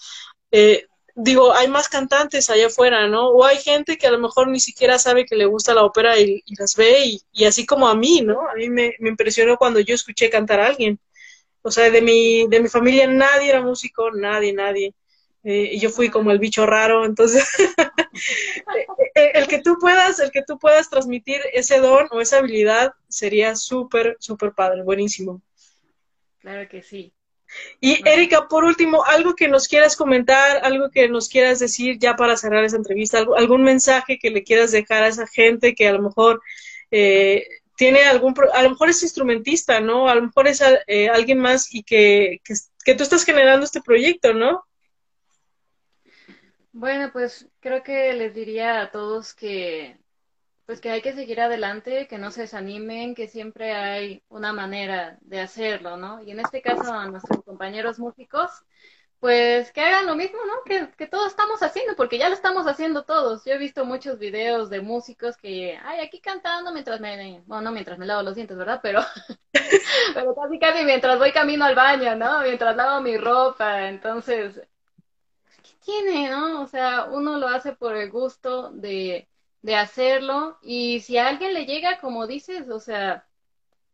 eh, 0.50 0.86
digo, 1.14 1.54
hay 1.54 1.68
más 1.68 1.88
cantantes 1.88 2.50
allá 2.50 2.66
afuera, 2.66 3.06
¿no? 3.08 3.28
O 3.28 3.44
hay 3.44 3.58
gente 3.58 3.96
que 3.96 4.06
a 4.06 4.10
lo 4.10 4.18
mejor 4.18 4.48
ni 4.48 4.60
siquiera 4.60 4.98
sabe 4.98 5.24
que 5.26 5.36
le 5.36 5.46
gusta 5.46 5.74
la 5.74 5.84
ópera 5.84 6.18
y, 6.18 6.42
las 6.58 6.74
ve, 6.76 7.20
y, 7.32 7.44
así 7.44 7.66
como 7.66 7.88
a 7.88 7.94
mí, 7.94 8.20
¿no? 8.22 8.48
A 8.48 8.54
mí 8.54 8.68
me, 8.68 8.94
impresionó 9.00 9.56
cuando 9.56 9.80
yo 9.80 9.94
escuché 9.94 10.30
cantar 10.30 10.60
a 10.60 10.66
alguien. 10.66 10.98
O 11.62 11.70
sea, 11.70 11.90
de 11.90 12.02
mi, 12.02 12.46
de 12.48 12.60
mi 12.60 12.68
familia 12.68 13.06
nadie 13.06 13.50
era 13.50 13.62
músico, 13.62 14.10
nadie, 14.10 14.52
nadie. 14.52 14.94
Eh, 15.44 15.70
y 15.72 15.78
yo 15.78 15.90
fui 15.90 16.08
como 16.10 16.30
el 16.30 16.38
bicho 16.38 16.64
raro, 16.64 17.04
entonces 17.04 17.46
eh, 19.14 19.32
el 19.34 19.46
que 19.46 19.60
tú 19.60 19.76
puedas, 19.78 20.18
el 20.18 20.30
que 20.30 20.42
tú 20.42 20.58
puedas 20.58 20.88
transmitir 20.88 21.42
ese 21.52 21.80
don 21.80 22.08
o 22.10 22.20
esa 22.22 22.38
habilidad 22.38 22.92
sería 23.08 23.54
súper, 23.54 24.16
súper 24.20 24.52
padre, 24.52 24.82
buenísimo. 24.82 25.42
Claro 26.38 26.66
que 26.68 26.82
sí. 26.82 27.12
Y 27.80 28.06
Erika, 28.08 28.48
por 28.48 28.64
último, 28.64 29.04
algo 29.04 29.34
que 29.34 29.48
nos 29.48 29.68
quieras 29.68 29.96
comentar, 29.96 30.64
algo 30.64 30.90
que 30.90 31.08
nos 31.08 31.28
quieras 31.28 31.58
decir 31.58 31.98
ya 31.98 32.16
para 32.16 32.36
cerrar 32.36 32.64
esa 32.64 32.76
entrevista, 32.76 33.24
algún 33.36 33.62
mensaje 33.62 34.18
que 34.18 34.30
le 34.30 34.42
quieras 34.42 34.72
dejar 34.72 35.02
a 35.04 35.08
esa 35.08 35.26
gente 35.26 35.74
que 35.74 35.88
a 35.88 35.92
lo 35.92 36.02
mejor 36.02 36.42
eh, 36.90 37.46
tiene 37.76 38.02
algún, 38.04 38.34
a 38.52 38.62
lo 38.62 38.70
mejor 38.70 38.88
es 38.88 39.02
instrumentista, 39.02 39.80
¿no? 39.80 40.08
A 40.08 40.14
lo 40.14 40.22
mejor 40.22 40.46
es 40.46 40.62
eh, 40.86 41.08
alguien 41.08 41.38
más 41.38 41.74
y 41.74 41.82
que, 41.82 42.40
que, 42.44 42.54
que 42.84 42.94
tú 42.94 43.02
estás 43.02 43.24
generando 43.24 43.64
este 43.64 43.82
proyecto, 43.82 44.32
¿no? 44.32 44.64
Bueno, 46.72 47.10
pues 47.12 47.46
creo 47.60 47.82
que 47.82 48.12
les 48.14 48.34
diría 48.34 48.80
a 48.80 48.90
todos 48.90 49.32
que 49.32 49.96
pues 50.66 50.80
que 50.80 50.90
hay 50.90 51.02
que 51.02 51.12
seguir 51.12 51.40
adelante, 51.40 52.06
que 52.08 52.18
no 52.18 52.30
se 52.30 52.42
desanimen, 52.42 53.14
que 53.14 53.28
siempre 53.28 53.72
hay 53.72 54.22
una 54.28 54.52
manera 54.52 55.18
de 55.20 55.40
hacerlo, 55.40 55.96
¿no? 55.96 56.22
Y 56.22 56.30
en 56.30 56.40
este 56.40 56.62
caso 56.62 56.92
a 56.92 57.06
nuestros 57.06 57.44
compañeros 57.44 57.98
músicos, 57.98 58.50
pues 59.20 59.72
que 59.72 59.80
hagan 59.80 60.06
lo 60.06 60.16
mismo, 60.16 60.38
¿no? 60.46 60.62
Que, 60.64 60.90
que 60.96 61.06
todos 61.06 61.28
estamos 61.28 61.62
haciendo, 61.62 61.96
porque 61.96 62.18
ya 62.18 62.28
lo 62.28 62.34
estamos 62.34 62.66
haciendo 62.66 63.04
todos. 63.04 63.44
Yo 63.44 63.52
he 63.54 63.58
visto 63.58 63.84
muchos 63.84 64.18
videos 64.18 64.70
de 64.70 64.80
músicos 64.80 65.36
que, 65.36 65.78
ay, 65.82 66.00
aquí 66.00 66.20
cantando 66.20 66.72
mientras 66.72 67.00
me, 67.00 67.42
bueno, 67.46 67.62
no 67.62 67.72
mientras 67.72 67.98
me 67.98 68.06
lavo 68.06 68.22
los 68.22 68.34
dientes, 68.34 68.56
¿verdad? 68.56 68.80
Pero, 68.82 69.00
pero 70.14 70.34
casi 70.34 70.58
casi 70.58 70.84
mientras 70.84 71.18
voy 71.18 71.32
camino 71.32 71.64
al 71.64 71.74
baño, 71.74 72.16
¿no? 72.16 72.40
Mientras 72.42 72.76
lavo 72.76 73.00
mi 73.02 73.16
ropa, 73.18 73.88
entonces, 73.88 74.60
¿qué 75.62 75.72
tiene, 75.84 76.30
no? 76.30 76.62
O 76.62 76.66
sea, 76.66 77.04
uno 77.04 77.38
lo 77.38 77.48
hace 77.48 77.72
por 77.74 77.96
el 77.96 78.10
gusto 78.10 78.70
de 78.72 79.28
de 79.64 79.76
hacerlo 79.76 80.58
y 80.60 81.00
si 81.00 81.16
a 81.16 81.26
alguien 81.26 81.54
le 81.54 81.64
llega, 81.64 81.98
como 81.98 82.26
dices, 82.26 82.68
o 82.68 82.80
sea, 82.80 83.24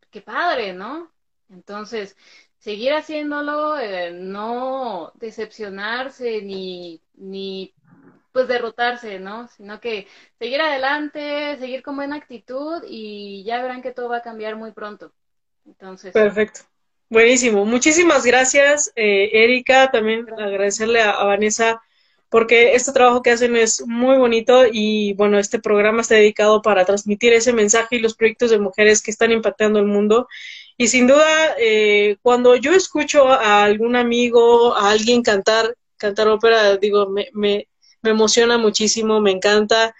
qué 0.09 0.19
padre, 0.19 0.73
¿no? 0.73 1.09
Entonces, 1.49 2.17
seguir 2.59 2.91
haciéndolo, 2.91 3.79
eh, 3.79 4.11
no 4.11 5.13
decepcionarse 5.15 6.41
ni, 6.41 7.01
ni 7.13 7.73
pues 8.33 8.49
derrotarse, 8.49 9.19
¿no? 9.19 9.47
Sino 9.47 9.79
que 9.79 10.07
seguir 10.39 10.59
adelante, 10.59 11.55
seguir 11.57 11.83
con 11.83 11.95
buena 11.95 12.17
actitud 12.17 12.83
y 12.85 13.45
ya 13.45 13.61
verán 13.61 13.81
que 13.81 13.93
todo 13.93 14.09
va 14.09 14.17
a 14.17 14.21
cambiar 14.21 14.57
muy 14.57 14.73
pronto. 14.73 15.13
Entonces. 15.65 16.11
Perfecto. 16.11 16.59
Buenísimo. 17.07 17.63
Muchísimas 17.63 18.25
gracias, 18.25 18.91
eh, 18.97 19.29
Erika. 19.31 19.89
También 19.89 20.27
agradecerle 20.37 21.01
a, 21.01 21.23
Vanessa 21.23 21.81
porque 22.31 22.75
este 22.75 22.93
trabajo 22.93 23.21
que 23.21 23.31
hacen 23.31 23.57
es 23.57 23.85
muy 23.85 24.17
bonito 24.17 24.63
y 24.71 25.13
bueno, 25.15 25.37
este 25.37 25.59
programa 25.59 26.01
está 26.01 26.15
dedicado 26.15 26.61
para 26.61 26.85
transmitir 26.85 27.33
ese 27.33 27.51
mensaje 27.51 27.97
y 27.97 27.99
los 27.99 28.15
proyectos 28.15 28.51
de 28.51 28.57
mujeres 28.57 29.01
que 29.01 29.11
están 29.11 29.33
impactando 29.33 29.79
el 29.79 29.85
mundo. 29.85 30.29
Y 30.77 30.87
sin 30.87 31.07
duda, 31.07 31.55
eh, 31.59 32.15
cuando 32.21 32.55
yo 32.55 32.73
escucho 32.73 33.27
a 33.27 33.65
algún 33.65 33.97
amigo, 33.97 34.73
a 34.77 34.91
alguien 34.91 35.23
cantar, 35.23 35.75
cantar 35.97 36.29
ópera, 36.29 36.77
digo, 36.77 37.09
me, 37.09 37.27
me, 37.33 37.67
emociona 38.01 38.57
muchísimo, 38.57 39.19
me 39.19 39.31
encanta. 39.31 39.93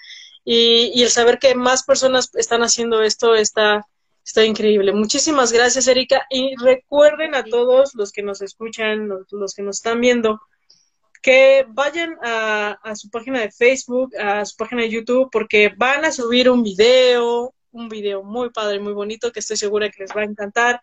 Y, 0.46 0.92
y 0.96 1.04
el 1.04 1.10
saber 1.10 1.38
que 1.38 1.54
más 1.54 1.84
personas 1.84 2.34
están 2.36 2.64
haciendo 2.64 3.04
esto 3.04 3.36
está, 3.36 3.86
Está 4.24 4.46
increíble. 4.46 4.94
Muchísimas 4.94 5.52
gracias, 5.52 5.88
Erika. 5.88 6.26
Y 6.30 6.56
recuerden 6.56 7.36
a 7.36 7.44
todos 7.44 7.96
los 7.96 8.12
que 8.12 8.22
nos 8.22 8.42
escuchan, 8.42 9.08
los, 9.08 9.54
que 9.56 9.64
nos 9.64 9.78
están 9.78 10.00
viendo, 10.00 10.40
que 11.22 11.66
vayan 11.70 12.18
a, 12.22 12.96
su 12.96 13.10
página 13.10 13.40
de 13.40 13.52
Facebook, 13.52 14.16
a 14.18 14.44
su 14.46 14.56
página 14.58 14.82
de 14.82 14.90
YouTube, 14.90 15.30
porque 15.32 15.72
van 15.78 16.04
a 16.06 16.12
subir 16.12 16.50
un 16.50 16.64
video, 16.64 17.54
un 17.72 17.90
video 17.90 18.24
muy 18.24 18.50
padre, 18.50 18.80
muy 18.80 18.94
bonito, 18.94 19.32
que 19.32 19.40
estoy 19.40 19.58
segura 19.58 19.90
que 19.90 20.04
les 20.04 20.16
va 20.16 20.22
a 20.22 20.26
encantar. 20.26 20.82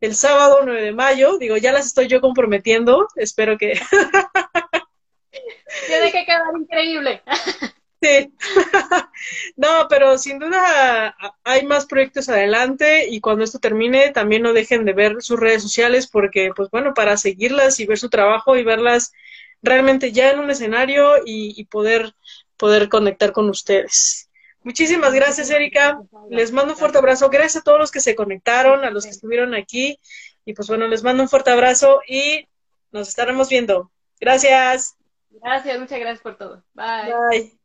El 0.00 0.14
sábado 0.14 0.60
9 0.64 0.82
de 0.82 0.92
mayo, 0.92 1.38
digo, 1.38 1.56
ya 1.56 1.72
las 1.72 1.86
estoy 1.86 2.06
yo 2.08 2.20
comprometiendo, 2.20 3.06
espero 3.16 3.58
que... 3.58 3.80
Tiene 5.86 6.12
que 6.12 6.24
quedar 6.24 6.56
increíble. 6.58 7.22
Sí, 8.02 8.30
no, 9.56 9.86
pero 9.88 10.18
sin 10.18 10.38
duda 10.38 11.16
hay 11.44 11.64
más 11.64 11.86
proyectos 11.86 12.28
adelante 12.28 13.08
y 13.08 13.20
cuando 13.20 13.42
esto 13.42 13.58
termine 13.58 14.10
también 14.10 14.42
no 14.42 14.52
dejen 14.52 14.84
de 14.84 14.92
ver 14.92 15.22
sus 15.22 15.40
redes 15.40 15.62
sociales 15.62 16.06
porque, 16.06 16.50
pues 16.54 16.68
bueno, 16.70 16.92
para 16.92 17.16
seguirlas 17.16 17.80
y 17.80 17.86
ver 17.86 17.98
su 17.98 18.10
trabajo 18.10 18.54
y 18.56 18.64
verlas 18.64 19.14
realmente 19.62 20.12
ya 20.12 20.30
en 20.30 20.40
un 20.40 20.50
escenario 20.50 21.14
y, 21.24 21.64
poder, 21.64 22.14
poder 22.56 22.88
conectar 22.88 23.32
con 23.32 23.48
ustedes. 23.48 24.30
Muchísimas 24.62 25.14
gracias, 25.14 25.50
Erika. 25.50 26.00
Les 26.28 26.52
mando 26.52 26.72
un 26.72 26.78
fuerte 26.78 26.98
abrazo. 26.98 27.30
Gracias 27.30 27.56
a 27.56 27.64
todos 27.64 27.78
los 27.78 27.90
que 27.90 28.00
se 28.00 28.16
conectaron, 28.16 28.84
a 28.84 28.90
los 28.90 29.04
que 29.04 29.10
estuvieron 29.10 29.54
aquí. 29.54 29.98
Y 30.44 30.54
pues 30.54 30.68
bueno, 30.68 30.88
les 30.88 31.02
mando 31.02 31.22
un 31.22 31.28
fuerte 31.28 31.50
abrazo 31.50 32.00
y 32.06 32.48
nos 32.90 33.08
estaremos 33.08 33.48
viendo. 33.48 33.90
Gracias. 34.20 34.96
Gracias, 35.30 35.78
muchas 35.78 36.00
gracias 36.00 36.20
por 36.20 36.36
todo. 36.36 36.64
Bye. 36.74 37.14
Bye. 37.30 37.55